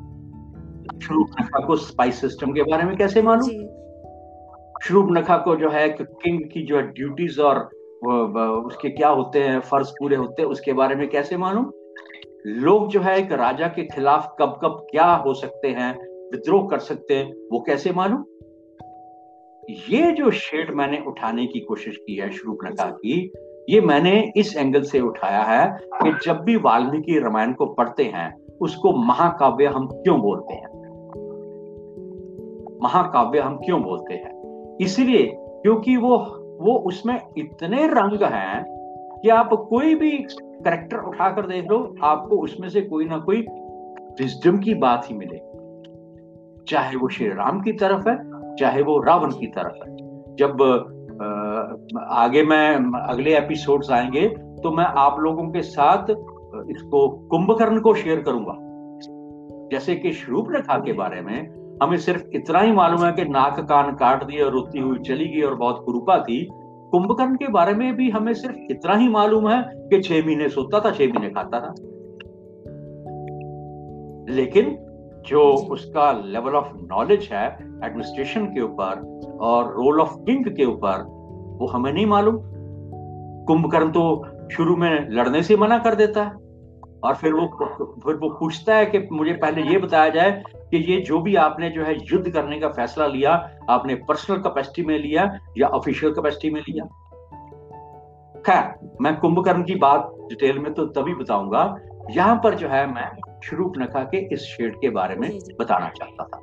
शरूपनखा 0.99 1.65
को 1.65 1.75
स्पाइस 1.75 2.21
सिस्टम 2.21 2.51
के 2.51 2.61
बारे 2.61 2.83
में 2.83 2.97
कैसे 2.97 3.21
मालूम? 3.21 3.49
शरूपनखा 4.87 5.37
को 5.37 5.55
जो 5.55 5.69
है 5.69 5.89
किंग 5.89 6.39
की 6.53 6.65
जो 6.65 6.75
है 6.77 6.81
ड्यूटीज़ 6.87 7.41
और 7.41 7.69
उसके 8.65 8.89
क्या 8.89 9.09
होते 9.09 9.39
हैं, 9.39 9.59
फ़र्ज़ 9.59 9.89
पूरे 9.89 10.15
होते 10.15 10.41
हैं, 10.41 10.49
उसके 10.49 10.73
बारे 10.73 10.95
में 10.95 11.07
कैसे 11.09 11.37
मालूम? 11.37 11.71
लोग 12.47 12.87
जो 12.87 12.99
है 13.01 13.17
एक 13.19 13.31
राजा 13.31 13.67
के 13.67 13.83
खिलाफ 13.85 14.35
कब 14.39 14.59
कब 14.63 14.85
क्या 14.91 15.05
हो 15.05 15.33
सकते 15.33 15.67
हैं, 15.67 15.91
विद्रोह 16.31 16.67
कर 16.67 16.79
सकते 16.79 17.15
हैं, 17.15 17.33
वो 17.53 17.59
कैसे 17.59 17.91
मालूम? 17.91 18.23
ये 19.89 20.11
जो 20.11 20.31
शेड 20.31 20.73
मैंने 20.73 21.03
उठाने 21.07 21.45
की 21.45 21.59
कोशिश 21.59 21.97
की 21.97 22.15
है 22.15 22.29
श्रूपनखा 22.31 22.85
की, 22.85 23.31
ये 23.69 23.81
मैंने 23.81 24.33
इस 24.37 24.55
एंगल 24.57 24.81
से 24.81 24.99
उठाया 24.99 25.41
है 25.43 25.67
कि 26.03 26.13
जब 26.25 26.43
भी 26.43 26.55
वाल्मीकि 26.55 27.19
रामायण 27.19 27.53
को 27.53 27.65
पढ़ते 27.65 28.03
हैं, 28.03 28.33
उसको 28.61 28.93
महाकाव्य 28.97 29.65
हम 29.65 29.87
क्यों 29.87 30.21
बोलते 30.21 30.53
हैं? 30.53 30.73
महाकाव्य 32.83 33.39
हम 33.39 33.57
क्यों 33.57 33.81
बोलते 33.83 34.13
हैं? 34.13 34.34
इसलिए 34.81 35.31
क्योंकि 35.35 35.97
वो 35.97 36.17
वो 36.61 36.77
उसमें 36.77 37.19
इतने 37.37 37.87
रंग 37.87 38.23
हैं 38.23 38.63
कि 39.21 39.29
आप 39.29 39.49
कोई 39.69 39.95
भी 39.95 40.11
करेक्टर 40.11 40.97
उठाकर 40.97 41.47
देख 41.47 41.65
लो, 41.71 41.95
आपको 42.03 42.35
उसमें 42.35 42.69
से 42.69 42.81
कोई 42.81 43.05
ना 43.05 43.17
कोई 43.17 43.45
विजडम 44.21 44.57
की 44.57 44.73
बात 44.73 45.09
ही 45.09 45.15
मिलेगी 45.15 46.63
चाहे 46.69 46.97
वो 46.97 47.07
श्री 47.07 47.27
राम 47.27 47.61
की 47.61 47.71
तरफ़ 47.71 48.09
है, 48.09 48.55
चाहे 48.55 48.81
वो 48.81 48.99
रावण 49.01 49.31
की 49.31 49.47
तरफ़ 49.47 49.89
है। 49.89 49.95
जब 50.35 50.61
आगे 52.09 52.43
मैं, 52.43 52.75
अगले 53.01 53.37
एपिसोड्स 53.37 53.91
आएँगे 53.91 54.27
तो 54.63 54.71
मैं 54.71 54.85
आप 54.85 55.19
लोगों 55.19 55.49
के 55.49 55.61
साथ 55.61 56.09
इसको 56.71 57.07
कुंभकर्ण 57.09 57.79
को 57.79 57.93
शेयर 57.93 58.21
करूँगा। 58.21 58.55
जैसे 59.71 59.95
कि 59.95 60.11
श्रूप 60.11 60.47
रेखा 60.51 60.77
के 60.77 60.93
बारे 60.93 61.21
में 61.21 61.64
हमें 61.83 61.97
सिर्फ़ 61.97 62.23
इतना 62.33 62.59
ही 62.59 62.71
मालूम 62.71 63.05
है 63.05 63.11
कि 63.11 63.25
नाक 63.25 63.59
कान 63.59 63.95
काट 63.95 64.23
दिए 64.23 64.41
और 64.41 64.51
रोती 64.51 64.79
हुई 64.79 64.99
चली 64.99 65.27
गई 65.27 65.41
और 65.41 65.55
बहुत 65.55 65.83
कुरूपा 65.85 66.17
थी। 66.17 66.49
कुंभकर्ण 66.91 67.35
के 67.35 67.47
बारे 67.47 67.73
में 67.73 67.95
भी 67.95 68.09
हमें 68.09 68.33
सिर्फ़ 68.33 68.55
इतना 68.71 68.95
ही 68.95 69.09
मालूम 69.09 69.49
है 69.49 69.63
कि 69.75 70.01
छह 70.01 70.25
महीने 70.25 70.49
सोता 70.49 70.79
था, 70.79 70.91
छह 70.91 71.07
महीने 71.07 71.29
खाता 71.29 71.59
था। 71.59 71.73
लेकिन 74.33 74.77
जो 75.27 75.41
उसका 75.53 76.11
लेवल 76.25 76.53
ऑफ़ 76.53 76.67
नॉलेज 76.75 77.29
है 77.31 77.47
एडमिनिस्ट्रेशन 77.83 78.45
के 78.45 78.61
ऊपर 78.61 79.19
और 79.41 79.65
रोल 79.65 80.01
ऑफ़ 80.01 80.15
किंग 80.15 80.45
के 80.45 80.65
ऊपर, 80.65 81.03
वो 81.59 81.67
हमें 81.67 81.93
नहीं 81.93 82.05
मालूम। 82.05 82.35
कुंभकर्ण 83.45 83.89
तो 83.89 84.25
शुरू 84.49 84.75
में 84.75 85.09
लड़ने 85.09 85.43
से 85.43 85.57
मना 85.57 85.77
कर 85.77 85.95
देता 85.95 86.23
है। 86.23 86.44
और 87.03 87.15
फिर 87.15 87.33
वो 87.33 87.47
फिर 88.05 88.15
वो 88.15 88.29
पूछता 88.29 88.75
है 88.75 88.85
कि 88.85 89.07
मुझे 89.11 89.33
पहले 89.33 89.61
ये 89.61 89.77
बताया 89.77 90.09
जाए 90.09 90.43
कि 90.55 90.77
ये 90.77 91.01
जो 91.01 91.19
भी 91.19 91.35
आपने 91.35 91.69
जो 91.69 91.83
है 91.83 91.95
युद्ध 92.05 92.29
करने 92.29 92.59
का 92.59 92.69
फैसला 92.69 93.07
लिया 93.07 93.51
आपने 93.69 93.95
पर्सनल 93.95 94.37
कैपेसिटी 94.37 94.83
में 94.83 94.99
लिया 94.99 95.39
या 95.57 95.67
ऑफिशियल 95.67 96.11
कैपेसिटी 96.11 96.49
में 96.49 96.61
लिया? 96.61 96.85
खैर 98.41 98.89
मैं 99.01 99.17
कुंभकर्ण 99.17 99.63
की 99.63 99.75
बात 99.75 100.11
डिटेल 100.29 100.59
में 100.59 100.73
तो 100.73 100.85
तभी 100.85 101.13
बताऊँगा। 101.13 101.77
यहाँ 102.11 102.41
पर 102.43 102.55
जो 102.55 102.67
है 102.67 102.87
मैं 102.87 103.11
शुरू 103.43 103.63
शरूपनखा 103.63 104.03
के 104.03 104.33
इस 104.33 104.39
शेड 104.39 104.75
के 104.75 104.89
बारे 104.89 105.15
में 105.15 105.39
बताना 105.59 105.89
चाहता 105.89 106.23
था। 106.23 106.37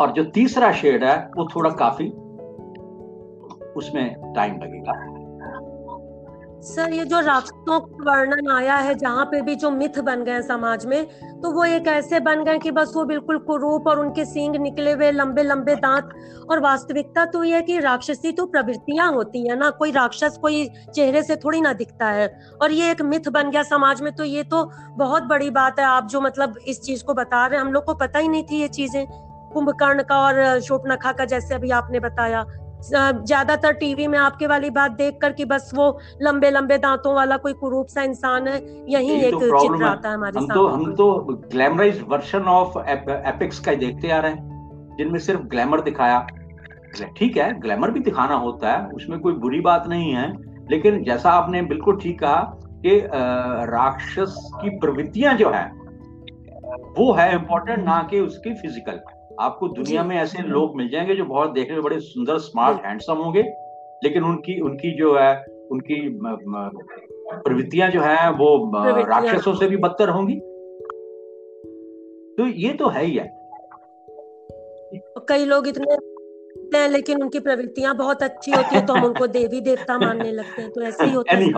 और 0.00 0.12
जो 0.12 0.24
तीसरा 0.24 0.72
शेड 0.72 1.04
है 1.04 1.30
वो 1.36 1.48
थोड़ा 1.56 1.70
काफ़ी 1.70 2.10
उसमें 3.72 4.32
टाइम 4.36 4.54
लगेगा। 4.54 5.15
सर, 6.66 6.92
ये 6.92 7.04
जो 7.04 7.18
राक्षसों 7.20 7.78
का 7.80 8.04
वर्णन 8.04 8.50
आया 8.50 8.76
है, 8.76 8.94
जहाँ 8.94 9.24
पे 9.24 9.40
भी 9.42 9.54
जो 9.54 9.70
मिथ 9.70 9.98
बन 10.04 10.22
गए 10.24 10.40
समाज 10.42 10.86
में 10.86 11.04
तो 11.42 11.50
वो 11.52 11.64
एक 11.64 11.86
ऐसे 11.88 12.20
बन 12.20 12.42
गए 12.44 12.58
कि 12.58 12.70
बस 12.70 12.92
वो 12.96 13.04
बिल्कुल 13.04 13.38
कुरूप 13.40 13.86
और 13.88 14.00
उनके 14.00 14.24
सींग 14.24 14.56
निकले 14.56 14.92
हुए 14.92 15.10
लंबे 15.12 15.42
लंबे 15.42 15.74
दांत 15.76 16.08
और 16.50 16.60
वास्तविकता 16.60 17.24
तो 17.26 17.42
ये 17.44 17.60
कि 17.62 17.78
राक्षसी 17.78 18.32
तो 18.32 18.46
प्रवृत्तियाँ 18.46 19.10
होती 19.12 19.46
है 19.48 19.56
ना, 19.56 19.70
कोई 19.70 19.92
राक्षस 19.92 20.38
कोई 20.42 20.66
चेहरे 20.94 21.22
से 21.22 21.36
थोड़ी 21.36 21.60
ना 21.60 21.72
दिखता 21.74 22.08
है। 22.08 22.28
और 22.62 22.72
ये 22.72 22.90
एक 22.90 23.02
मिथ 23.04 23.28
बन 23.30 23.50
गया 23.50 23.62
समाज 23.64 24.02
में 24.02 24.12
तो 24.12 24.24
ये 24.24 24.42
तो 24.44 24.64
बहुत 24.98 25.22
बड़ी 25.24 25.50
बात 25.52 25.80
है। 25.80 25.86
आप 25.86 26.08
जो 26.08 26.20
मतलब 26.20 26.58
इस 26.66 26.80
चीज़ 26.80 27.04
को 27.04 27.14
बता 27.14 27.46
रहे 27.46 27.58
हैं, 27.58 27.66
हम 27.66 27.72
लोग 27.72 27.84
को 27.84 27.94
पता 27.94 28.18
ही 28.18 28.28
नहीं 28.28 28.44
थी 28.44 28.60
ये 28.60 28.68
चीज़ें, 28.70 29.06
कुंभकर्ण 29.52 30.02
का 30.02 30.18
और 30.18 30.60
शोपनखा 30.60 31.12
का 31.12 31.24
जैसे 31.24 31.54
अभी 31.54 31.70
आपने 31.72 32.00
बताया। 32.00 32.44
ज़्यादातर 32.92 33.72
टीवी 33.72 34.06
में 34.06 34.18
आपके 34.18 34.46
वाली 34.46 34.70
बात 34.70 34.90
देख 34.90 35.18
कर 35.22 35.32
कि 35.32 35.44
बस 35.44 35.70
वो 35.74 35.98
लंबे 36.22 36.50
लंबे 36.50 36.78
दांतों 36.78 37.14
वाला 37.14 37.36
कोई 37.36 37.52
कुरूप 37.52 37.86
सा 37.86 38.02
इंसान 38.02 38.48
है 38.48 38.84
यही 38.92 39.12
एक 39.12 39.34
तो 39.34 39.40
चित्र 39.40 39.84
आता 39.84 40.08
है 40.08 40.14
हमारे 40.14 40.38
हम 40.38 40.48
तो 40.48 40.66
हम 40.66 40.94
तो 40.94 41.24
ग्लैमराइज 41.52 42.04
वर्जन 42.08 42.42
ऑफ़ 42.42 42.78
एपिक्स 42.88 43.58
का 43.58 43.74
देखते 43.74 44.10
आ 44.10 44.18
रहे 44.18 44.32
हैं 44.32 44.96
जिनमें 44.98 45.18
सिर्फ़ 45.18 45.40
ग्लैमर 45.40 45.80
दिखाया। 45.80 46.26
ठीक 47.16 47.36
है 47.36 47.60
ग्लैमर 47.60 47.90
भी 47.90 48.00
दिखाना 48.00 48.34
होता 48.34 48.72
है 48.72 48.88
उसमें 48.88 49.20
कोई 49.20 49.32
बुरी 49.32 49.60
बात 49.60 49.86
नहीं 49.86 50.12
है 50.12 50.32
लेकिन 50.70 51.04
जैसा 51.04 51.30
आपने 51.30 51.62
बिल्कुल 51.62 51.96
ठीक 51.96 52.20
कहा 52.20 52.58
कि 52.86 53.00
राक्षस 53.70 54.50
की 54.62 54.70
प्रवृत्तियाँ 54.78 55.34
जो 55.34 55.50
है 55.50 55.72
वो 56.98 57.12
है 57.12 57.34
इंपॉर्टेंट 57.34 57.84
ना 57.84 58.08
कि 58.10 58.20
उसकी 58.20 58.54
फ़िज़िकल 58.54 59.00
आपको 59.40 59.68
दुनिया 59.68 60.04
में 60.04 60.16
ऐसे 60.16 60.42
लोग 60.42 60.76
मिल 60.76 60.88
जाएँगे 60.88 61.14
जो 61.14 61.24
बहुत 61.24 61.50
देखने 61.50 61.74
में 61.74 61.82
बड़े 61.82 62.00
सुंदर 62.00 62.38
स्मार्ट 62.38 62.84
हैंडसम 62.84 63.14
होंगे 63.14 63.42
लेकिन 64.04 64.24
उनकी 64.24 64.60
उनकी 64.60 64.98
जो 64.98 65.18
है 65.18 65.44
उनकी 65.72 66.18
प्रवृत्तियाँ 67.30 67.90
जो 67.90 68.00
है 68.00 68.30
वो 68.30 68.72
राक्षसों 69.02 69.54
से 69.54 69.68
भी 69.68 69.76
बदतर 69.76 70.08
होंगी। 70.08 70.34
तो 72.38 72.46
ये 72.46 72.72
तो 72.72 72.88
है 72.88 73.04
ही 73.04 73.16
है। 73.16 73.30
कई 75.28 75.44
लोग 75.44 75.68
इतने 75.68 75.94
हैं 76.78 76.88
लेकिन 76.88 77.22
उनकी 77.22 77.40
प्रवृत्तियाँ 77.40 77.96
बहुत 77.96 78.22
अच्छी 78.22 78.50
होती 78.50 78.74
है 78.74 78.86
तो 78.86 78.92
हम 78.92 79.04
उनको 79.04 79.26
देवी 79.26 79.60
देवता 79.60 79.98
मानने 79.98 80.32
लगते 80.32 80.62
हैं 80.62 80.70
तो 80.70 80.82
ऐसे 80.82 81.04
ही 81.04 81.12
होता 81.12 81.36
है 81.36 81.52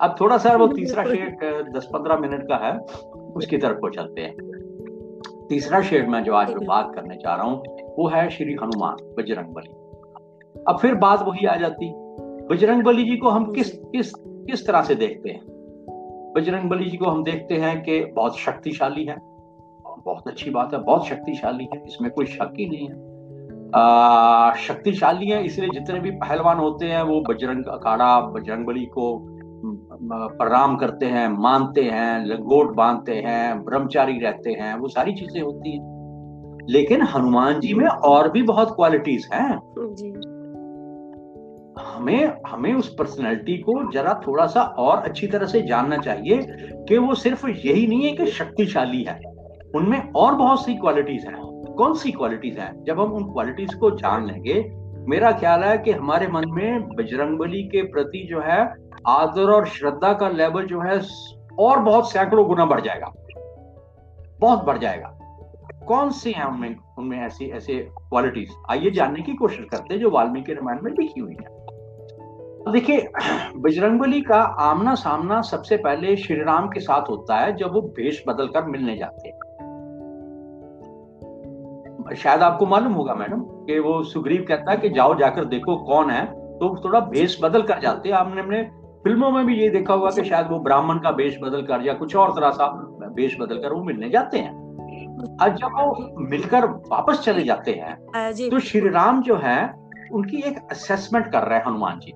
अब 0.00 0.16
थोड़ा 0.20 0.38
सा 0.38 0.56
वो 0.56 0.66
तीसरा 0.76 1.04
शेड 1.04 1.38
दस 1.76 1.88
पंद्रह 1.92 2.16
मिनट 2.16 2.42
का 2.42 2.56
है 2.56 2.78
उसकी 3.36 3.58
तरफ़ 3.58 3.78
को 3.78 3.90
चलते 3.90 4.20
हैं। 4.20 4.51
तीसरा 5.52 5.82
शेड 5.82 6.08
में 6.08 6.24
जो 6.24 6.34
आज 6.34 6.54
मैं 6.54 6.66
बात 6.66 6.92
करने 6.94 7.16
जा 7.16 7.34
रहा 7.34 7.44
हूँ 7.44 7.62
वो 7.98 8.08
है 8.08 8.30
श्री 8.30 8.52
हनुमान 8.52 8.96
बजरंग 9.18 9.46
बली 9.46 9.70
अब 10.68 10.78
फिर 10.82 10.94
बात 10.94 11.22
वही 11.22 11.46
आ 11.46 11.56
जाती 11.56 11.92
बजरंग 12.50 12.82
बली 12.82 13.04
जी 13.04 13.16
को 13.16 13.28
हम 13.28 13.52
किस 13.52 13.72
किस 13.72 14.12
किस 14.18 14.66
तरह 14.66 14.82
से 14.82 14.94
देखते 14.94 15.30
हैं? 15.30 15.40
बजरंग 16.36 16.70
बली 16.70 16.90
जी 16.90 16.96
को 16.96 17.04
हम 17.04 17.24
देखते 17.24 17.54
हैं 17.54 17.82
कि 17.82 18.04
बहुत 18.04 18.38
शक्तिशाली 18.38 19.04
है 19.04 19.16
बहुत 20.04 20.28
अच्छी 20.28 20.50
बात 20.50 20.74
है 20.74 20.80
बहुत 20.80 21.06
शक्तिशाली 21.06 21.68
है 21.74 21.82
इसमें 21.86 22.10
कोई 22.10 22.26
शक 22.26 22.54
ही 22.58 22.68
नहीं 22.68 22.88
है। 22.88 22.94
शक्तिशाली 24.56 25.26
है 25.26 25.44
इसलिए 25.44 25.68
जितने 25.68 26.00
भी 26.00 26.10
पहलवान 26.10 26.58
होते 26.58 26.86
हैं 26.86 27.02
वो 27.02 27.20
बजरंग 27.20 27.64
अखाड़ा 27.64 28.20
बजरंग 28.20 28.66
बली 28.66 28.86
को 28.86 29.31
प्रणाम 29.64 30.76
करते 30.76 31.06
हैं 31.06 31.28
मानते 31.28 31.82
हैं 31.82 32.26
लंगोट 32.26 32.76
बांधते 32.76 33.14
हैं 33.14 33.64
ब्रह्मचारी 33.64 34.18
रहते 34.18 34.50
हैं 34.50 34.74
वो 34.74 34.88
सारी 34.88 35.12
चीज़ें 35.12 35.42
होती 35.42 35.76
हैं। 35.76 35.92
लेकिन 36.70 37.02
हनुमान 37.02 37.60
जी 37.60 37.74
में 37.74 37.86
और 37.86 38.30
भी 38.30 38.42
बहुत 38.42 38.70
क्वालिटीज 38.70 39.28
हैं। 39.34 39.54
हमें 41.94 42.32
हमें 42.46 42.74
उस 42.74 42.94
पर्सनैलिटी 42.94 43.56
को 43.56 43.92
जरा 43.92 44.20
थोड़ा 44.26 44.46
सा 44.46 44.62
और 44.62 44.96
अच्छी 44.98 45.26
तरह 45.26 45.46
से 45.46 45.62
जानना 45.62 45.96
चाहिए 45.96 46.40
कि 46.88 46.98
वो 46.98 47.14
सिर्फ़ 47.14 47.48
यही 47.48 47.86
नहीं 47.86 48.02
है 48.02 48.12
कि 48.12 48.26
शक्तिशाली 48.26 49.02
है। 49.02 49.20
उनमें 49.74 50.12
और 50.12 50.34
बहुत 50.34 50.64
सी 50.64 50.74
क्वालिटीज 50.74 51.24
हैं। 51.24 51.64
कौन 51.78 51.94
सी 51.94 52.12
क्वालिटीज 52.12 52.58
हैं? 52.58 52.84
जब 52.84 53.00
हम 53.00 53.12
उन 53.12 53.24
क्वालिटीज 53.24 53.74
को 53.74 53.90
जान 53.90 54.26
लेंगे 54.26 54.72
मेरा 55.08 55.32
ख्याल 55.32 55.60
है 55.60 55.78
कि 55.78 55.90
हमारे 55.90 56.28
मन 56.28 56.42
में 56.48 56.88
बजरंगबली 56.88 57.62
के 57.62 57.82
प्रति 57.82 58.26
जो 58.30 58.40
है 58.40 58.81
आदर 59.08 59.50
और 59.50 59.66
श्रद्धा 59.66 60.12
का 60.12 60.28
लेवल 60.28 60.66
जो 60.66 60.80
है, 60.80 61.00
और 61.58 61.78
बहुत 61.78 62.10
सैकड़ों 62.10 62.46
गुना 62.46 62.64
बढ़ 62.64 62.80
जाएगा। 62.80 63.12
बहुत 64.40 64.64
बढ़ 64.64 64.78
जाएगा। 64.78 65.18
कौन 65.88 66.10
सी 66.10 66.32
है 66.32 66.46
उनमें 66.46 66.76
उनमें 66.98 67.18
ऐसी, 67.20 67.50
ऐसे 67.50 67.74
क्वालिटीज 67.98 68.50
आइए 68.70 68.90
जानने 68.90 69.22
की 69.22 69.32
कोशिश 69.32 69.66
करते 69.70 69.94
हैं, 69.94 70.00
जो 70.00 70.10
वाल्मीकि 70.10 70.52
रामायण 70.52 70.78
में 70.82 70.92
लिखी 70.92 71.20
हुई 71.20 71.36
है। 71.40 72.72
देखिए, 72.72 73.08
बजरंगबली 73.56 74.20
का 74.20 74.40
आमना 74.40 74.94
सामना 74.94 75.40
सबसे 75.42 75.76
पहले 75.76 76.16
श्री 76.16 76.42
राम 76.42 76.68
के 76.68 76.80
साथ 76.80 77.08
होता 77.10 77.36
है, 77.36 77.56
जब 77.56 77.72
वो 77.72 77.80
भेष 77.80 78.22
बदल 78.28 78.46
कर 78.46 78.64
मिलने 78.64 78.96
जाते 78.96 79.28
हैं। 79.28 79.34
शायद 82.16 82.42
आपको 82.42 82.66
मालूम 82.66 82.92
होगा, 82.92 83.14
मैडम, 83.14 83.40
कि 83.40 83.78
वो 83.78 84.02
सुग्रीव 84.02 84.44
कहता 84.48 84.70
है 84.70 84.76
कि 84.76 84.88
जाओ 84.88 85.14
जाकर 85.14 85.44
देखो 85.44 85.76
कौन 85.76 86.10
है 86.10 86.24
तो 86.52 86.74
थोड़ा 86.84 87.00
भेष 87.00 87.36
बदल 87.42 87.62
कर 87.62 87.80
जाते 87.80 88.08
हैं। 88.08 88.16
आपने 88.16 88.42
फ़िल्मों 89.04 89.30
में 89.30 89.46
भी 89.46 89.56
ये 89.56 89.68
देखा 89.68 89.94
हुआ 89.94 90.10
कि 90.10 90.24
शायद 90.24 90.46
वो 90.46 90.58
ब्राह्मण 90.58 90.98
का 90.98 91.10
वेश 91.10 91.38
बदल 91.42 91.62
कर 91.62 91.86
या 91.86 91.92
कुछ 91.92 92.16
और 92.16 92.30
तरह 92.30 92.50
सा 92.50 92.66
वेश 93.16 93.36
बदल 93.40 93.56
कर 93.56 93.72
वो 93.72 93.82
मिलने 93.84 94.10
जाते 94.10 94.38
हैं। 94.38 94.60
आज 95.40 95.56
जब 95.56 95.66
वो 95.66 96.26
मिलकर 96.28 96.64
वापस 96.64 97.20
चले 97.20 97.42
जाते 97.44 97.72
हैं 97.72 97.94
तो 98.50 98.58
श्री 98.58 98.88
राम 98.88 99.22
जो 99.22 99.36
है 99.36 99.74
उनकी 100.12 100.36
एक 100.36 100.58
असेसमेंट 100.70 101.26
कर 101.32 101.42
रहे 101.42 101.58
हैं 101.58 101.66
हनुमान 101.66 101.98
जी। 101.98 102.12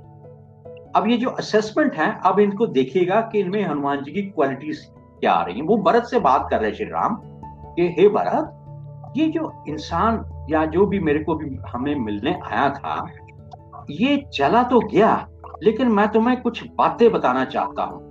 अब 0.96 1.08
ये 1.08 1.16
जो 1.16 1.30
असेसमेंट 1.30 1.94
है 1.94 2.20
अब 2.24 2.40
इनको 2.40 2.66
देखिएगा 2.66 3.20
कि 3.20 3.40
इनमें 3.40 3.62
हनुमान 3.64 4.02
जी 4.02 4.12
की 4.12 4.22
क्वालिटीज 4.22 4.86
क्या 5.20 5.32
आ 5.32 5.44
रही 5.44 5.58
है। 5.58 5.62
वो 5.62 5.76
भरत 5.76 6.04
से 6.04 6.20
बात 6.20 6.48
कर 6.50 6.60
रहे 6.60 6.70
हैं 6.70 6.76
श्री 6.76 6.86
राम 6.86 7.20
कि 7.74 7.94
हे 7.98 8.08
भरत 8.08 9.14
ये 9.16 9.26
जो 9.26 9.52
इंसान 9.68 10.24
या 10.50 10.64
जो 10.66 10.86
भी 10.86 11.00
मेरे 11.00 11.24
को 11.24 11.34
भी 11.34 11.56
हमें 11.68 11.94
मिलने 11.94 12.38
आया 12.44 12.68
था 12.70 13.06
ये 13.90 14.16
चला 14.34 14.62
तो 14.62 14.80
गया 14.80 15.14
लेकिन 15.62 15.88
मैं 15.88 16.08
तुम्हें 16.08 16.42
कुछ 16.42 16.64
बातें 16.78 17.12
बताना 17.12 17.44
चाहता 17.44 17.82
हूँ। 17.82 18.10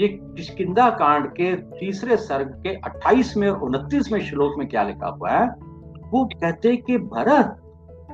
ये 0.00 0.08
किसकिदा 0.08 0.90
कांड 0.90 1.26
के 1.26 1.56
तीसरे 1.56 2.16
सर्ग 2.16 2.46
के 2.46 2.74
28वें 2.80 3.48
और 3.48 3.70
29वें 3.70 4.20
श्लोक 4.20 4.54
में 4.58 4.68
क्या 4.68 4.82
लिखा 4.82 5.06
हुआ 5.06 5.30
है? 5.30 5.46
वो 6.10 6.24
कहते 6.24 6.76
कि 6.76 6.98
Bharat 6.98 7.56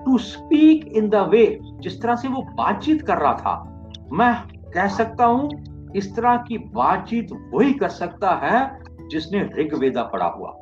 to 0.05 0.19
speak 0.19 0.87
in 0.87 1.09
the 1.09 1.15
way 1.15 1.59
जिस 1.63 2.03
तरह 2.03 2.17
से 2.17 2.29
वो 2.29 2.43
बातचीत 2.43 3.03
कर 3.03 3.17
रहा 3.19 3.33
था 3.33 3.89
मैं 4.13 4.35
कह 4.71 4.89
सकता 4.89 5.25
हूँ 5.25 5.51
इस 5.97 6.17
तरह 6.17 6.37
की 6.37 6.59
बातचीत 6.59 7.27
वही 7.55 7.73
कर 7.73 7.89
सकता 7.89 8.31
है 8.31 8.83
जिसने 9.09 9.43
ऋग्वेदा 9.43 10.03
पढ़ा 10.03 10.27
हुआ 10.27 10.55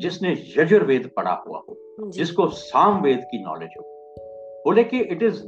जिसने 0.00 0.32
यजुर्वेद 0.58 1.10
पढ़ा 1.16 1.44
हुआ 1.48 1.58
हो 1.58 1.76
जिसको 2.10 2.46
सामवेद 2.46 3.18
की 3.18 3.44
नॉलेज 3.44 3.70
हो। 3.78 3.82
बोले 4.64 4.84
कि 4.84 4.98
it 4.98 5.22
is 5.22 5.42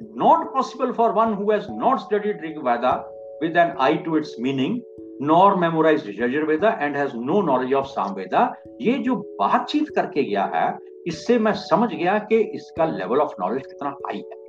not 0.00 0.52
possible 0.52 0.92
for 0.92 1.12
one 1.12 1.34
who 1.34 1.50
has 1.50 1.68
not 1.68 1.96
studied 1.96 2.40
Rig 2.42 2.56
Veda 2.56 3.04
with 3.40 3.56
an 3.56 3.74
eye 3.78 3.96
to 3.96 4.16
its 4.16 4.38
meaning, 4.38 4.82
nor 5.20 5.56
memorized 5.56 6.06
Yajurveda 6.06 6.76
and 6.80 6.94
has 6.94 7.14
no 7.14 7.40
knowledge 7.40 7.72
of 7.72 7.86
Samveda. 7.86 8.48
ये 8.80 8.98
जो 8.98 9.14
बातचीत 9.40 9.88
करके 9.88 10.22
गया 10.22 10.44
है 10.54 10.66
इससे 11.06 11.38
मैं 11.38 11.52
समझ 11.52 11.88
गया 11.94 12.18
कि 12.30 12.38
इसका 12.56 12.84
लेवल 12.84 13.20
ऑफ़ 13.20 13.34
नॉलेज 13.40 13.66
कितना 13.66 13.90
हाई 13.90 14.16
है 14.16 14.44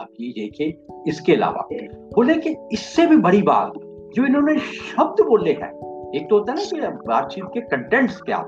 अब 0.00 0.08
ये 0.20 0.32
देखिए 0.32 0.76
इसके 1.08 1.34
अलावा 1.34 1.68
बोले 2.14 2.34
कि 2.34 2.56
इससे 2.72 3.06
भी 3.06 3.16
बड़ी 3.16 3.42
बात 3.42 3.72
जो 4.14 4.26
इन्होंने 4.26 4.58
शब्द 4.58 5.24
बोले 5.26 5.52
हैं 5.52 5.72
एक 6.16 6.28
तो 6.30 6.38
होता 6.38 6.52
है 6.52 6.58
ना 6.58 6.90
कि 6.90 7.06
बातचीत 7.06 7.44
के 7.54 7.60
कंटेंट्स 7.60 8.20
क्या 8.20 8.38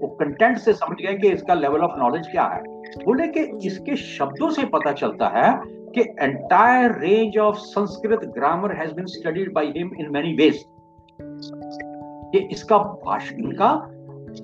वो 0.00 0.08
कंटेंट 0.20 0.58
से 0.58 0.72
समझ 0.72 0.96
गए 1.02 1.14
कि 1.14 1.28
इसका 1.28 1.54
लेवल 1.54 1.80
ऑफ़ 1.80 1.98
नॉलेज 1.98 2.26
क्या 2.26 2.44
है 2.44 2.62
बोले 3.04 3.26
कि 3.26 3.66
इसके 3.66 3.96
शब्दों 3.96 4.50
से 4.50 4.64
पता 4.64 4.92
चलता 4.92 5.28
है 5.28 5.60
कि 5.66 6.00
entire 6.00 6.92
range 6.92 7.38
of 7.38 7.56
Sanskrit 7.56 8.20
grammar 8.24 8.72
has 8.72 8.92
been 8.92 9.06
studied 9.06 9.52
by 9.54 9.66
him 9.66 9.90
in 10.00 10.10
many 10.10 10.34
ways 10.34 10.64
ये 12.34 12.48
इसका 12.52 12.78
भाषा, 12.78 13.36
इनका 13.38 13.74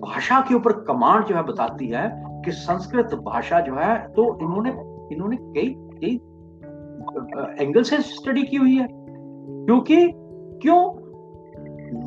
भाषा 0.00 0.40
के 0.40 0.54
ऊपर 0.54 0.72
कमांड 0.72 1.24
जो 1.24 1.34
है 1.34 1.42
बताती 1.42 1.88
है 1.88 2.12
कि 2.44 2.50
संस्कृत 2.50 3.06
भाषा 3.06 3.60
जो 3.60 3.74
है 3.74 4.08
तो 4.08 4.38
इन्होंने 4.40 4.70
इन्होंने 5.14 5.36
कई 5.36 5.74
कई 5.78 6.20
एंगल 7.64 7.82
से 7.82 7.98
स्टडी 7.98 8.42
की 8.42 8.56
हुई 8.56 8.76
है। 8.76 8.88
क्योंकि, 9.66 9.96
क्यों? 10.62 11.02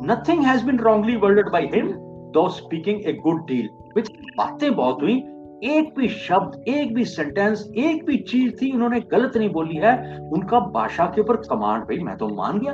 Nothing 0.06 0.44
has 0.44 0.66
been 0.66 0.78
wrongly 0.78 1.16
worded 1.16 1.48
by 1.48 1.62
him 1.62 1.92
though 2.30 2.48
speaking 2.48 3.00
a 3.06 3.12
good 3.12 3.46
deal 3.46 3.68
which 3.96 4.10
बातें 4.38 4.74
बहुत 4.74 4.98
हुई 5.02 5.24
एक 5.64 5.94
भी 5.96 6.08
शब्द 6.08 6.64
एक 6.68 6.94
भी 6.94 7.04
सेंटेंस 7.04 7.66
एक 7.76 8.04
भी 8.06 8.16
चीज़ 8.18 8.54
थी 8.54 8.70
उन्होंने 8.72 9.00
गलत 9.00 9.36
नहीं 9.36 9.48
बोली 9.50 9.76
है। 9.76 9.94
उनका 10.30 10.60
भाषा 10.60 11.04
के 11.06 11.20
ऊपर 11.20 11.36
कमांड 11.36 11.82
भाई 11.82 11.98
मैं 11.98 12.16
तो 12.16 12.28
मान 12.28 12.58
गया। 12.58 12.72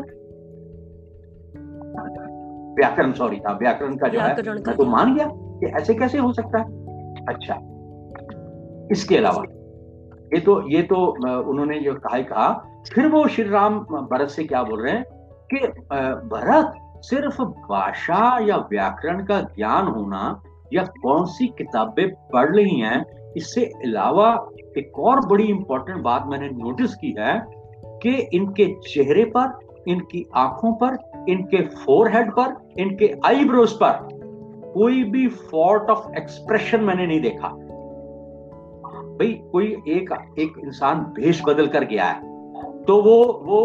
व्याकरण 2.74 3.12
सॉरी 3.12 3.40
था 3.40 3.52
व्याकरण 3.52 3.96
का 3.96 4.08
जो 4.08 4.20
है 4.20 4.34
मैं 4.42 4.76
तो 4.76 4.84
मान 4.84 5.14
गया 5.14 5.26
कि 5.28 5.66
ऐसे 5.76 5.94
कैसे 5.94 6.18
हो 6.18 6.32
सकता 6.32 6.58
है। 6.58 7.24
अच्छा 7.28 7.54
इसके 8.92 9.16
अलावा 9.16 9.42
ये 10.34 10.40
तो 10.40 10.60
ये 10.70 10.82
तो 10.82 10.96
उन्होंने 11.42 11.80
जो 11.80 11.94
कहा 11.94 12.20
कहा 12.22 12.52
फिर 12.94 13.06
वो 13.08 13.26
श्री 13.28 13.44
राम 13.44 13.78
भरत 13.80 14.28
से 14.28 14.44
क्या 14.44 14.62
बोल 14.62 14.82
रहे 14.82 14.92
हैं 14.92 15.04
कि 15.54 15.66
भरत 16.28 16.72
सिर्फ़ 17.04 17.42
भाषा 17.42 18.38
या 18.46 18.56
व्याकरण 18.70 19.24
का 19.24 19.40
ज्ञान 19.40 19.86
होना 19.86 20.42
या 20.72 20.82
कौन 21.02 21.24
सी 21.26 21.46
किताबें 21.58 22.08
पढ़ 22.32 22.54
रही 22.56 22.78
हैं, 22.80 23.04
इससे 23.36 23.64
अलावा 23.84 24.28
एक 24.78 24.98
और 24.98 25.26
बड़ी 25.26 25.44
इंपॉर्टेंट 25.44 26.02
बात 26.02 26.26
मैंने 26.26 26.48
नोटिस 26.48 26.94
की 26.94 27.14
है 27.18 27.34
कि 28.02 28.14
इनके 28.36 28.66
चेहरे 28.82 29.24
पर, 29.36 29.58
इनकी 29.88 30.26
आँखों 30.36 30.72
पर, 30.72 30.96
इनके 31.28 31.62
फोरहेड 31.76 32.30
पर, 32.30 32.56
इनके 32.78 33.14
आईब्रोज 33.26 33.72
पर 33.72 34.08
कोई 34.74 35.02
भी 35.04 35.26
फॉल्ट 35.28 35.90
ऑफ़ 35.90 36.12
एक्सप्रेशन 36.16 36.80
मैंने 36.80 37.06
नहीं 37.06 37.20
देखा। 37.20 37.48
भाई, 39.12 39.32
कोई 39.52 39.66
एक 39.88 40.12
एक 40.38 40.52
इंसान 40.64 41.00
भेष 41.16 41.42
बदल 41.46 41.66
कर 41.66 41.84
गया 41.84 42.04
है 42.04 42.30
तो 42.84 42.96
वो 43.02 43.16
वो 43.42 43.58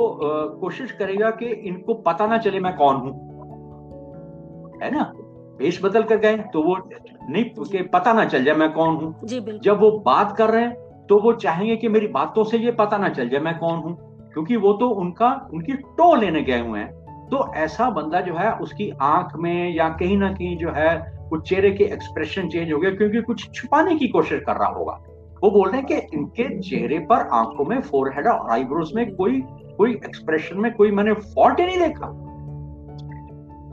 कोशिश 0.62 0.92
करेगा 0.92 1.30
कि 1.32 1.46
इनको 1.46 1.94
पता 1.94 2.28
ना 2.28 2.38
चले 2.38 2.60
मैं 2.60 2.76
कौन 2.78 2.96
हूँ। 2.96 3.12
है 4.84 4.90
ना? 4.92 5.04
भेष 5.60 5.82
बदल 5.84 6.04
कर 6.04 6.18
गए 6.18 6.38
तो 6.54 6.62
वो 6.64 6.78
नहीं 7.30 7.44
के 7.62 7.82
पता 7.88 8.14
ना 8.14 8.26
चल 8.26 8.44
जाए 8.44 8.56
मैं 8.56 8.72
कौन 8.74 8.96
हूँ। 8.96 9.60
जब 9.60 9.80
वो 9.80 9.92
बात 10.06 10.36
कर 10.38 10.50
रहे 10.50 10.64
हैं 10.64 11.06
तो 11.10 11.20
वो 11.20 11.34
चाहेंगे 11.34 11.76
कि 11.76 11.88
मेरी 11.88 12.08
बातों 12.08 12.44
से 12.44 12.58
ये 12.58 12.72
पता 12.72 12.98
ना 12.98 13.10
चल 13.10 13.30
जाए 13.30 13.42
मैं 13.42 13.58
कौन 13.60 13.80
हूँ 13.80 13.96
क्योंकि 14.34 14.56
वो 14.56 14.74
तो 14.74 14.90
उनका 14.96 15.30
उनकी 15.54 15.74
टो 15.74 16.14
लेने 16.16 16.42
गए 16.42 16.60
हुए 16.60 16.80
हैं। 16.80 17.28
तो 17.28 17.54
ऐसा 17.56 17.90
बंदा 17.90 18.22
जो 18.22 18.34
है 18.34 18.52
उसकी 18.54 18.90
आँख 19.02 19.36
में 19.36 19.76
या 19.76 19.88
कहीं 19.90 20.18
ना 20.18 20.32
कहीं 20.34 20.58
जो 20.58 20.72
है 20.72 20.96
कुछ 21.30 21.48
चेहरे 21.50 21.72
के 21.72 21.84
एक्सप्रेशन 21.84 22.50
चेंज 22.50 22.72
हो 22.74 22.80
गया 22.80 22.92
क्योंकि 22.92 23.22
कुछ 23.22 23.50
छुपाने 23.54 23.96
की 23.96 24.08
कोशिश 24.08 24.42
कर 24.46 24.56
रहा 24.56 24.70
होगा। 24.70 24.94
वो 25.44 25.52
बोल 25.52 25.70
रहे 25.70 25.82
हैं 25.82 25.88
कि 25.88 26.18
इनके 26.18 26.48
चेहरे 26.60 27.00
पर 27.00 27.28
आँखों 27.34 27.66
में 27.66 27.80
फोरहेड 27.82 28.28
और 28.28 28.52
आईब्रोज 28.52 28.94
में 28.96 29.16
कोई 29.16 29.42
कोई 29.78 29.92
एक्सप्रेशन 29.96 30.60
में 30.60 30.72
कोई 30.74 30.92
मैंने 30.92 31.14
फॉल्ट 31.14 31.60
ही 31.60 31.66
नहीं 31.66 31.80
देखा। 31.80 32.08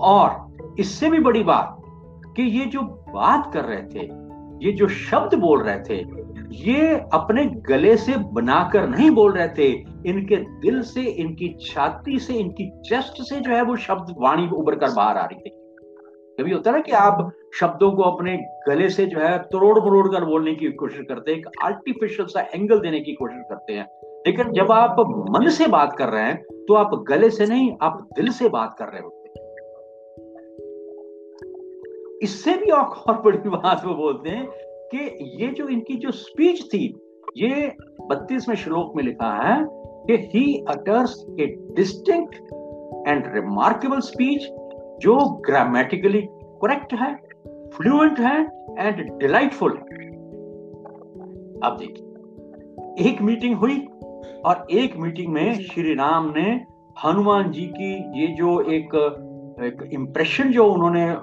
और 0.05 0.31
इससे 0.79 1.11
भी 1.11 1.19
बड़ी 1.19 1.43
बात 1.43 1.83
कि 2.37 2.43
ये 2.43 2.65
जो 2.65 2.83
बात 3.09 3.53
कर 3.53 3.65
रहे 3.65 3.83
थे, 3.85 4.07
ये 4.67 4.73
जो 4.73 4.89
शब्द 4.89 5.35
बोल 5.35 5.63
रहे 5.63 5.81
थे, 5.81 5.97
ये 6.55 6.89
अपने 7.13 7.45
गले 7.69 7.97
से 7.97 8.17
बनाकर 8.33 8.89
नहीं 8.89 9.11
बोल 9.11 9.33
रहे 9.33 9.49
थे। 9.49 9.69
इनके 10.07 10.37
दिल 10.37 10.81
से, 10.83 11.03
इनकी 11.03 11.49
छाती 11.61 12.19
से, 12.19 12.35
इनकी 12.35 12.71
चेस्ट 12.81 13.23
से 13.23 13.41
जो 13.41 13.51
है 13.51 13.63
वो 13.63 13.77
शब्द 13.77 14.15
वाणी 14.19 14.49
उभर 14.49 14.75
कर 14.75 14.91
बाहर 14.91 15.17
आ 15.17 15.25
रही 15.25 15.41
थी। 15.41 15.51
कभी 16.41 16.53
होता 16.53 16.71
है 16.71 16.77
ना 16.77 16.83
कि 16.83 16.93
आप 16.93 17.31
शब्दों 17.55 17.91
को 17.93 18.03
अपने 18.03 18.37
गले 18.69 18.89
से 18.91 19.07
जो 19.07 19.19
है 19.21 19.39
तोड़ 19.39 19.79
मरोड़ 19.79 20.07
कर 20.09 20.25
बोलने 20.25 20.55
की 20.55 20.71
कोशिश 20.73 21.05
करते 21.09 21.31
हैं, 21.31 21.39
एक 21.39 21.47
आर्टिफिशियल 21.65 22.29
सा 22.29 22.41
एंगल 22.55 22.81
देने 22.81 23.01
की 23.01 23.13
कोशिश 23.13 23.43
करते 23.51 23.73
हैं। 23.73 23.87
लेकिन 24.27 24.53
जब 24.53 24.73
आप 24.73 25.01
मन 25.31 25.49
से 25.49 25.67
बात 25.67 25.95
कर 25.99 26.09
रहे 26.09 26.23
हैं 26.23 26.65
तो 26.69 26.75
आप 26.75 27.05
गले 27.09 27.31
से 27.31 27.47
नहीं, 27.47 27.73
आप 27.83 28.09
दिल 28.17 28.31
से 28.31 28.49
बात 28.49 28.75
कर 28.79 28.85
रहे 28.85 29.03
होते 29.03 29.24
इससे 32.23 32.57
भी 32.57 32.71
और 32.71 33.23
बड़ी 33.23 33.49
बात 33.49 33.83
वो 33.85 33.95
बोलते 33.95 34.31
हैं 34.31 34.47
कि 34.95 34.99
ये 35.43 35.49
जो 35.49 35.69
इनकी 35.69 35.95
जो 35.95 36.11
स्पीच 36.11 36.65
थी, 36.65 37.01
ये 37.37 37.73
बत्तीसवें 38.01 38.57
श्लोक 38.57 38.93
में 38.97 39.05
लिखा 39.05 39.33
है 39.43 39.67
कि 40.07 40.17
he 40.35 40.65
utters 40.69 41.27
a 41.41 41.47
distinct 41.47 42.35
and 43.09 43.35
remarkable 43.35 44.01
speech 44.01 44.43
जो 45.01 45.31
ग्रामेटिकली 45.41 46.21
करेक्ट 46.65 46.95
है 46.95 47.15
फ्लुएंट 47.69 48.21
है 48.21 48.43
एंड 48.79 49.19
डिलाइटफुल 49.19 49.73
है। 49.73 50.09
अब 51.65 51.77
देखिए, 51.81 53.11
एक 53.11 53.23
मीटिंग 53.23 53.57
हुई 53.57 53.87
और 54.47 54.67
एक 54.71 54.97
मीटिंग 54.97 55.33
में 55.33 55.55
श्री 55.55 55.95
राम 55.95 56.33
ने 56.37 56.65
हनुमान 57.05 57.51
जी 57.51 57.67
की 57.67 58.21
ये 58.21 58.27
जो 58.27 58.61
एक 58.61 58.89
एक 59.63 59.91
इम्प्रेशन 59.93 60.51
जो 60.51 60.67
उन्होंने 60.67 61.17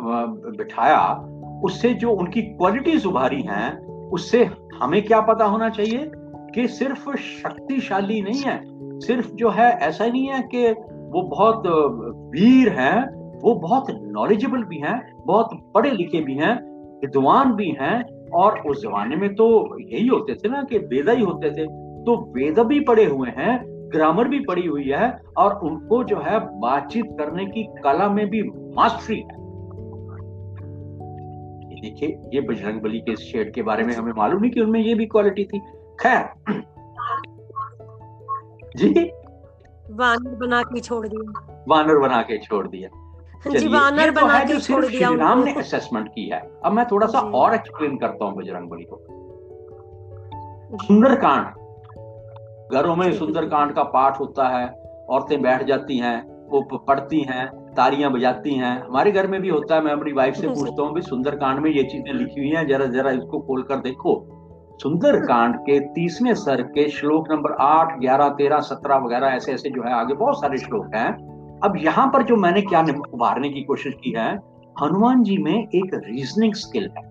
बिठाया, 0.57 1.27
उससे 1.63 1.93
जो 1.93 2.11
उनकी 2.11 2.41
क्वालिटीज 2.41 3.05
उभारी 3.05 3.41
हैं, 3.41 3.85
उससे 4.09 4.49
हमें 4.81 5.05
क्या 5.05 5.21
पता 5.21 5.45
होना 5.45 5.69
चाहिए 5.69 6.11
कि 6.55 6.67
सिर्फ़ 6.67 7.15
शक्तिशाली 7.17 8.21
नहीं 8.21 8.41
है। 8.41 8.61
सिर्फ़ 8.99 9.31
जो 9.31 9.49
है, 9.49 9.71
ऐसा 9.71 10.05
नहीं 10.05 10.27
है 10.27 10.41
कि 10.41 10.71
वो 10.91 11.21
बहुत 11.21 11.63
वीर 12.31 12.69
हैं, 12.69 13.05
वो 13.43 13.55
बहुत 13.55 13.87
नॉलेजेबल 13.91 14.63
भी 14.63 14.77
हैं, 14.77 15.13
बहुत 15.25 15.49
पढ़े 15.73 15.91
लिखे 15.91 16.21
भी 16.21 16.33
हैं, 16.33 16.55
विद्वान 16.99 17.53
भी 17.53 17.77
हैं, 17.81 18.03
और 18.29 18.59
उस 18.59 18.81
जमाने 18.83 19.15
में 19.15 19.35
तो 19.35 19.77
यही 19.81 20.07
होते 20.07 20.33
थे 20.33 20.49
ना 20.49 20.63
कि 20.63 20.77
वेदा 20.77 21.11
ही 21.11 21.23
होते 21.23 21.49
थे। 21.49 21.65
तो 22.01 22.33
वेद 22.33 22.59
भी 22.59 22.79
पढ़े 22.79 23.05
हुए 23.05 23.29
हैं 23.29 23.70
ग्रामर 23.91 24.27
भी 24.27 24.39
पड़ी 24.39 24.65
हुई 24.67 24.89
है 24.89 25.19
और 25.37 25.53
उनको 25.53 26.03
जो 26.03 26.19
है 26.19 26.39
बातचीत 26.59 27.05
करने 27.19 27.45
की 27.45 27.63
कला 27.83 28.09
में 28.09 28.29
भी 28.29 28.43
मास्टरी 28.75 29.19
है। 29.19 29.39
देखिए 31.81 32.09
ये 32.33 32.41
बजरंग 32.41 32.81
बली 32.81 32.99
के 32.99 33.15
शेड 33.15 33.53
के 33.53 33.61
बारे 33.61 33.83
में 33.83 33.93
हमें 33.93 34.13
मालूम 34.17 34.41
नहीं 34.41 34.51
कि 34.51 34.61
उनमें 34.61 34.79
ये 34.79 34.93
भी 34.95 35.05
क्वालिटी 35.05 35.43
थी। 35.43 35.59
खैर। 36.01 36.29
जी? 38.77 39.11
वानर 39.91 40.35
बना 40.35 40.61
के 40.63 40.79
छोड़ 40.79 41.07
दिया। 41.07 41.63
वानर 41.67 41.97
बना 41.97 42.21
के 42.21 42.37
छोड़ 42.37 42.67
दिया। 42.67 42.89
जी 43.51 43.67
वानर 43.67 44.11
तो 44.11 44.21
बना 44.21 44.39
के 44.39 44.59
छोड़ 44.59 44.85
दिया 44.85 45.09
राम 45.15 45.43
ने 45.43 45.53
असेसमेंट 45.53 46.07
की 46.07 46.27
है। 46.29 46.39
अब 46.65 46.71
मैं 46.71 46.85
थोड़ा 46.91 47.07
सा 47.07 47.19
और 47.19 47.55
एक्सप्लेन 47.55 47.97
करता 47.97 48.25
हूँ 48.25 48.35
बजरंग 48.37 48.69
बली 48.69 48.85
को। 48.93 48.97
सुंदरकांड। 50.77 51.60
घरों 52.71 52.95
में 52.95 53.11
सुंदरकांड 53.13 53.73
का 53.73 53.83
पाठ 53.93 54.19
होता 54.19 54.47
है 54.47 54.67
औरतें 55.09 55.41
बैठ 55.41 55.63
जाती 55.63 55.97
हैं 55.97 56.19
वो 56.51 56.61
पढ़ती 56.87 57.19
हैं 57.21 57.45
तालियाँ 57.75 58.11
बजाती 58.11 58.53
हैं। 58.55 58.73
हमारे 58.81 59.11
घर 59.11 59.27
में 59.27 59.39
भी 59.41 59.49
होता 59.49 59.75
है 59.75 59.83
मैं 59.83 59.91
अपनी 59.91 60.11
वाइफ 60.11 60.35
से 60.35 60.47
पूछता 60.47 60.83
हूँ 60.83 61.01
सुंदरकांड 61.01 61.59
में 61.59 61.69
ये 61.71 61.83
चीज़ें 61.83 62.13
लिखी 62.13 62.39
हुई 62.39 62.49
हैं 62.49 62.67
जरा 62.67 62.85
जरा 62.85 63.11
इसको 63.11 63.39
खोल 63.39 63.61
कर 63.63 63.75
देखो। 63.81 64.15
सुंदरकांड 64.81 65.55
के 65.59 65.79
तीसवें 65.93 66.33
सर 66.35 66.61
के 66.69 66.87
श्लोक 66.89 67.31
नंबर 67.31 67.51
आठ 67.61 67.97
ग्यारह 67.99 68.29
तेरह 68.37 68.59
सत्रह 68.59 68.97
वगैरह 68.97 69.27
ऐसे 69.27 69.51
ऐसे 69.51 69.69
जो 69.69 69.83
है 69.83 69.93
आगे 69.93 70.13
बहुत 70.13 70.41
सारे 70.41 70.57
श्लोक 70.57 70.95
हैं। 70.95 71.09
अब 71.63 71.77
यहाँ 71.77 72.07
पर 72.07 72.23
जो 72.23 72.35
मैंने 72.35 72.61
क्या 72.61 72.81
उभारने 73.13 73.49
की 73.49 73.63
कोशिश 73.63 73.93
की 74.03 74.11
है 74.11 74.29
हनुमान 74.75 75.23
जी 75.23 75.37
में 75.37 75.53
एक 75.53 75.93
रीजनिंग 75.95 76.53
स्किल 76.53 76.89
है। 76.97 77.09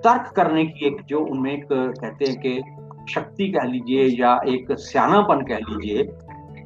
तर्क 0.00 0.32
करने 0.36 0.64
की 0.66 0.86
एक 0.86 1.04
जो 1.08 1.20
उनमें 1.26 1.52
एक 1.52 1.66
कहते 1.72 2.24
हैं 2.24 2.36
कि 2.40 2.56
शक्ति 3.10 3.48
कह 3.48 3.64
लीजिए 3.64 4.02
या 4.22 4.40
एक 4.48 4.72
सियानापन 4.72 5.40
कह 5.40 5.56
लीजिए, 5.56 6.02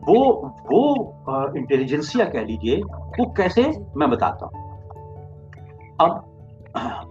वो 0.09 0.33
वो 0.73 1.13
इंटेलिजेंसिया 1.57 2.27
कह 2.27 2.45
लीजिए, 2.45 2.77
वो 3.21 3.35
कैसे, 3.37 3.73
मैं 3.97 4.11
बताता 4.11 4.47
हूँ। 4.47 4.69
अब, 6.01 6.25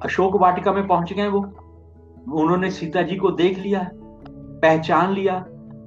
अशोक 0.03 0.36
वाटिका 0.36 0.73
में 0.73 0.88
पहुँच 0.88 1.13
गए 1.13 1.28
वो। 1.28 1.39
उन्होंने 2.34 2.71
सीता 2.71 3.01
जी 3.01 3.15
को 3.15 3.32
देख 3.32 3.59
लिया, 3.59 3.89
पहचान 4.61 5.13
लिया। 5.13 5.36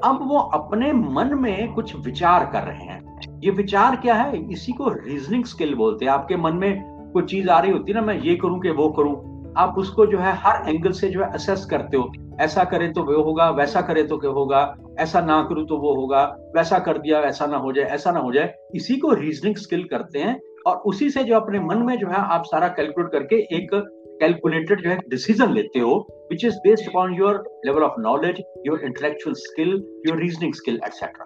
अब 0.04 0.18
वो 0.22 0.38
अपने 0.38 0.92
मन 0.92 1.30
में 1.34 1.72
कुछ 1.72 1.96
विचार 1.96 2.46
कर 2.46 2.62
रहे 2.62 2.84
हैं। 2.84 3.20
ये 3.44 3.50
विचार 3.50 3.96
क्या 3.96 4.14
है? 4.14 4.50
इसी 4.50 4.72
को 4.72 4.88
रीजनिंग 4.88 5.44
स्किल 5.44 5.74
बोलते 5.74 6.04
हैं। 6.04 6.12
आपके 6.12 6.36
मन 6.36 6.56
में 6.56 6.82
कोई 7.12 7.22
चीज़ 7.22 7.48
आ 7.48 7.60
रही 7.60 7.72
होती 7.72 7.92
है 7.92 8.00
ना, 8.00 8.06
मैं 8.06 8.20
ये 8.20 8.36
करूँ 8.36 8.60
कि 8.60 8.70
वो 8.70 8.88
करूँ। 8.88 9.39
आप 9.58 9.74
उसको 9.78 10.06
जो 10.06 10.18
है 10.18 10.32
हर 10.36 10.68
एंगल 10.68 10.92
से 10.92 11.08
जो 11.08 11.22
है 11.22 11.30
असेस 11.34 11.64
करते 11.70 11.96
हो। 11.96 12.10
ऐसा 12.40 12.64
करें 12.64 12.92
तो 12.92 13.02
वो 13.02 13.22
होगा 13.22 13.48
वैसा 13.50 13.80
करे 13.80 14.02
तो 14.02 14.18
क्या 14.18 14.30
होगा 14.30 14.60
ऐसा 14.98 15.20
ना 15.20 15.42
करूँ 15.42 15.66
तो 15.66 15.76
वो 15.76 15.94
होगा 15.94 16.22
वैसा 16.56 16.78
कर 16.78 16.98
दिया 16.98 17.20
वैसा 17.20 17.46
ना 17.46 17.56
हो 17.56 17.72
जाए 17.72 17.84
ऐसा 17.84 18.10
ना 18.10 18.20
हो 18.20 18.32
जाए। 18.32 18.54
इसी 18.74 18.96
को 18.96 19.12
रीजनिंग 19.14 19.56
स्किल 19.56 19.84
करते 19.84 20.18
हैं 20.18 20.38
और 20.66 20.76
उसी 20.86 21.10
से 21.10 21.24
जो 21.24 21.36
अपने 21.36 21.60
मन 21.60 21.82
में 21.86 21.96
जो 21.98 22.06
है 22.06 22.20
आप 22.34 22.44
सारा 22.46 22.68
कैलकुलेट 22.68 23.10
करके 23.12 23.36
एक 23.56 23.70
कैलकुलेटेड 24.20 24.82
जो 24.82 24.90
है 24.90 24.98
डिसीज़न 25.08 25.52
लेते 25.52 25.78
हो 25.78 25.94
which 26.30 26.44
is 26.44 26.56
based 26.64 26.88
upon 26.88 27.14
your 27.14 27.44
level 27.66 27.82
of 27.82 28.00
knowledge 28.00 28.42
your 28.66 28.80
intellectual 28.84 29.34
skill 29.38 29.70
your 30.06 30.18
reasoning 30.18 30.54
skill 30.54 30.80
etcetera 30.86 31.24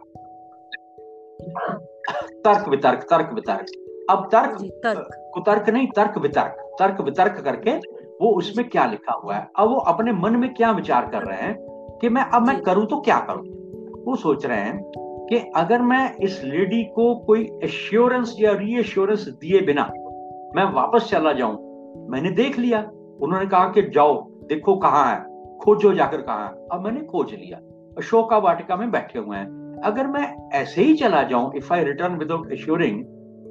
तर्क 2.45 2.69
वितर्क 2.69 3.07
तर्क 3.11 3.31
वितर्क। 3.35 3.67
अब 4.11 4.29
तर्क। 4.33 5.11
कुतर्क 5.35 5.69
नहीं 5.69 5.87
तर्क 5.97 6.19
वितर्क। 6.19 6.57
तर्क 6.79 7.01
वितर्क 7.01 7.41
करके 7.45 7.77
वो 8.23 8.29
उसमें 8.29 8.69
क्या 8.69 8.87
लिखा 8.87 9.21
हुआ 9.25 9.35
है? 9.35 9.49
अब 9.59 9.69
वो 9.69 9.77
अपने 9.77 10.13
मन 10.13 10.37
में 10.37 10.55
क्या 10.55 10.71
विचार 10.71 11.07
कर 11.07 11.23
रहे 11.23 11.39
हैं 11.39 11.57
कि 12.01 12.09
मैं 12.09 12.23
अब 12.23 12.47
मैं 12.47 12.61
करूँ 12.61 12.87
तो 12.87 13.01
क्या 13.01 13.19
करूँ? 13.19 13.45
वो 14.05 14.17
सोच 14.17 14.47
रहे 14.47 14.61
हैं 14.61 14.93
कि 14.99 15.53
अगर 15.57 15.83
मैं 15.83 16.17
इस 16.17 16.45
लेडी 16.45 16.85
को 16.85 17.15
कोई 17.15 17.51
एश्योरेंस 17.65 18.37
या 18.41 18.53
रीएश्योरेंस 18.53 19.29
दिए 19.29 19.61
बिना 19.61 19.83
मैं 20.57 20.73
वापस 20.73 21.09
चला 21.11 21.33
जाऊँ 21.33 21.55
मैंने 22.11 22.31
देख 22.31 22.59
लिया। 22.59 22.91
उन्होंने 23.23 23.47
कहा 23.47 23.69
कि 23.69 23.83
जाओ 23.83 24.29
देखो 24.31 24.77
कहाँ 24.77 25.15
है। 25.15 25.35
खोजो 25.59 25.95
जाकर 25.95 26.21
कहा 26.21 26.45
है। 26.45 26.53
अब 26.73 26.81
मैंने 26.81 27.01
खोज 27.01 27.33
लिया। 27.33 27.59
अशोका 27.99 28.39
वाटिका 28.39 28.77
में 28.77 28.91
बैठे 28.91 29.19
हुए 29.19 29.37
हैं। 29.37 29.81
अगर 29.85 30.07
मैं 30.07 30.51
ऐसे 30.51 30.83
ही 30.83 30.95
चला 30.95 31.23
जाऊँ 31.23 31.53
if 31.57 31.73
I 31.73 31.85
return 31.85 32.15
without 32.15 32.53
assuring 32.53 33.05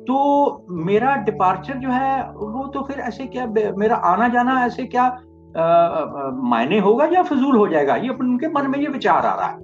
तो 0.03 0.65
मेरा 0.85 1.15
डिपार्चर 1.25 1.73
जो 1.73 1.89
है, 1.89 2.23
वो 2.29 2.67
तो 2.67 2.81
फिर 2.83 2.99
ऐसे 2.99 3.25
क्या, 3.27 3.45
मेरा 3.77 3.95
आना 3.95 4.27
जाना 4.27 4.65
ऐसे 4.65 4.85
क्या 4.85 5.09
मायने 6.43 6.79
होगा 6.79 7.05
या 7.05 7.23
फजूल 7.23 7.57
हो 7.57 7.67
जाएगा? 7.67 7.95
ये 7.95 8.09
अपन 8.09 8.25
उनके 8.25 8.47
मन 8.49 8.69
में 8.69 8.79
ये 8.79 8.87
विचार 8.87 9.25
आ 9.25 9.35
रहा 9.35 9.47
है। 9.47 9.57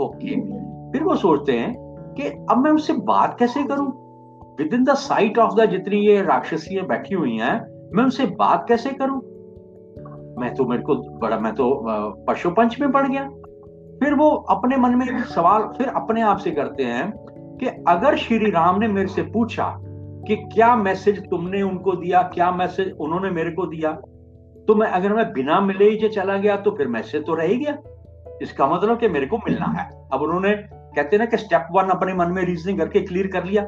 ओके 0.00 0.36
फिर 0.92 1.02
वो 1.02 1.14
सोचते 1.16 1.52
हैं 1.52 1.74
कि 2.16 2.28
अब 2.50 2.58
मैं 2.58 2.70
उससे 2.70 2.92
बात 3.06 3.36
कैसे 3.38 3.62
करूँ? 3.62 3.86
Within 4.74 4.84
the 4.84 4.94
sight 4.98 5.38
of 5.38 5.54
the 5.54 5.66
जितनी 5.70 5.96
ये 5.98 6.22
राक्षसी 6.22 6.80
बैठी 6.82 7.14
हुई 7.14 7.36
हैं, 7.36 7.54
मैं 7.94 8.04
उनसे 8.04 8.26
बात 8.38 8.64
कैसे 8.68 8.90
करूँ? 8.92 9.20
मैं 10.38 10.54
तो 10.54 10.64
मेरे 10.64 10.82
को 10.82 10.94
बड़ा, 11.18 11.38
मैं 11.38 11.54
तो 11.54 11.70
पशुपंच 12.28 12.76
में 12.80 12.90
पड़ 12.92 13.06
गया। 13.08 13.28
फिर 14.00 14.14
वो 14.14 14.30
अपने 14.50 14.76
मन 14.76 14.94
में 14.94 15.22
सवाल, 15.24 15.62
फिर 15.78 15.88
अपने 15.88 16.22
आप 16.22 16.36
से 16.36 16.50
करते 16.50 16.84
हैं 16.84 17.10
कि 17.60 17.66
अगर 17.88 18.16
श्री 18.16 18.50
राम 18.50 18.78
ने 18.78 18.88
मेरे 18.88 19.08
से 19.08 19.22
पूछा 19.22 19.74
कि 20.26 20.36
क्या 20.54 20.74
मैसेज 20.76 21.18
तुमने 21.30 21.62
उनको 21.62 21.92
दिया, 21.92 22.22
क्या 22.24 22.50
मैसेज 22.50 22.92
उन्होंने 23.00 23.30
मेरे 23.30 23.50
को 23.50 23.66
दिया 23.66 23.92
तो 24.68 24.74
मैं, 24.74 24.86
अगर 24.86 25.12
मैं 25.12 25.32
बिना 25.32 25.60
मिले 25.60 25.90
ही 25.90 26.08
चला 26.08 26.36
गया 26.36 26.56
तो 26.56 26.70
फिर 26.70 26.88
मैसेज 26.88 27.24
तो 27.26 27.34
रह 27.34 27.54
गया। 27.54 27.76
इसका 28.42 28.66
मतलब 28.66 28.98
कि 28.98 29.08
मेरे 29.08 29.26
को 29.26 29.38
मिलना 29.38 29.66
है। 29.68 29.88
अब 30.12 30.22
उन्होंने, 30.22 30.52
कहते 30.96 31.18
ना 31.18 31.24
कि 31.24 31.36
स्टेप 31.36 31.68
वन 31.72 31.88
अपने 31.88 32.14
मन 32.14 32.32
में 32.32 32.42
रीजनिंग 32.44 32.78
करके 32.78 33.00
क्लियर 33.00 33.26
कर 33.26 33.44
लिया। 33.44 33.66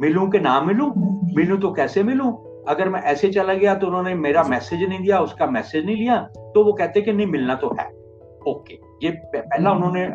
मिलूं 0.00 0.28
कि 0.30 0.38
ना 0.38 0.60
मिलूं? 0.60 0.90
मिलूं 1.36 1.58
तो 1.58 1.72
कैसे 1.72 2.02
मिलूं? 2.02 2.32
अगर 2.68 2.88
मैं 2.88 3.00
ऐसे 3.02 3.28
चला 3.28 3.54
गया 3.54 3.74
तो 3.74 3.86
उन्होंने 3.86 4.14
मेरा 4.14 4.42
मैसेज 4.42 4.82
नहीं 4.82 5.00
दिया, 5.00 5.20
उसका 5.20 5.46
मैसेज 5.46 5.86
नहीं 5.86 5.96
लिया 5.96 6.18
तो 6.54 6.64
वो 6.64 6.72
कहते 6.72 7.00
कि 7.00 7.12
नहीं, 7.12 7.26
मिलना 7.26 7.54
तो 7.54 7.74
है। 7.80 7.88
ओके 8.48 8.78
ये 9.02 9.10
पहला 9.34 9.72
उन्होंने 9.72 10.08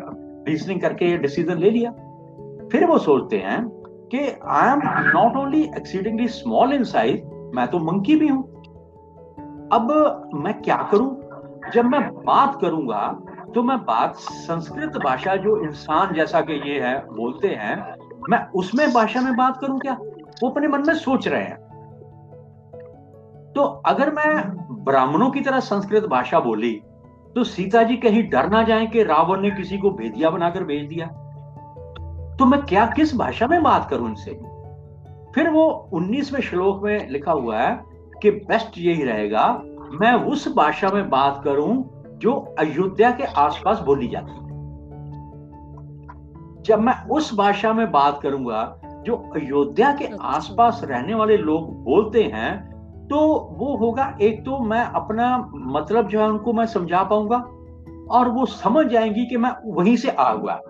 रीजनिंग 0.50 0.80
करके 0.80 1.16
डिसीज़न 1.18 1.58
ले 1.58 1.70
लिया। 1.70 1.90
फिर 2.72 2.84
वो 2.86 2.98
सोचते 2.98 3.36
हैं 3.36 3.68
कि 4.12 4.18
I 4.48 4.72
am 4.72 4.80
not 5.16 5.36
only 5.36 5.62
exceedingly 5.62 6.28
small 6.28 6.72
in 6.72 6.84
size 6.84 7.24
मैं 7.54 7.66
तो 7.68 7.78
मंकी 7.78 8.16
भी 8.16 8.28
हूँ। 8.28 8.42
अब 9.72 10.30
मैं 10.34 10.54
क्या 10.62 10.76
करूँ? 10.76 11.10
जब 11.74 11.84
मैं 11.84 12.00
बात 12.14 12.58
करूँगा 12.60 13.18
तो 13.54 13.62
मैं 13.62 13.78
बात 13.78 14.14
संस्कृत 14.14 14.96
भाषा 14.96 15.36
जो 15.36 15.56
इंसान 15.64 16.14
जैसा 16.14 16.40
कि 16.40 16.52
ये 16.52 16.80
है, 16.80 16.98
बोलते 17.06 17.48
हैं, 17.48 17.94
मैं 18.30 18.46
उसमें 18.50 18.92
भाषा 18.92 19.20
में 19.20 19.36
बात 19.36 19.58
करूँ 19.60 19.78
क्या? 19.80 19.92
वो 20.42 20.48
अपने 20.50 20.68
मन 20.68 20.86
में 20.86 20.94
सोच 20.94 21.28
रहे 21.28 21.42
हैं। 21.42 21.56
तो 23.52 23.62
अगर 23.62 24.12
मैं 24.12 24.36
ब्राह्मणों 24.84 25.30
की 25.30 25.40
तरह 25.40 25.60
संस्कृत 25.60 26.04
भाषा 26.04 26.40
बोली 26.40 26.72
तो 27.36 27.44
सीता 27.44 27.82
जी 27.82 27.96
कहीं 27.96 28.28
डर 28.30 28.48
ना 28.48 28.62
जाए 28.62 28.86
कि 28.86 29.02
रावण 29.02 29.40
ने 29.40 29.50
किसी 29.50 29.78
को 29.78 29.90
भेदिया 29.90 30.30
बनाकर 30.30 30.64
भेज 30.64 30.88
दिया। 30.88 31.21
तो 32.38 32.44
मैं 32.44 32.62
क्या 32.62 32.86
किस 32.86 33.16
भाषा 33.16 33.46
में 33.46 33.62
बात 33.62 33.90
करूँ 33.90 34.06
उनसे 34.06 34.30
फिर 35.34 35.50
वो 35.50 35.90
19वें 35.94 36.40
श्लोक 36.40 36.82
में 36.82 37.10
लिखा 37.10 37.32
हुआ 37.32 37.60
है 37.60 37.84
कि 38.22 38.30
बेस्ट 38.30 38.78
यही 38.78 39.04
रहेगा 39.04 39.62
मैं 40.00 40.12
उस 40.12 40.54
भाषा 40.54 40.90
में 40.90 41.10
बात 41.10 41.40
करूँ 41.44 41.90
जो 42.18 42.32
अयोध्या 42.58 43.10
के 43.10 43.24
आसपास 43.24 43.78
बोली 43.78 44.08
जाती 44.08 44.32
है। 44.32 44.42
जब 46.62 46.78
मैं 46.78 47.08
उस 47.08 47.34
भाषा 47.34 47.72
में 47.72 47.90
बात 47.92 48.20
करूँगा 48.22 48.80
जो 49.06 49.16
अयोध्या 49.16 49.92
के 49.92 50.04
अच्छा। 50.04 50.24
आसपास 50.24 50.80
रहने 50.84 51.14
वाले 51.14 51.36
लोग 51.36 51.84
बोलते 51.84 52.22
हैं 52.22 52.72
तो 53.08 53.16
वो 53.52 53.76
होगा 53.76 54.16
एक 54.20 54.40
तो 54.40 54.58
मैं 54.58 54.84
अपना 54.84 55.50
मतलब 55.54 56.08
जो 56.08 56.20
है 56.20 56.28
उनको 56.28 56.52
मैं 56.52 56.66
समझा 56.66 57.02
पाऊँगा 57.02 57.36
और 58.10 58.28
वो 58.28 58.46
समझ 58.46 58.86
जाएँगी 58.86 59.26
कि 59.26 59.36
मैं 59.36 59.50
वहीं 59.66 59.96
से 59.96 60.10
आ 60.10 60.30
हुआ 60.32 60.60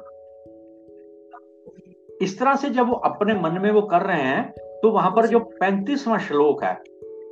इस 2.23 2.39
तरह 2.39 2.55
से 2.55 2.71
जब 2.71 2.89
वो 2.89 2.95
अपने 3.07 3.35
मन 3.35 3.59
में 3.63 3.71
वो 3.71 3.83
कर 3.83 4.03
रहे 4.03 4.23
हैं 4.23 4.43
तो 4.83 4.91
वहाँ 4.91 5.11
पर 5.11 5.27
जो 5.27 5.39
पैंतीसवां 5.61 6.19
श्लोक 6.19 6.63
है, 6.65 6.77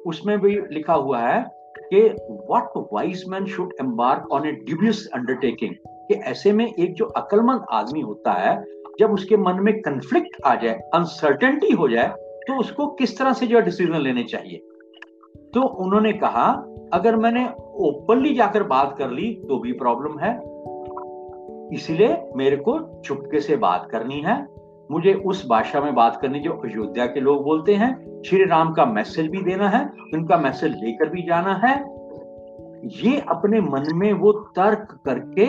उसमें 0.07 0.39
भी 0.41 0.55
लिखा 0.73 0.95
हुआ 0.95 1.21
है 1.21 1.43
कि 1.79 2.01
what 2.01 2.73
wise 2.93 3.25
man 3.29 3.47
should 3.47 3.73
embark 3.81 4.33
on 4.33 4.47
a 4.49 4.53
dubious 4.53 5.07
undertaking 5.15 5.75
कि 6.09 6.15
ऐसे 6.31 6.53
में 6.53 6.67
एक 6.67 6.95
जो 6.95 7.05
अकलमंद 7.17 7.65
आदमी 7.73 8.01
होता 8.01 8.33
है, 8.33 8.57
जब 9.01 9.13
उसके 9.13 9.37
मन 9.37 9.61
में 9.61 9.81
कंफ्लिक्ट 9.81 10.37
आ 10.47 10.55
जाए 10.55 10.81
अनसर्टेनिटी 10.95 11.73
हो 11.73 11.89
जाए 11.89 12.09
तो 12.47 12.59
उसको 12.61 12.87
किस 12.87 13.19
तरह 13.19 13.33
से 13.33 13.47
जो 13.47 13.61
डिसीज़न 13.61 13.97
लेने 13.97 14.23
चाहिए? 14.25 14.59
तो 15.55 15.63
उन्होंने 15.85 16.13
कहा, 16.13 16.47
अगर 16.93 17.17
मैंने 17.17 17.45
ओपनली 17.89 18.35
जाकर 18.35 18.63
बात 18.63 18.95
कर 18.99 19.11
ली 19.11 19.33
तो 19.49 19.59
भी 19.59 19.73
प्रॉब्लम 19.73 20.19
है। 20.19 20.33
इसलिए 21.75 22.17
मेरे 22.37 22.57
को 22.57 22.79
चुपके 23.05 23.41
से 23.41 23.57
बात 23.57 23.89
करनी 23.91 24.21
है। 24.21 24.35
मुझे 24.91 25.15
उस 25.15 25.47
भाषा 25.49 25.81
में 25.81 25.95
बात 25.95 26.19
करनी 26.23 26.41
जो 26.41 26.53
अयोध्या 26.53 27.07
के 27.07 27.21
लोग 27.21 27.43
बोलते 27.45 27.75
हैं 27.75 28.23
श्री 28.23 28.45
राम 28.45 28.73
का 28.73 28.85
मैसेज 28.87 29.27
भी 29.27 29.43
देना 29.43 29.69
है 29.69 29.85
उनका 30.15 30.37
मैसेज 30.37 30.73
लेकर 30.73 31.09
भी 31.09 31.23
जाना 31.23 31.55
है। 31.55 31.75
ये 32.87 33.21
अपने 33.21 33.61
मन 33.61 33.87
में 33.95 34.13
वो 34.13 34.33
तर्क 34.33 34.99
करके 35.05 35.47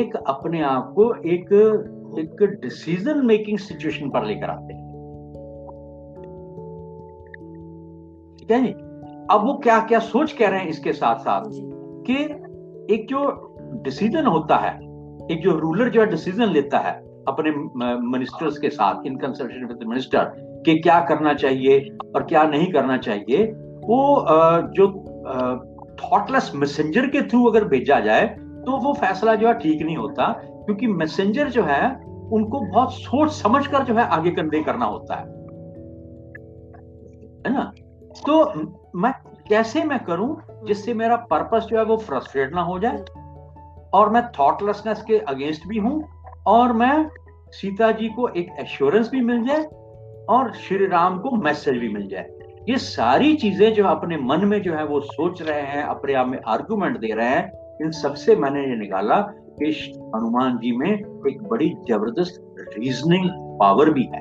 एक 0.00 0.16
अपने 0.16 0.62
आप 0.62 0.92
को 0.96 1.14
एक 1.14 1.52
एक 2.18 2.42
डिसीज़न 2.62 3.26
मेकिंग 3.26 3.58
सिचुएशन 3.58 4.10
पर 4.10 4.24
लेकर 4.24 4.50
आते 4.50 4.74
हैं। 4.74 4.90
ठीक 8.38 8.50
है 8.50 8.62
जी? 8.62 8.72
अब 9.30 9.44
वो 9.44 9.54
क्या 9.54 9.80
क्या 9.80 9.98
सोच 9.98 10.32
कह 10.32 10.48
रहे 10.48 10.60
हैं 10.60 10.68
इसके 10.68 10.92
साथ 10.92 11.16
साथ 11.16 11.44
कि 12.06 12.14
एक 12.94 13.06
जो 13.10 13.54
डिसीज़न 13.84 14.26
होता 14.26 14.56
है 14.56 14.76
एक 15.30 15.40
जो 15.42 15.58
रूलर 15.58 15.88
जो 15.88 16.00
है 16.00 16.06
डिसीज़न 16.06 16.44
लेता 16.44 16.78
है 16.78 17.01
अपने 17.28 17.50
मिनिस्टर्स 18.08 18.58
के 18.58 18.70
साथ 18.70 19.06
इन 19.06 19.16
कंसल्टेशन 19.16 19.66
विद 19.66 19.86
मिनिस्टर 19.88 20.32
कि 20.66 20.78
क्या 20.78 21.00
करना 21.00 21.34
चाहिए 21.34 21.78
और 22.16 22.22
क्या 22.22 22.42
नहीं 22.44 22.70
करना 22.72 22.96
चाहिए, 22.96 23.44
वो 23.84 24.26
जो 24.76 24.88
थॉटलेस 26.02 26.52
मैसेंजर 26.54 27.06
के 27.06 27.22
थ्रू 27.22 27.44
अगर 27.44 27.64
भेजा 27.64 28.00
जाए 28.00 28.26
तो 28.66 28.76
वो 28.78 28.92
फैसला 28.94 29.34
जो 29.34 29.48
है 29.48 29.54
ठीक 29.54 29.82
नहीं 29.82 29.96
होता, 29.96 30.26
क्योंकि 30.38 30.86
मैसेंजर 30.86 31.48
जो 31.48 31.62
है, 31.62 31.94
उनको 32.32 32.60
बहुत 32.60 32.92
सोच 32.92 33.30
समझ 33.32 33.66
कर 33.66 33.82
जो 33.82 33.94
है 33.94 34.06
आगे 34.08 34.30
कन्वे 34.30 34.62
करना 34.62 34.84
होता 34.84 35.14
है। 35.14 35.26
है 37.46 37.52
ना? 37.54 37.72
तो 38.26 38.44
मैं, 38.96 39.12
कैसे 39.48 39.82
मैं 39.84 39.98
करूँ 39.98 40.36
जिससे 40.66 40.94
मेरा 40.94 41.16
पर्पस 41.30 41.66
जो 41.70 41.78
है 41.78 41.84
वो 41.84 41.96
फ्रस्ट्रेट 41.96 42.54
ना 42.54 42.62
हो 42.62 42.78
जाए 42.78 43.04
और 43.94 44.10
मैं 44.10 44.22
थॉटलेसनेस 44.38 45.02
के 45.02 45.18
अगेंस्ट 45.18 45.66
भी 45.68 45.78
हूँ 45.78 46.02
और 46.46 46.72
मैं 46.72 47.10
सीता 47.50 47.90
जी 47.92 48.08
को 48.08 48.28
एक 48.28 48.48
एश्योरेंस 48.60 49.10
भी 49.10 49.20
मिल 49.20 49.46
जाए 49.46 49.64
और 50.28 50.52
श्री 50.52 50.86
राम 50.86 51.18
को 51.18 51.30
मैसेज 51.30 51.78
भी 51.78 51.88
मिल 51.88 52.08
जाए। 52.08 52.28
ये 52.68 52.76
सारी 52.76 53.34
चीज़ें 53.34 53.74
जो 53.74 53.84
अपने 53.84 54.16
मन 54.16 54.44
में 54.44 54.62
जो 54.62 54.74
है 54.74 54.84
वो 54.86 55.00
सोच 55.00 55.42
रहे 55.42 55.62
हैं, 55.62 55.82
अपने 55.82 56.14
आप 56.14 56.26
में 56.26 56.38
आर्गुमेंट 56.46 56.98
दे 56.98 57.12
रहे 57.14 57.28
हैं, 57.28 57.76
इन 57.82 57.90
सबसे 57.90 58.36
मैंने 58.36 58.60
ये 58.60 58.76
निकाला 58.76 59.20
कि 59.58 59.94
हनुमान 60.16 60.58
जी 60.58 60.76
में 60.76 60.90
एक 60.90 61.42
बड़ी 61.42 61.68
ज़बरदस्त 61.68 62.54
रीजनिंग 62.78 63.30
पावर 63.60 63.90
भी 63.90 64.02
है। 64.02 64.20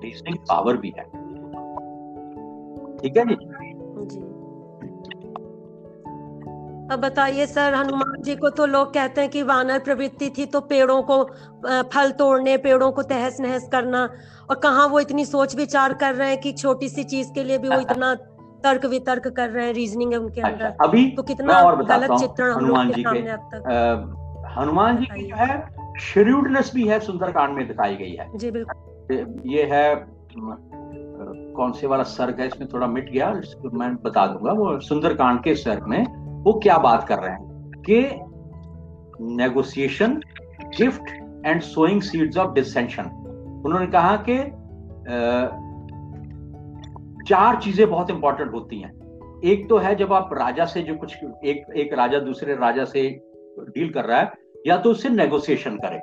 रीजनिंग 0.00 0.38
पावर 0.38 0.76
भी 0.76 0.94
है। 0.98 1.04
ठीक 2.98 3.16
है 3.16 3.24
जी। 3.26 4.33
अब 6.84 7.00
बताइए 7.00 7.46
सर 7.46 7.74
हनुमान 7.74 8.22
जी 8.22 8.34
को 8.36 8.48
तो 8.50 8.64
लोग 8.66 8.92
कहते 8.94 9.20
हैं 9.20 9.30
कि 9.30 9.42
वानर 9.42 9.78
प्रवृत्ति 9.78 10.28
थी 10.30 10.44
तो 10.46 10.60
पेड़ों 10.62 11.02
को 11.02 11.22
फल 11.92 12.10
तोड़ने 12.10 12.56
पेड़ों 12.56 12.90
को 12.92 13.02
तहस 13.02 13.40
नहस 13.40 13.68
करना। 13.72 14.02
और 14.50 14.56
कहा 14.56 14.84
वो 14.86 15.00
इतनी 15.00 15.24
सोच 15.24 15.54
विचार 15.56 15.92
कर 15.92 16.14
रहे 16.14 16.28
हैं 16.28 16.40
कि 16.40 16.52
छोटी 16.52 16.88
सी 16.88 17.04
चीज़ 17.04 17.32
के 17.34 17.44
लिए 17.44 17.58
भी 17.58 17.68
वो 17.68 17.78
इतना 17.80 18.14
तर्क 18.64 18.84
वितर्क 18.86 19.28
कर 19.28 19.48
रहे 19.50 19.66
हैं 19.66 19.72
रीजनिंग 19.74 20.12
है 20.12 20.18
उनके 20.18 20.40
अच्छा, 20.40 20.52
अंदर। 20.52 20.64
अच्छा, 20.64 20.88
अभी 20.88 21.06
तो 21.10 21.22
कितना 21.22 21.62
गलत 21.72 22.10
चित्रण 22.20 22.52
हनुमान 22.52 22.92
जी 22.92 23.02
के 23.02 23.28
अब 23.28 23.48
तक। 23.54 24.52
हनुमान 24.58 24.96
जी 24.96 25.06
की 25.06 25.26
जो 25.28 25.36
है 25.36 25.56
श्रूडनेस 26.00 26.70
भी 26.74 26.86
है 26.88 26.98
सुंदरकांड 27.00 27.56
में 27.56 27.66
दिखाई 27.68 27.96
गई 27.96 28.12
है। 28.12 28.28
जी 28.36 28.50
बिल्कुल। 28.50 29.42
ये 29.46 29.62
है 29.72 29.94
कौन 31.56 31.72
से 31.72 31.86
वाला 31.86 32.02
सर्ग 32.02 32.40
है 32.40 32.46
इसमें 32.46 32.68
थोड़ा 32.72 32.86
मिट 32.86 33.10
गया 33.10 33.30
मैं 33.72 33.94
बता 34.02 34.26
दूँगा। 34.26 34.52
वो 34.52 34.78
सुंदरकांड 34.80 35.42
के 35.42 35.54
सर्ग 35.54 35.86
में 35.88 36.23
वो 36.44 36.52
क्या 36.52 36.78
बात 36.78 37.06
कर 37.08 37.18
रहे 37.18 37.30
हैं? 37.30 37.82
कि 37.90 38.00
negotiation 39.24 40.20
gift 40.78 41.10
and 41.46 41.60
sowing 41.60 42.02
seeds 42.02 42.36
of 42.36 42.52
dissension 42.52 43.04
उन्होंने 43.66 43.86
कहा 43.86 44.16
कि 44.28 44.38
चार 47.28 47.60
चीज़ें 47.60 47.90
बहुत 47.90 48.10
इंपॉर्टेंट 48.10 48.52
होती 48.52 48.80
हैं। 48.80 48.92
एक 49.44 49.68
तो 49.68 49.76
है 49.76 49.94
जब 49.94 50.12
आप 50.12 50.30
राजा 50.32 50.64
से 50.64 50.82
जो 50.82 50.94
कुछ, 50.94 51.16
एक 51.44 51.72
एक 51.76 51.92
राजा 51.92 52.18
दूसरे 52.18 52.54
राजा 52.54 52.84
से 52.84 53.08
डील 53.60 53.92
कर 53.92 54.04
रहा 54.04 54.18
है, 54.20 54.32
या 54.66 54.76
तो 54.76 54.90
उससे 54.90 55.08
नेगोशिएशन 55.08 55.76
करे। 55.76 56.00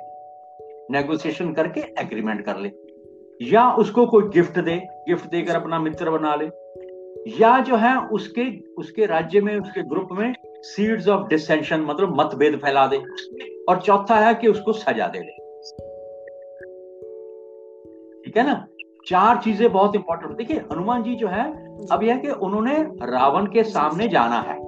नेगोशिएशन 0.90 1.52
करके 1.52 1.80
एग्रीमेंट 1.80 2.44
कर 2.44 2.56
ले। 2.56 2.72
या 3.42 3.70
उसको 3.72 4.06
कोई 4.06 4.22
गिफ्ट 4.22 4.58
दे 4.58 4.76
गिफ्ट 5.08 5.30
देकर 5.30 5.56
अपना 5.56 5.78
मित्र 5.78 6.10
बना 6.10 6.34
ले। 6.34 6.46
या 7.28 7.60
जो 7.60 7.76
है, 7.76 7.98
उसके 7.98 8.74
उसके 8.78 9.06
राज्य 9.06 9.40
में, 9.40 9.60
उसके 9.60 9.82
ग्रुप 9.82 10.08
में 10.12 10.34
सीड्स 10.48 11.08
ऑफ़ 11.08 11.28
डिसेंशन 11.28 11.80
मतलब 11.80 12.20
मतभेद 12.20 12.56
फैला 12.56 12.86
दे। 12.86 12.96
और 13.68 13.80
चौथा 13.80 14.14
है 14.14 14.34
कि 14.34 14.48
उसको 14.48 14.72
सजा 14.72 15.06
दे 15.06 15.18
दे। 15.18 15.32
ठीक 18.24 18.36
है 18.36 18.46
ना? 18.46 18.66
चार 19.06 19.36
चीज़ें 19.36 19.72
बहुत 19.72 19.96
इंपॉर्टेंट 19.96 20.36
देखिए, 20.36 20.56
हनुमान 20.56 21.02
जी 21.02 21.14
जो 21.14 21.28
है, 21.28 21.72
अब 21.88 22.02
यह 22.02 22.18
कि 22.18 22.28
उन्होंने 22.28 22.78
रावण 23.02 23.46
के 23.46 23.62
सामने 23.62 24.08
जाना 24.08 24.40
है। 24.40 24.58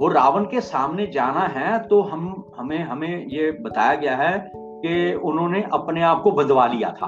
वो 0.00 0.08
रावण 0.08 0.44
के 0.44 0.60
सामने 0.60 1.06
जाना 1.06 1.40
है 1.40 1.78
तो 1.78 2.02
हम, 2.02 2.50
हमें 2.56 2.78
हमें 2.78 3.26
ये 3.26 3.50
बताया 3.50 3.94
गया 3.94 4.16
है 4.16 4.52
कि 4.56 5.14
उन्होंने 5.14 5.64
अपने 5.72 6.02
आप 6.02 6.22
को 6.22 6.30
बदवा 6.30 6.66
लिया 6.66 6.88
था। 6.88 7.06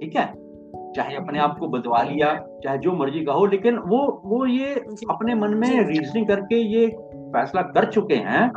ठीक 0.00 0.12
है? 0.16 0.47
चाहे 0.96 1.16
अपने 1.16 1.38
आप 1.38 1.56
को 1.58 1.68
बदवा 1.68 2.02
लिया 2.02 2.34
चाहे 2.64 2.78
जो 2.78 2.92
मर्ज़ी 2.92 3.20
कहो 3.20 3.46
लेकिन 3.46 3.78
वो 3.78 4.22
वो 4.24 4.46
ये 4.46 4.74
अपने 5.10 5.34
मन 5.34 5.54
में 5.54 5.86
रीजनिंग 5.86 6.26
करके 6.26 6.56
ये 6.56 6.86
फैसला 7.28 7.62
कर 7.62 7.90
चुके 7.90 8.14
हैं 8.14 8.50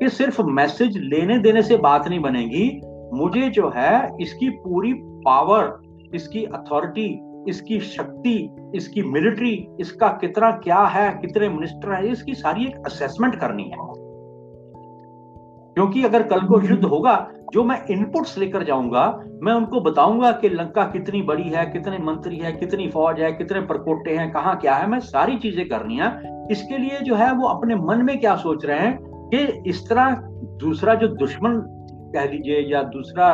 कि 0.00 0.08
सिर्फ़ 0.08 0.42
मैसेज 0.42 0.96
लेने 0.96 1.38
देने 1.38 1.62
से 1.62 1.76
बात 1.76 2.08
नहीं 2.08 2.20
बनेगी। 2.20 2.80
मुझे 3.14 3.48
जो 3.50 3.72
है 3.76 4.16
इसकी 4.20 4.48
पूरी 4.48 4.92
पावर 4.94 5.80
इसकी 6.14 6.44
अथॉरिटी 6.44 7.20
इसकी 7.48 7.80
शक्ति 7.80 8.56
इसकी 8.74 9.02
मिलिट्री 9.02 9.68
इसका 9.80 10.08
कितना 10.08 10.50
क्या 10.50 10.80
है 10.86 11.10
कितने 11.10 11.48
मिनिस्टर 11.48 11.92
है 11.92 12.08
इसकी 12.12 12.34
सारी 12.34 12.66
एक 12.66 12.76
असेसमेंट 12.86 13.40
करनी 13.40 13.62
है। 13.62 14.05
क्योंकि 15.76 16.02
अगर 16.04 16.22
कल 16.22 16.40
को 16.40 16.60
युद्ध 16.60 16.84
होगा, 16.84 17.14
जो 17.52 17.64
मैं 17.64 17.84
इनपुट्स 17.86 18.36
लेकर 18.38 18.62
जाऊँगा, 18.64 19.04
मैं 19.42 19.52
उनको 19.52 19.80
बताऊँगा 19.80 20.30
कि 20.32 20.48
लंका 20.48 20.84
कितनी 20.84 21.22
बड़ी 21.22 21.42
है, 21.42 21.64
कितने 21.66 21.98
मंत्री 21.98 22.36
है, 22.36 22.52
कितनी 22.52 22.88
फौज 22.90 23.20
है, 23.20 23.32
कितने 23.32 23.60
प्रकोटे 23.60 24.16
हैं, 24.16 24.30
कहाँ 24.32 24.56
क्या 24.56 24.74
है, 24.74 24.86
मैं 24.86 25.00
सारी 25.00 25.36
चीज़ें 25.38 25.68
करनी 25.68 25.96
है। 25.96 26.08
इसके 26.50 26.78
लिए 26.78 27.00
जो 27.00 27.14
है, 27.14 27.32
वो 27.32 27.48
अपने 27.48 27.74
मन 27.74 28.02
में 28.02 28.18
क्या 28.20 28.36
सोच 28.36 28.64
रहे 28.64 28.78
हैं 28.78 28.98
कि 29.02 29.70
इस 29.70 29.88
तरह 29.88 30.14
दूसरा 30.60 30.94
जो 30.94 31.08
दुश्मन 31.08 31.60
कह 32.14 32.24
लीजिए 32.24 32.60
या 32.72 32.82
दूसरा 32.82 33.28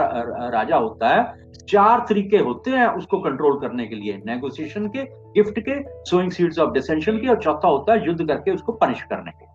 राजा 0.48 0.76
होता 0.76 1.08
है, 1.08 1.52
चार 1.68 2.04
तरीके 2.08 2.38
होते 2.38 2.70
हैं 2.70 2.86
उसको 2.88 3.20
कंट्रोल 3.20 3.60
करने 3.60 3.86
के 3.86 3.94
लिए। 3.94 4.20
नेगोशिएशन 4.26 4.88
के 4.88 5.04
गिफ्ट 5.36 5.60
के 5.60 5.80
सोइंग 6.10 6.30
सीड्स 6.30 6.58
ऑफ़ 6.58 6.70
डिसेंशन 6.70 7.18
के, 7.18 7.28
और 7.28 7.40
चौथा 7.40 7.68
होता 7.68 7.92
है 7.92 8.06
युद्ध 8.06 8.26
करके 8.28 8.50
उसको 8.50 8.72
पनिश 8.72 9.02
करने 9.02 9.30
के 9.30 9.50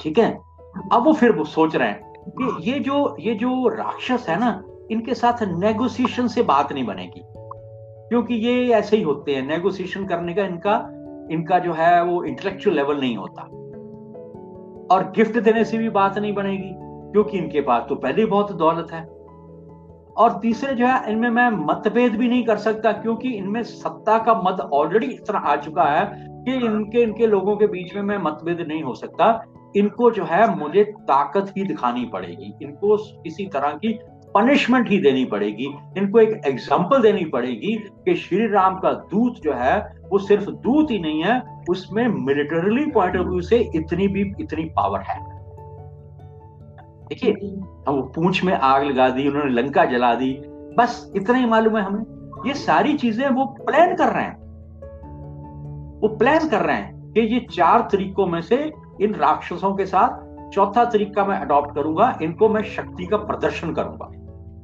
ठीक 0.00 0.18
है? 0.18 0.47
अब 0.92 1.04
वो 1.04 1.12
फिर 1.12 1.32
वो 1.32 1.44
सोच 1.44 1.76
रहे 1.76 1.88
हैं 1.88 2.14
कि 2.28 2.70
ये 2.70 2.78
जो 2.78 3.16
ये 3.20 3.34
जो 3.34 3.68
राक्षस 3.68 4.26
है 4.28 4.38
ना 4.40 4.62
इनके 4.90 5.14
साथ 5.14 5.42
नेगोशिएशन 5.42 6.26
से 6.26 6.42
बात 6.42 6.72
नहीं 6.72 6.84
बनेगी। 6.84 7.22
क्योंकि 8.08 8.34
ये 8.34 8.68
ऐसे 8.68 8.96
ही 8.96 9.02
होते 9.02 9.34
हैं 9.34 9.46
नेगोशिएशन 9.46 10.06
करने 10.06 10.34
का 10.34 10.44
इनका 10.44 10.76
इनका 11.30 11.58
जो 11.58 11.72
है 11.72 12.04
वो 12.04 12.24
इंटेलेक्चुअल 12.24 12.76
लेवल 12.76 13.00
नहीं 13.00 13.16
होता। 13.16 13.42
और 14.94 15.12
गिफ्ट 15.16 15.38
देने 15.38 15.64
से 15.64 15.78
भी 15.78 15.88
बात 15.88 16.18
नहीं 16.18 16.34
बनेगी 16.34 16.74
क्योंकि 17.12 17.38
इनके 17.38 17.60
पास 17.60 17.86
तो 17.88 17.94
पहले 17.94 18.22
ही 18.22 18.26
बहुत 18.26 18.52
दौलत 18.52 18.92
है। 18.92 19.04
और 20.16 20.38
तीसरे 20.42 20.74
जो 20.74 20.86
है 20.86 21.12
इनमें 21.12 21.30
मैं 21.30 21.50
मतभेद 21.50 22.16
भी 22.16 22.28
नहीं 22.28 22.44
कर 22.44 22.56
सकता 22.56 22.92
क्योंकि 22.92 23.28
इनमें 23.28 23.62
सत्ता 23.62 24.18
का 24.18 24.34
मत 24.34 24.60
ऑलरेडी 24.60 25.06
इतना 25.06 25.38
आ 25.38 25.56
चुका 25.56 25.84
है 25.84 26.26
कि 26.44 26.54
इनके 26.66 27.02
इनके 27.02 27.26
लोगों 27.26 27.56
के 27.56 27.66
बीच 27.66 27.94
में 27.94 28.02
मैं 28.02 28.18
मतभेद 28.18 28.60
नहीं 28.68 28.82
हो 28.82 28.94
सकता। 28.94 29.44
इनको 29.76 30.10
जो 30.10 30.24
है 30.24 30.58
मुझे 30.58 30.84
ताकत 30.84 31.52
ही 31.56 31.64
दिखानी 31.64 32.04
पड़ेगी। 32.04 32.54
इनको 32.62 32.96
किसी 32.96 33.46
तरह 33.46 33.70
की 33.70 33.98
पनिशमेंट 34.34 34.88
ही 34.90 34.98
देनी 34.98 35.24
पड़ेगी। 35.24 35.66
इनको 35.98 36.20
एक 36.20 36.40
एग्ज़ाम्पल 36.46 37.02
देनी 37.02 37.24
पड़ेगी 37.24 37.74
कि 37.76 38.14
श्री 38.14 38.46
राम 38.46 38.78
का 38.78 38.92
दूत 38.92 39.34
जो 39.34 39.52
है, 39.52 39.94
वो 40.12 40.18
सिर्फ़ 40.18 40.50
दूत 40.50 40.90
ही 40.90 40.98
नहीं 40.98 41.22
है, 41.22 41.42
उसमें 41.70 42.08
मिलिटरली 42.08 42.86
पॉइंट 42.86 43.16
ऑफ़ 43.16 43.26
व्यू 43.26 43.40
से 43.40 43.70
इतनी 43.74 44.08
भी, 44.08 44.34
इतनी 44.40 44.64
पावर 44.64 45.00
है। 45.00 45.18
देखिए, 47.08 47.32
हम 47.88 47.94
वो 47.94 48.02
पूंछ 48.02 48.44
में 48.44 48.54
आग 48.54 48.84
लगा 48.84 49.08
दी, 49.10 49.28
उन्होंने 49.28 49.50
लंका 49.50 49.84
जला 49.84 50.14
दी, 50.14 50.32
बस 50.78 51.12
इतना 51.16 51.38
ही 51.38 51.46
मालूम 51.46 51.76
है 51.76 51.82
हमें। 51.82 52.04
ये 52.46 52.54
सारी 52.54 52.94
चीज़ें 52.94 53.28
वो 53.28 53.44
प्लान 53.44 53.96
कर 53.96 54.12
रहे 54.12 54.24
हैं। 54.24 54.36
वो 56.00 56.08
प्लान 56.08 56.48
कर 56.48 56.60
रहे 56.60 56.76
हैं 56.76 57.12
कि 57.12 57.20
ये 57.20 57.46
चार 57.52 57.88
तरीकों 57.92 58.26
में 58.26 58.40
से 58.40 58.56
इन 59.00 59.14
राक्षसों 59.14 59.74
के 59.76 59.86
साथ 59.86 60.26
चौथा 60.50 60.84
तरीका 60.84 61.24
मैं 61.24 61.36
अडॉप्ट 61.36 61.74
करूँगा 61.74 62.18
इनको 62.22 62.48
मैं 62.48 62.62
शक्ति 62.62 63.06
का 63.06 63.16
प्रदर्शन 63.16 63.74
करूँगा। 63.74 64.08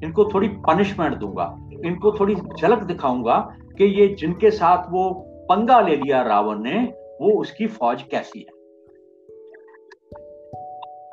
इनको 0.07 0.25
थोड़ी 0.35 0.49
पनिशमेंट 0.49 1.15
दूँगा 1.15 1.57
इनको 1.85 2.13
थोड़ी 2.13 2.35
झलक 2.35 2.83
दिखाऊँगा 2.83 3.37
कि 3.79 3.85
ये 3.85 4.07
जिनके 4.15 4.51
साथ 4.51 4.91
वो 4.91 5.11
पंगा 5.51 5.81
ले 5.81 5.97
लिया 5.97 6.23
रावण 6.23 6.63
ने 6.63 6.95
वो 7.21 7.41
उसकी 7.41 7.67
फौज 7.67 8.03
कैसी 8.03 8.39
है। 8.39 8.53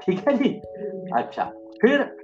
ठीक 0.02 0.28
है 0.28 0.38
जी? 0.38 0.50
अच्छा 1.16 1.44
फिर 1.82 2.04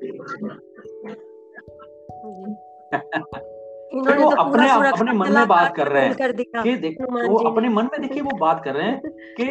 फिर 3.88 4.18
वो 4.18 4.30
तो 4.32 4.36
अपने 4.36 4.70
अपने 4.90 5.12
मन 5.12 5.32
में 5.32 5.48
बात 5.48 5.76
कर 5.76 5.88
रहे 5.88 6.06
हैं। 6.06 6.16
कि 6.64 6.76
देखो 6.78 7.28
वो 7.28 7.38
अपने 7.50 7.70
मन 7.70 7.84
में 7.84 8.02
देखिए 8.02 8.22
वो 8.22 8.38
बात 8.38 8.64
कर 8.64 8.76
रहे 8.76 8.88
हैं 8.88 9.02
कि 9.40 9.46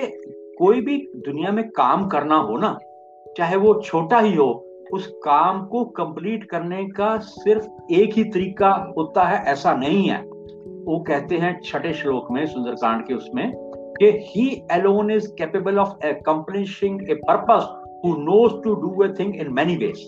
कोई 0.58 0.80
भी 0.80 0.96
दुनिया 1.16 1.52
में 1.52 1.68
काम 1.68 2.06
करना 2.08 2.36
हो 2.36 2.56
ना, 2.56 2.78
चाहे 3.36 3.56
वो 3.56 3.74
छोटा 3.84 4.18
ही 4.20 4.34
हो, 4.34 4.66
उस 4.92 5.06
काम 5.24 5.64
को 5.66 5.84
कंप्लीट 5.84 6.44
करने 6.44 6.84
का 6.84 7.16
सिर्फ़ 7.18 7.92
एक 7.92 8.14
ही 8.14 8.24
तरीका 8.24 8.94
होता 8.98 9.24
है, 9.24 9.44
ऐसा 9.44 9.74
नहीं 9.74 10.08
है। 10.08 10.18
वो 10.84 10.98
कहते 11.00 11.36
हैं 11.36 11.60
छठे 11.64 11.92
श्लोक 11.92 12.30
में, 12.30 12.46
सुंदरकांड 12.46 13.06
के 13.06 13.14
उसमें, 13.14 13.52
कि 14.00 14.06
he 14.06 14.62
alone 14.70 15.10
is 15.10 15.28
capable 15.38 15.78
of 15.78 16.06
accomplishing 16.06 17.10
a 17.10 17.14
purpose 17.14 17.68
who 18.04 18.12
knows 18.12 18.62
to 18.64 18.74
do 18.74 19.04
a 19.04 19.08
thing 19.08 19.36
in 19.36 19.52
many 19.52 19.76
ways 19.76 19.98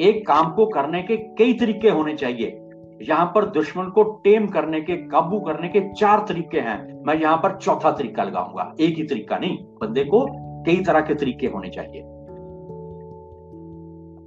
एक 0.00 0.26
काम 0.26 0.50
को 0.52 0.66
करने 0.66 1.02
के 1.02 1.16
कई 1.16 1.52
तरीके 1.52 1.88
होने 1.88 2.14
चाहिए। 2.14 2.65
यहाँ 3.02 3.32
पर 3.34 3.44
दुश्मन 3.44 3.84
को 3.84 4.02
टेम 4.24 4.46
करने 4.46 4.80
के, 4.80 4.96
काबू 4.96 5.40
करने 5.40 5.68
के 5.68 5.80
चार 5.80 6.24
तरीके 6.28 6.60
हैं। 6.60 7.04
मैं 7.06 7.14
यहाँ 7.14 7.36
पर 7.36 7.56
चौथा 7.56 7.90
तरीका 7.90 8.22
लगाऊँगा। 8.22 8.74
एक 8.80 8.96
ही 8.96 9.02
तरीका 9.02 9.38
नहीं, 9.38 9.58
बंदे 9.58 10.04
को 10.04 10.26
कई 10.64 10.84
तरह 10.84 11.00
के 11.00 11.14
तरीके 11.14 11.46
होने 11.46 11.68
चाहिए। 11.68 12.02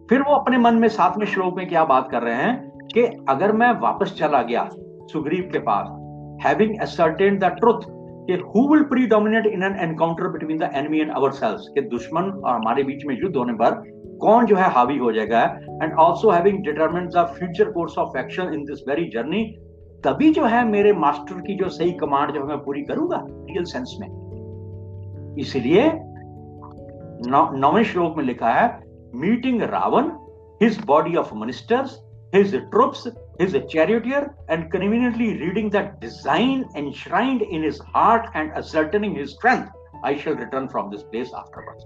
फिर 0.09 0.21
वो 0.21 0.35
अपने 0.35 0.57
मन 0.57 0.75
में 0.75 0.87
साथ 0.87 1.17
में 1.17 1.25
श्लोक 1.25 1.57
में 1.57 1.67
क्या 1.67 1.85
बात 1.85 2.11
कर 2.11 2.21
रहे 2.21 2.35
हैं 2.35 2.69
कि 2.93 3.01
अगर 3.29 3.51
मैं 3.51 3.79
वापस 3.79 4.15
चला 4.19 4.41
गया 4.41 4.69
सुग्रीव 5.11 5.49
के 5.53 5.59
पास 5.59 5.87
हैविंग 6.45 6.79
असर्टेन 6.81 7.37
द 7.37 7.43
ट्रुथ 7.43 7.81
कि 8.29 8.35
who 8.35 8.73
will 8.73 8.83
predominate 8.83 9.45
in 9.45 9.63
an 9.63 9.75
encounter 9.79 10.27
between 10.27 10.57
the 10.57 10.69
enemy 10.73 10.99
and 10.99 11.11
our 11.11 11.31
selves 11.31 11.67
के 11.69 11.81
दुश्मन 11.81 12.23
और 12.23 12.53
हमारे 12.53 12.83
बीच 12.83 13.05
में 13.05 13.17
युद्ध 13.21 13.35
होने 13.35 13.53
पर 13.53 13.83
कौन 14.21 14.45
जो 14.45 14.55
है 14.55 14.71
हावी 14.71 14.97
हो 14.97 15.11
जाएगा? 15.11 15.43
And 15.83 15.93
also 15.93 16.29
having 16.29 16.59
determine 16.59 17.07
the 17.07 17.33
future 17.37 17.71
course 17.71 17.97
of 17.97 18.17
action 18.17 18.43
in 18.43 18.63
this 18.63 18.87
very 18.89 19.05
journey 19.05 19.57
तभी 20.03 20.33
जो 20.33 20.45
है 20.45 20.65
मेरे 20.65 20.93
मास्टर 20.93 21.41
की 21.41 21.55
जो 21.55 21.69
सही 21.69 21.91
कमांड 21.91 22.33
जो 22.33 22.39
है 22.39 22.45
मैं 22.45 22.57
पूरी 22.57 22.81
करूँगा 22.81 23.25
रियल 23.29 23.63
सेंस 23.63 23.97
में। 23.99 24.07
इसलिए 25.39 25.91
नौवें 27.57 27.83
श्लोक 27.83 28.17
में 28.17 28.23
लिखा 28.23 28.49
है 28.49 28.83
meeting 29.15 29.61
Ravan 29.61 30.09
his 30.61 30.85
body 30.85 31.15
of 31.15 31.35
ministers 31.35 32.05
his 32.35 32.47
troops, 33.39 33.53
his 33.53 33.71
charioteer, 33.71 34.35
and 34.49 34.71
conveniently 34.71 35.37
reading 35.37 35.69
the 35.69 35.91
design 36.01 36.65
enshrined 36.75 37.41
in 37.41 37.63
his 37.63 37.79
heart 37.79 38.29
and 38.33 38.51
ascertaining 38.51 39.15
his 39.15 39.33
strength, 39.33 39.71
I 40.03 40.17
shall 40.17 40.35
return 40.35 40.69
from 40.69 40.91
this 40.91 41.03
place 41.03 41.33
afterwards. 41.33 41.85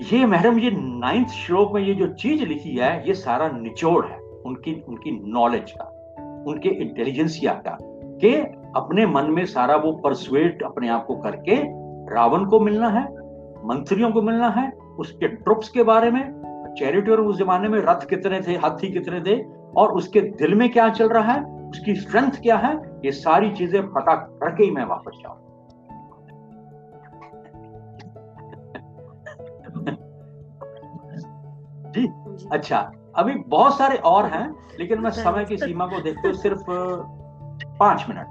ये 0.00 0.26
madam 0.26 0.58
ये 0.58 0.70
ninth 0.70 1.28
श्लोक 1.28 1.72
में 1.74 1.82
ये 1.82 1.94
जो 1.94 2.06
चीज़ 2.06 2.44
लिखी 2.44 2.76
है 2.76 3.08
ये 3.08 3.14
सारा 3.14 3.48
निचोड़ 3.48 4.06
है 4.06 4.18
उनकी 4.18 4.84
उनकी 4.88 5.10
नॉलेज 5.32 5.72
का 5.72 5.84
उनके 6.48 6.68
इंटेलिजेंसिया 6.68 7.52
का 7.52 7.78
कि 8.20 8.34
अपने 8.76 9.06
मन 9.06 9.24
में 9.24 9.46
सारा 9.46 9.76
वो 9.76 9.92
परसुएट 9.92 10.62
अपने 10.62 10.88
आप 10.88 11.06
को 11.06 11.16
करके 11.16 11.56
रावण 12.14 12.44
को 12.44 12.60
मिलना 12.60 12.88
है 12.88 13.04
मंत्रियों 13.66 14.10
को 14.10 14.22
मिलना 14.22 14.48
है 14.48 14.70
उसके 14.70 15.28
ट्रुप्स 15.28 15.68
के 15.68 15.82
बारे 15.82 16.10
में 16.10 16.22
चैरिटी 16.78 17.10
उस 17.10 17.38
जमाने 17.38 17.68
में 17.68 17.78
रथ 17.78 18.08
कितने 18.08 18.40
थे 18.40 18.52
हाथी 18.52 18.92
कितने 18.92 19.20
थे 19.20 19.55
और 19.76 19.92
उसके 19.92 20.20
दिल 20.20 20.54
में 20.54 20.72
क्या 20.72 20.88
चल 20.88 21.08
रहा 21.08 21.32
है? 21.32 21.44
उसकी 21.44 21.94
स्ट्रेंथ 21.94 22.30
क्या 22.30 22.56
है? 22.56 23.00
ये 23.04 23.12
सारी 23.12 23.50
चीज़ें 23.50 23.92
पता 23.92 24.14
करके 24.14 24.64
ही 24.64 24.70
मैं 24.70 24.84
वापस 24.84 25.12
जाऊँ। 25.22 25.36
जी 31.90 32.08
अच्छा 32.52 32.92
अभी 33.16 33.34
बहुत 33.34 33.78
सारे 33.78 33.96
और 33.96 34.26
हैं 34.26 34.56
लेकिन 34.78 35.00
मैं 35.00 35.10
समय 35.10 35.44
की 35.44 35.56
सीमा 35.56 35.86
को 35.86 36.00
देखते 36.00 36.28
हुए 36.28 36.38
सिर्फ़ 36.38 36.64
पाँच 37.78 38.06
मिनट। 38.08 38.26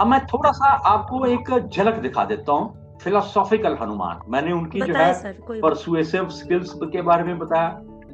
अब 0.00 0.06
मैं 0.06 0.26
थोड़ा 0.26 0.50
सा 0.52 0.68
आपको 0.68 1.26
एक 1.26 1.68
झलक 1.68 1.94
दिखा 1.94 2.24
देता 2.24 2.52
हूँ 2.52 2.96
फिलोसॉफिकल 2.98 3.76
हनुमान। 3.80 4.20
मैंने 4.28 4.52
उनकी 4.52 4.80
जो 4.80 4.94
है 4.94 5.34
परसुएसिव 5.60 6.28
स्किल्स 6.28 6.72
के 6.82 7.02
बारे 7.02 7.24
में 7.24 7.38
बताया। 7.38 7.68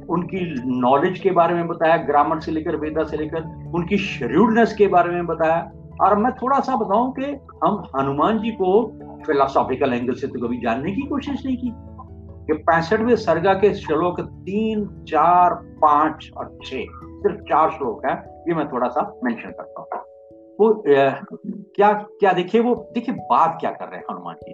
उनकी 0.09 0.63
नॉलेज 0.81 1.19
के 1.19 1.31
बारे 1.31 1.53
में 1.53 1.67
बताया 1.67 1.97
ग्रामर 1.97 2.39
से 2.39 2.51
लेकर 2.51 2.75
वेदा 2.75 3.03
से 3.03 3.17
लेकर 3.17 3.71
उनकी 3.75 3.97
शेड्यूल्डनेस 3.97 4.75
के 4.75 4.87
बारे 4.87 5.11
में 5.11 5.25
बताया। 5.25 5.71
और 6.01 6.17
मैं 6.17 6.31
थोड़ा 6.31 6.59
सा 6.59 6.75
बताऊँ 6.75 7.13
कि 7.13 7.25
हम 7.63 7.83
हनुमान 7.99 8.39
जी 8.39 8.51
को 8.51 8.97
फिलोसॉफिकल 9.25 9.93
एंगल 9.93 10.13
से 10.13 10.27
तो 10.27 10.47
कभी 10.47 10.57
जानने 10.57 10.91
की 10.91 11.01
कोशिश 11.01 11.45
नहीं 11.45 11.57
की 11.57 11.71
कि 12.47 12.53
पैंसठवें 12.53 13.15
सर्गा 13.15 13.53
के 13.53 13.73
श्लोक 13.73 14.21
तीन 14.21 15.05
चार 15.07 15.53
पाँच 15.53 16.31
और 16.37 16.57
छह 16.65 16.83
सिर्फ़ 17.05 17.41
चार 17.41 17.71
श्लोक 17.71 18.05
है 18.05 18.13
ये 18.47 18.53
मैं 18.53 18.67
थोड़ा 18.67 18.87
सा 18.87 19.19
मेंशन 19.23 19.49
करता 19.49 19.79
हूँ। 19.79 19.87
वो 20.59 20.73
आ, 20.73 21.09
क्या 21.75 21.93
क्या 21.93 22.33
देखिए 22.33 22.61
वो 22.61 22.75
देखिए 22.93 23.15
बात 23.15 23.57
क्या 23.59 23.71
कर 23.71 23.85
रहे 23.85 23.99
हैं 23.99 24.05
हनुमान 24.11 24.35
जी? 24.35 24.51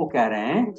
वो 0.00 0.06
कह 0.06 0.26
रहे 0.26 0.40
हैं 0.40 0.72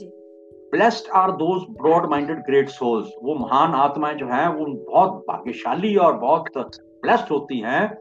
blessed 0.72 1.12
are 1.12 1.32
those 1.32 1.64
broad 1.82 2.10
minded 2.10 2.38
great 2.38 2.70
souls 2.70 3.08
वो 3.24 3.36
महान 3.36 3.72
आत्माएँ 3.72 4.16
जो 4.16 4.26
हैं, 4.26 4.48
वो 4.48 4.92
बहुत 4.92 5.12
भाग्यशाली 5.12 5.96
और 5.96 6.18
बहुत 6.18 6.46
ब्लेस्ड 6.82 7.26
होती 7.32 7.60
हैं, 7.60 7.98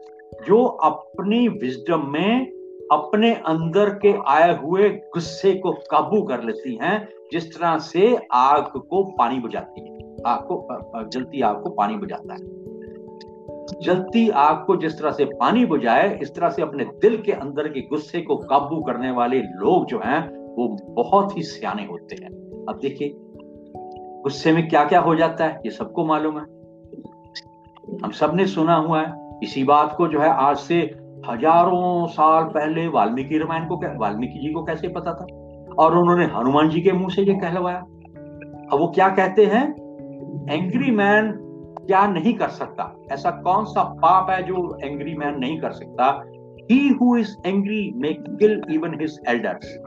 जो 0.47 0.65
अपनी 0.65 1.47
विजडम 1.47 2.07
में 2.07 2.51
अपने 2.91 3.33
अंदर 3.33 3.89
के 3.89 4.13
आए 4.27 4.61
हुए 4.61 4.89
गुस्से 4.89 5.53
को 5.53 5.71
काबू 5.71 6.21
कर 6.21 6.43
लेती 6.43 6.79
हैं, 6.81 7.09
जिस 7.31 7.59
तरह 7.59 7.77
से 7.77 8.17
आग 8.33 8.63
को 8.63 9.03
पानी 9.03 9.39
बुझाती 9.39 9.81
है। 9.81 10.15
आग 10.27 10.39
को 10.39 10.67
जलती 11.09 11.41
आग 11.41 11.63
को 11.63 11.69
पानी 11.69 11.95
बुझाता 11.97 12.33
है। 12.33 12.61
जलती 13.81 14.29
आग 14.29 14.63
को 14.67 14.75
जिस 14.75 14.99
तरह 14.99 15.11
से 15.11 15.25
पानी 15.25 15.65
बुझाए, 15.65 16.19
इस 16.21 16.35
तरह 16.35 16.49
से 16.49 16.61
अपने 16.61 16.83
दिल 16.83 17.17
के 17.17 17.31
अंदर 17.31 17.67
के 17.67 17.81
गुस्से 17.81 18.21
को 18.21 18.35
काबू 18.35 18.81
करने 18.81 19.11
वाले 19.11 19.39
लोग 19.39 19.85
जो 19.85 19.99
हैं, 20.05 20.29
वो 20.55 20.77
बहुत 21.03 21.37
ही 21.37 21.43
सियाने 21.43 21.85
होते 21.85 22.15
हैं। 22.15 22.50
अब 22.69 22.79
देखिए, 22.81 23.15
गुस्से 24.23 24.51
में 24.51 24.67
क्या 24.67 24.83
क्या 24.85 24.99
हो 24.99 25.15
जाता 25.15 25.45
है, 25.45 25.59
ये 25.65 25.71
सबको 25.71 26.05
मालूम 26.05 26.37
है। 26.37 26.43
हम 28.03 28.11
सबने 28.11 28.45
सुना 28.47 28.75
हुआ 28.75 29.01
है, 29.01 29.39
इसी 29.43 29.63
बात 29.63 29.95
को 29.97 30.07
जो 30.07 30.19
है 30.19 30.29
आज 30.29 30.57
से 30.57 30.75
हज़ारों 31.29 32.07
साल 32.07 32.43
पहले 32.43 32.87
वाल्मीकि 32.87 33.37
रामायण 33.37 33.65
को 33.65 33.99
वाल्मीकि 33.99 34.39
जी 34.39 34.53
को 34.53 34.63
कैसे 34.63 34.87
पता 34.87 35.13
था? 35.13 35.25
और 35.79 35.97
उन्होंने 35.97 36.25
हनुमान 36.25 36.69
जी 36.69 36.81
के 36.81 36.91
मुँह 36.91 37.09
से 37.09 37.21
ये 37.21 37.33
कहलवाया। 37.33 37.77
अब 38.73 38.79
वो 38.79 38.87
क्या 38.87 39.09
कहते 39.09 39.45
हैं? 39.45 39.65
एंग्री 40.51 40.91
मैन 40.91 41.31
क्या 41.87 42.07
नहीं 42.07 42.33
कर 42.33 42.47
सकता? 42.47 42.95
ऐसा 43.11 43.31
कौन 43.31 43.65
सा 43.65 43.83
पाप 43.83 44.29
है 44.29 44.43
जो 44.43 44.77
एंग्री 44.83 45.15
मैन 45.15 45.39
नहीं 45.39 45.59
कर 45.59 45.71
सकता? 45.71 46.23
He 46.71 46.89
who 46.89 47.17
is 47.17 47.35
angry 47.47 47.93
may 47.95 48.13
kill 48.13 48.61
even 48.71 48.97
his 49.01 49.19
elders 49.27 49.83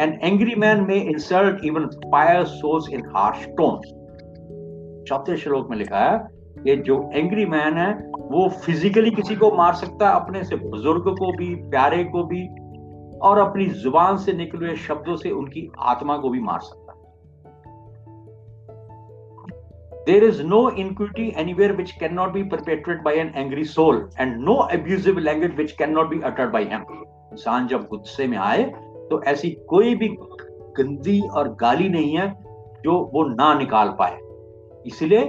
An 0.00 0.18
angry 0.22 0.54
man 0.54 0.86
may 0.86 1.06
insult 1.06 1.62
even 1.62 1.90
fire 2.10 2.46
souls 2.46 2.86
in 2.88 3.02
harsh 3.14 3.42
tones. 3.58 3.88
चौथे 5.08 5.36
श्लोक 5.36 5.70
में 5.70 5.76
लिखा 5.78 5.98
है 5.98 6.18
कि 6.64 6.76
जो 6.86 6.96
एंग्री 7.14 7.44
मैन 7.46 7.76
है 7.78 7.90
वो 8.30 8.48
फिजिकली 8.64 9.10
किसी 9.10 9.36
को 9.36 9.50
मार 9.56 9.74
सकता 9.74 10.08
है 10.08 10.20
अपने 10.20 10.44
से 10.44 10.56
बुज़ुर्ग 10.56 11.10
को 11.20 11.30
भी 11.36 11.54
प्यारे 11.70 12.02
को 12.14 12.24
भी 12.32 12.46
और 13.28 13.38
अपनी 13.38 13.66
ज़ुबान 13.84 14.16
से 14.24 14.32
निकले 14.32 14.66
हुए 14.66 14.76
शब्दों 14.88 15.16
से 15.16 15.30
उनकी 15.42 15.68
आत्मा 15.92 16.16
को 16.18 16.30
भी 16.30 16.40
मार 16.40 16.60
सकता 16.60 16.92
है 16.92 16.98
There 20.04 20.26
is 20.32 20.44
no 20.50 20.66
iniquity 20.82 21.32
anywhere 21.40 21.72
which 21.78 21.98
cannot 22.02 22.32
be 22.34 22.50
perpetrated 22.52 23.02
by 23.04 23.18
an 23.22 23.34
angry 23.40 23.64
soul 23.72 24.06
and 24.18 24.44
no 24.44 24.60
abusive 24.76 25.26
language 25.30 25.58
which 25.58 25.80
cannot 25.80 26.14
be 26.14 26.26
uttered 26.30 26.54
by 26.60 26.68
him. 26.70 26.86
इंसान 27.32 27.66
जब 27.66 27.82
गुस्से 27.90 28.26
में 28.26 28.38
आए 28.38 28.72
तो 29.10 29.22
ऐसी 29.22 29.50
कोई 29.68 29.94
भी 29.94 30.08
गंदी 30.78 31.20
और 31.20 31.48
गाली 31.60 31.88
नहीं 31.88 32.16
है 32.16 32.28
जो 32.84 33.10
वो 33.14 33.24
ना 33.24 33.52
निकाल 33.54 33.88
पाए। 33.98 34.18
इसलिए 34.86 35.20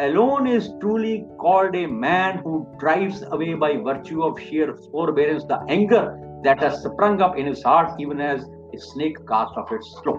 alone 0.00 0.48
is 0.48 0.68
truly 0.70 1.16
called 1.40 1.76
a 1.76 1.86
man 1.86 2.38
who 2.38 2.58
drives 2.80 3.22
away 3.22 3.54
by 3.54 3.76
virtue 3.76 4.20
of 4.22 4.40
sheer 4.40 4.70
forbearance 5.12 5.42
the 5.42 5.66
anger 5.70 6.08
that 6.42 6.62
has 6.62 6.74
sprung 6.74 7.20
up 7.20 7.36
in 7.38 7.46
his 7.46 7.62
heart 7.66 8.00
even 8.00 8.20
as 8.20 8.44
a 8.74 8.78
snake 8.78 9.18
cast 9.18 9.58
off 9.58 9.74
its 9.74 9.86
slough 9.86 10.18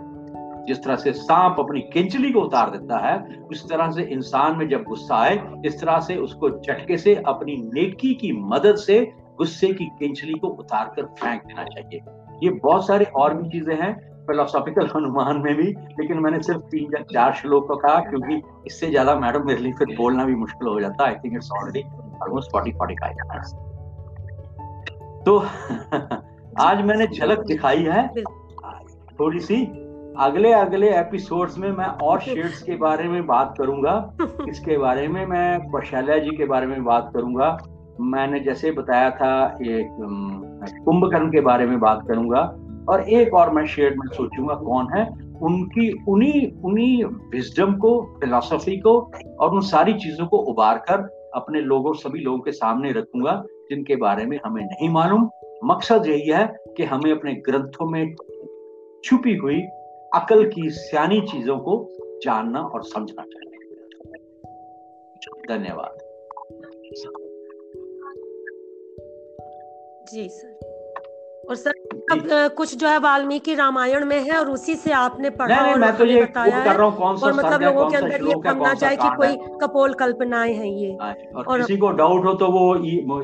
जिस 0.68 0.84
तरह 0.84 0.96
से 0.96 1.14
सांप 1.14 1.56
अपनी 1.60 1.82
किंचली 1.94 2.32
को 2.32 2.42
उतार 2.42 2.70
देता 2.70 2.98
है, 2.98 3.18
उस 3.52 3.70
तरह 3.70 3.90
से 3.92 4.04
इंसान 4.04 4.58
में 4.58 4.68
जब 4.70 4.84
गुस्सा 4.84 5.16
आए, 5.16 5.40
इस 5.66 5.82
तरह 5.82 6.00
से 6.00 6.16
उसको 6.16 6.50
झटके 6.50 6.98
से 6.98 7.16
अपनी 7.16 7.56
नेकी 7.74 8.14
की 8.14 8.32
मदद 8.32 8.76
से 8.76 9.00
गुस्से 9.38 9.68
की 9.68 9.86
किंचली 10.00 10.34
को 10.34 10.48
उतार 10.48 10.94
कर 10.96 11.06
फेंक 11.06 11.42
देना 11.46 11.64
चाहिए। 11.64 12.00
ये 12.44 12.50
बहुत 12.64 12.88
सारी 12.88 13.06
और 13.06 13.34
भी 13.34 13.50
चीज़ें 13.50 13.76
हैं 13.76 13.94
फिलोसॉफिकल 14.28 14.88
हनुमान 14.96 15.38
में 15.38 15.56
भी, 15.56 15.64
लेकिन 16.00 16.20
मैंने 16.20 16.42
सिर्फ़ 16.44 16.62
तीन 16.62 16.94
या 16.96 17.02
चार 17.04 17.34
श्लोक 17.34 17.68
को 17.68 17.76
कहा, 17.76 18.00
क्योंकि 18.00 18.42
इससे 18.68 18.90
ज़्यादा 18.90 19.16
मैडम 19.16 19.48
मेरे 19.48 19.62
लिए 19.62 19.74
फिर 19.74 19.96
बोलना 19.98 20.26
भी 20.26 20.36
मुश्किल 20.36 20.68
हो 20.68 20.80
जाता 20.82 21.06
I 21.06 21.16
think 21.16 21.34
it's 21.36 21.52
already 21.52 21.84
almost 22.24 22.52
forty 22.52 22.72
forty 22.72 22.96
five 22.96 23.16
तो 25.26 25.38
आज 26.62 26.82
मैंने 26.82 27.08
झलक 27.08 27.40
दिखाई 27.40 27.84
है। 27.84 28.08
थोड़ी 29.20 29.40
सी 29.40 29.56
अगले 30.20 30.52
अगले 30.54 30.90
एपिसोड्स 30.98 31.58
में 31.58 31.72
मैं 31.72 31.86
और 31.86 32.20
शेड्स 32.22 32.62
के 32.62 32.76
बारे 32.76 33.08
में 33.08 33.26
बात 33.28 33.54
करूँगा। 33.58 33.94
इसके 34.50 34.78
बारे 34.78 35.08
में 35.08 35.26
मैं 35.26 35.70
कौशल्या 35.70 36.18
जी 36.18 36.36
के 36.38 36.46
बारे 36.46 36.68
में 36.68 36.84
बात 36.84 37.12
करूँगा। 37.14 37.58
मैंने 38.02 38.40
जैसे 38.40 38.72
बताया 38.72 39.10
था, 39.10 39.58
एक 39.62 39.88
कुंभकर्ण 40.86 41.32
के 41.32 41.42
बारे 41.42 41.66
में 41.66 41.80
बात 41.80 42.08
करूँगा 42.08 42.60
और 42.90 43.10
एक 43.10 43.34
और 43.34 43.50
मैं 43.50 43.66
शेयर 43.66 43.96
में 43.98 44.08
सोचूँगा 44.16 44.56
कौन 44.56 44.88
है, 44.96 45.06
उनकी, 45.42 46.06
उन्हीं 46.08 46.62
उन्हीं 46.62 47.04
विजडम 47.04 47.74
को 47.74 48.20
फिलोसफी 48.20 48.78
को 48.78 49.12
और 49.40 49.52
उन 49.52 49.62
सारी 49.62 49.94
चीज़ों 49.94 50.28
को 50.28 50.38
उबार 50.38 50.78
कर 50.78 51.32
अपने 51.36 51.62
लोगों, 51.62 51.94
सभी 51.94 52.20
लोगों 52.20 52.40
के 52.40 52.52
सामने 52.52 52.92
रखूँगा 52.92 53.44
जिनके 53.70 53.96
बारे 53.96 54.26
में 54.26 54.40
हमें 54.46 54.64
नहीं 54.64 54.90
मालूम। 54.90 55.30
मकसद 55.64 56.08
यही 56.08 56.30
है 56.30 56.56
कि 56.78 56.84
हमें 56.84 57.12
अपने 57.12 57.34
ग्रंथों 57.34 57.86
में 57.86 58.16
छुपी 59.04 59.36
हुई 59.36 59.62
अकल 60.16 60.50
की 60.50 60.70
सियानी 60.70 61.22
चीज़ों 61.22 61.58
को 61.58 61.90
जानना 62.24 62.60
और 62.60 62.84
समझना 62.84 63.24
चाहिए। 63.24 63.50
धन्यवाद। 65.48 65.98
जी 70.12 70.28
सर। 70.30 70.52
और 71.50 71.56
सर 71.56 71.72
अब 72.12 72.54
कुछ 72.58 72.76
जो 72.78 72.88
है 72.88 72.98
वाल्मीकि 73.00 73.56
रामायण 73.56 74.06
में 74.06 74.20
है 74.20 74.38
और 74.40 74.50
उसी 74.50 74.76
से 74.76 74.92
आपने 74.92 75.30
पढ़ा 75.32 75.56
नहीं, 75.56 75.74
और 75.74 75.80
मैं 75.80 75.96
तो 75.98 76.06
ये 76.06 76.22
बताया 76.24 76.64
कर 76.66 76.76
रहा 76.76 76.88
हूँ 76.88 76.98
कौन 76.98 77.18
सा 77.18 77.26
और 77.26 77.34
मतलब 77.34 77.62
लोगों 77.62 77.90
के 77.90 77.98
अंदर 77.98 78.22
ये 78.22 78.34
समझना 78.34 78.74
चाहे 78.74 78.96
कि 78.96 79.10
कोई 79.18 79.58
कपोल 79.62 79.94
कल्पनाएँ 79.94 80.54
हैं 80.54 80.66
ये। 80.66 80.92
हाँ, 81.02 81.14
और, 81.36 81.44
और 81.46 81.58
किसी 81.58 81.78
को 81.78 81.92
डाउट 81.92 82.26
हो 82.26 82.34
तो 82.34 82.48
वो 82.52 82.76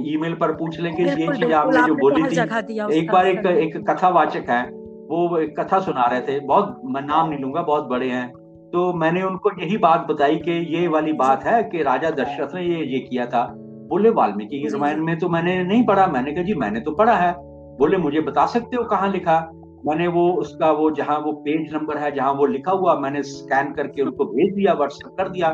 ईमेल 0.07 0.33
पर 0.33 0.51
पूछ 0.51 0.79
लेंगे 0.79 1.03
ये 1.03 1.15
चीज़ 1.27 1.53
आपने 1.53 1.81
जो 1.83 1.95
बोली 1.95 2.23
थी। 2.25 2.97
एक 2.97 3.11
बार 3.11 3.27
एक 3.27 3.45
एक 3.45 3.77
कथावाचक 3.89 4.49
है 4.49 4.61
वो 5.09 5.37
एक 5.37 5.59
कथा 5.59 5.79
सुना 5.79 6.05
रहे 6.05 6.21
थे 6.21 6.39
बहुत 6.39 6.81
मैं 6.85 7.01
नाम 7.01 7.29
नहीं 7.29 7.39
लूँगा 7.39 7.61
बहुत 7.61 7.87
बड़े 7.87 8.09
हैं। 8.09 8.27
तो 8.73 8.91
मैंने 8.93 9.21
उनको 9.23 9.51
यही 9.61 9.77
बात 9.77 10.05
बताई 10.09 10.35
कि 10.37 10.59
ये 10.75 10.87
वाली 10.87 11.13
बात 11.13 11.43
है 11.43 11.63
कि 11.63 11.83
राजा 11.83 12.09
दशरथ 12.11 12.55
ने 12.55 12.61
ये 12.63 12.83
ये 12.85 12.99
किया 12.99 13.25
था। 13.25 13.43
बोले 13.89 14.09
वाल्मीकि 14.11 14.67
रामायण 14.67 15.03
में 15.05 15.17
तो 15.19 15.29
मैंने 15.29 15.63
नहीं 15.63 15.85
पढ़ा. 15.85 16.07
मैंने 16.07 16.31
कहा 16.31 16.43
जी 16.43 16.53
मैंने 16.55 16.79
तो 16.79 16.91
पढ़ा 16.95 17.15
है। 17.15 17.33
बोले 17.79 17.97
मुझे 17.97 18.21
बता 18.21 18.45
सकते 18.47 18.77
हो 18.77 18.83
कहाँ 18.85 19.11
लिखा? 19.11 19.39
मैंने 19.85 20.07
वो 20.07 20.27
उसका 20.33 20.71
वो 20.71 20.89
जहाँ 20.91 21.17
वो 21.19 21.31
पेज 21.43 21.73
नंबर 21.73 21.97
है 21.97 22.11
जहाँ 22.15 22.31
वो 22.33 22.45
लिखा 22.45 22.71
हुआ 22.71 22.95
मैंने 22.99 23.23
स्कैन 23.23 23.71
करके 23.73 24.01
उनको 24.01 24.25
भेज 24.25 24.53
दिया 24.55 24.73
व्हाट्सएप 24.73 25.15
कर 25.17 25.29
दिया। 25.29 25.51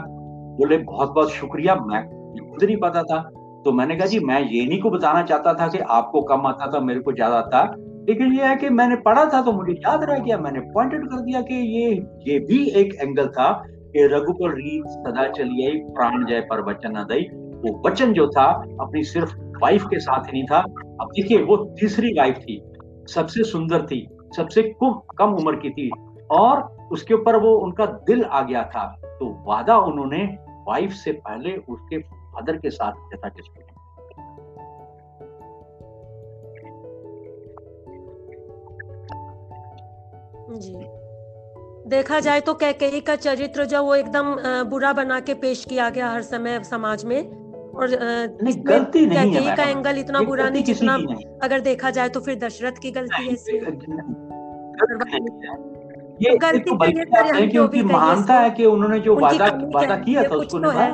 बोले 0.60 0.78
बहुत 0.80 1.14
बहुत 1.14 1.32
शुक्रिया 1.32 1.76
मैं 1.78 2.04
खुद 2.04 2.64
नहीं 2.64 2.78
पता 2.78 3.04
था। 3.04 3.20
तो 3.66 3.72
मैंने 3.72 3.96
कहा 3.96 4.08
जी 4.08 4.20
मैं 4.20 4.40
ये 4.42 4.66
नहीं 4.66 4.80
को 4.82 4.90
बताना 4.90 5.22
चाहता 5.24 5.54
था 5.54 5.68
कि 5.68 5.80
आपको 5.92 6.22
कम 6.24 6.48
आता 6.48 6.72
था 6.74 6.80
मेरे 6.80 7.00
को 7.00 7.12
ज़्यादा 7.14 7.38
आता। 7.38 7.64
लेकिन 8.10 8.34
ये 8.34 8.46
है 8.46 8.56
कि 8.56 8.70
मैंने 8.70 8.96
पढ़ा 9.06 9.26
था 9.26 9.42
तो 9.42 9.52
मुझे 9.52 9.74
याद 9.74 10.04
रह 10.04 10.20
गया 10.20 10.38
मैंने 10.38 10.60
पॉइंटेड 10.74 11.06
कर 11.06 11.22
दिया 11.22 11.42
कि 11.42 11.56
ये 11.78 11.90
ये 12.28 12.40
भी 12.40 12.58
एक 12.82 12.94
एंगल 13.02 13.28
था 13.28 13.52
कि 13.68 14.06
रघुपर 14.08 14.54
रीत 14.56 14.84
सदा 14.90 15.28
चलिए 15.32 15.72
प्राण 15.90 16.26
जय 16.26 16.42
पर 16.50 16.62
वचन 16.62 17.04
दई 17.04 17.24
वो 17.56 17.90
वचन 17.90 18.14
जो 18.14 18.28
था, 18.28 18.46
अपनी 18.82 19.04
सिर्फ़ 19.04 19.36
वाइफ 19.62 19.84
के 19.84 20.00
साथ 20.00 20.24
ही 20.24 20.32
नहीं 20.32 20.44
था। 20.44 20.60
अब 21.02 21.08
देखिए, 21.16 21.42
वो 21.42 21.58
तीसरी 21.58 22.14
वाइफ 22.14 22.38
थी, 22.38 22.62
सबसे 23.10 23.44
सुंदर 23.44 23.86
थी, 23.86 24.08
सबसे 24.38 24.64
कम 24.84 25.34
उम्र 25.34 25.56
की 25.56 25.70
थी 25.70 25.90
और 26.32 26.62
उसके 26.92 27.14
ऊपर 27.14 27.36
वो 27.36 27.56
उनका 27.58 27.86
दिल 27.86 28.24
आ 28.24 28.42
गया 28.42 28.64
था। 28.64 28.86
तो 29.06 29.44
वादा 29.48 29.78
उन्होंने 29.78 30.38
वाइफ 30.68 30.92
से 30.92 31.12
पहले 31.12 31.56
उसके 31.56 31.98
फादर 32.00 32.58
के 32.58 32.70
साथ 32.70 32.92
किया। 32.92 33.18
था 33.18 33.30
जिसको 33.30 33.64
जी। 40.58 41.90
देखा 41.90 42.20
जाए 42.20 42.40
तो 42.40 42.54
कैकेयी 42.54 43.02
का 43.02 43.16
चरित्र 43.16 43.66
जो 43.66 43.84
वो 43.84 43.96
एकदम 43.96 44.36
बुरा 44.70 44.94
बना 44.94 45.20
के 45.20 45.34
पेश 45.34 45.66
किया 45.66 45.90
गया 45.90 46.10
हर 46.10 46.22
समय 46.22 46.64
समाज 46.64 47.06
में। 47.06 47.45
और 47.76 47.88
गलती 48.68 49.06
नहीं 49.06 49.34
है 49.34 49.56
का 49.56 49.64
एंगल 49.64 49.98
इतना 49.98 50.22
बुरा 50.22 50.50
नहीं 50.50 50.64
जितना 50.64 50.94
अगर 51.44 51.60
देखा 51.60 51.90
जाए 51.90 52.10
तो 52.10 52.20
फिर 52.20 52.36
दशरथ 52.40 52.80
की 52.82 52.92
गलती 52.92 53.24
है 53.24 53.32
ये 56.22 56.32
तो 56.32 56.38
गलती 56.38 56.60
तो 56.60 56.76
बल्कि 56.76 57.00
है। 57.00 57.48
कि 57.48 57.58
उनकी 57.58 57.82
महानता 57.84 58.34
है 58.40 58.50
कि 58.50 58.66
उन्होंने 58.66 59.00
जो 59.00 59.16
वादा 59.16 59.46
वादा 59.76 59.96
किया 59.96 60.24
था 60.24 60.36
उसको 60.36 60.60
तो 60.60 60.72
निभाया 60.72 60.94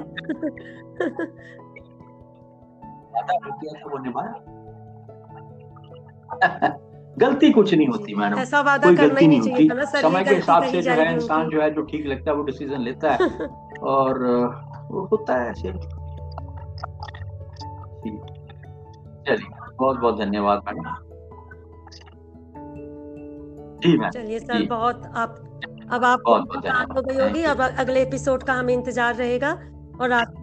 वादा 3.15 3.37
किया 3.37 3.73
था 3.73 3.89
वो 3.91 3.97
निभाया। 3.97 4.33
गलती 7.19 7.51
कुछ 7.51 7.73
नहीं 7.73 7.87
होती 7.87 8.15
मैडम। 8.15 8.37
ऐसा 8.39 8.61
वादा 8.61 8.87
कोई 8.87 8.95
गलती 8.95 9.27
नहीं 9.27 9.39
होती। 9.39 9.69
समय 10.01 10.23
के 10.23 10.35
हिसाब 10.35 10.63
से 10.63 10.81
जो 10.81 10.91
है 10.91 11.13
इंसान 11.13 11.49
जो 11.49 11.61
है 11.61 11.69
जो 11.73 11.81
ठीक 11.81 12.05
लगता 12.07 12.31
है 12.31 12.37
वो 12.37 12.43
डिसीज़न 12.43 12.81
लेता 12.81 13.11
है। 13.11 13.17
और 13.93 14.23
होता 15.11 15.41
है 15.41 15.49
ऐसे। 15.49 16.00
चलिए 19.27 19.49
बहुत 19.79 19.99
बहुत 19.99 20.19
धन्यवाद 20.19 20.61
मैडम। 20.67 20.83
जी 23.83 23.97
मैम। 23.97 24.09
चलिए 24.09 24.39
सर 24.39 24.65
बहुत 24.67 25.11
आप 25.15 25.35
अब 25.91 26.05
आप 26.05 26.19
बहुत 26.25 26.47
बहुत 26.47 26.95
हो 26.97 27.01
गई 27.01 27.15
होगी 27.15 27.43
अब 27.43 27.61
अगले 27.61 28.01
एपिसोड 28.01 28.43
का 28.43 28.53
हमें 28.53 28.73
इंतज़ार 28.73 29.15
रहेगा 29.15 29.51
और 30.01 30.11
आप 30.11 30.33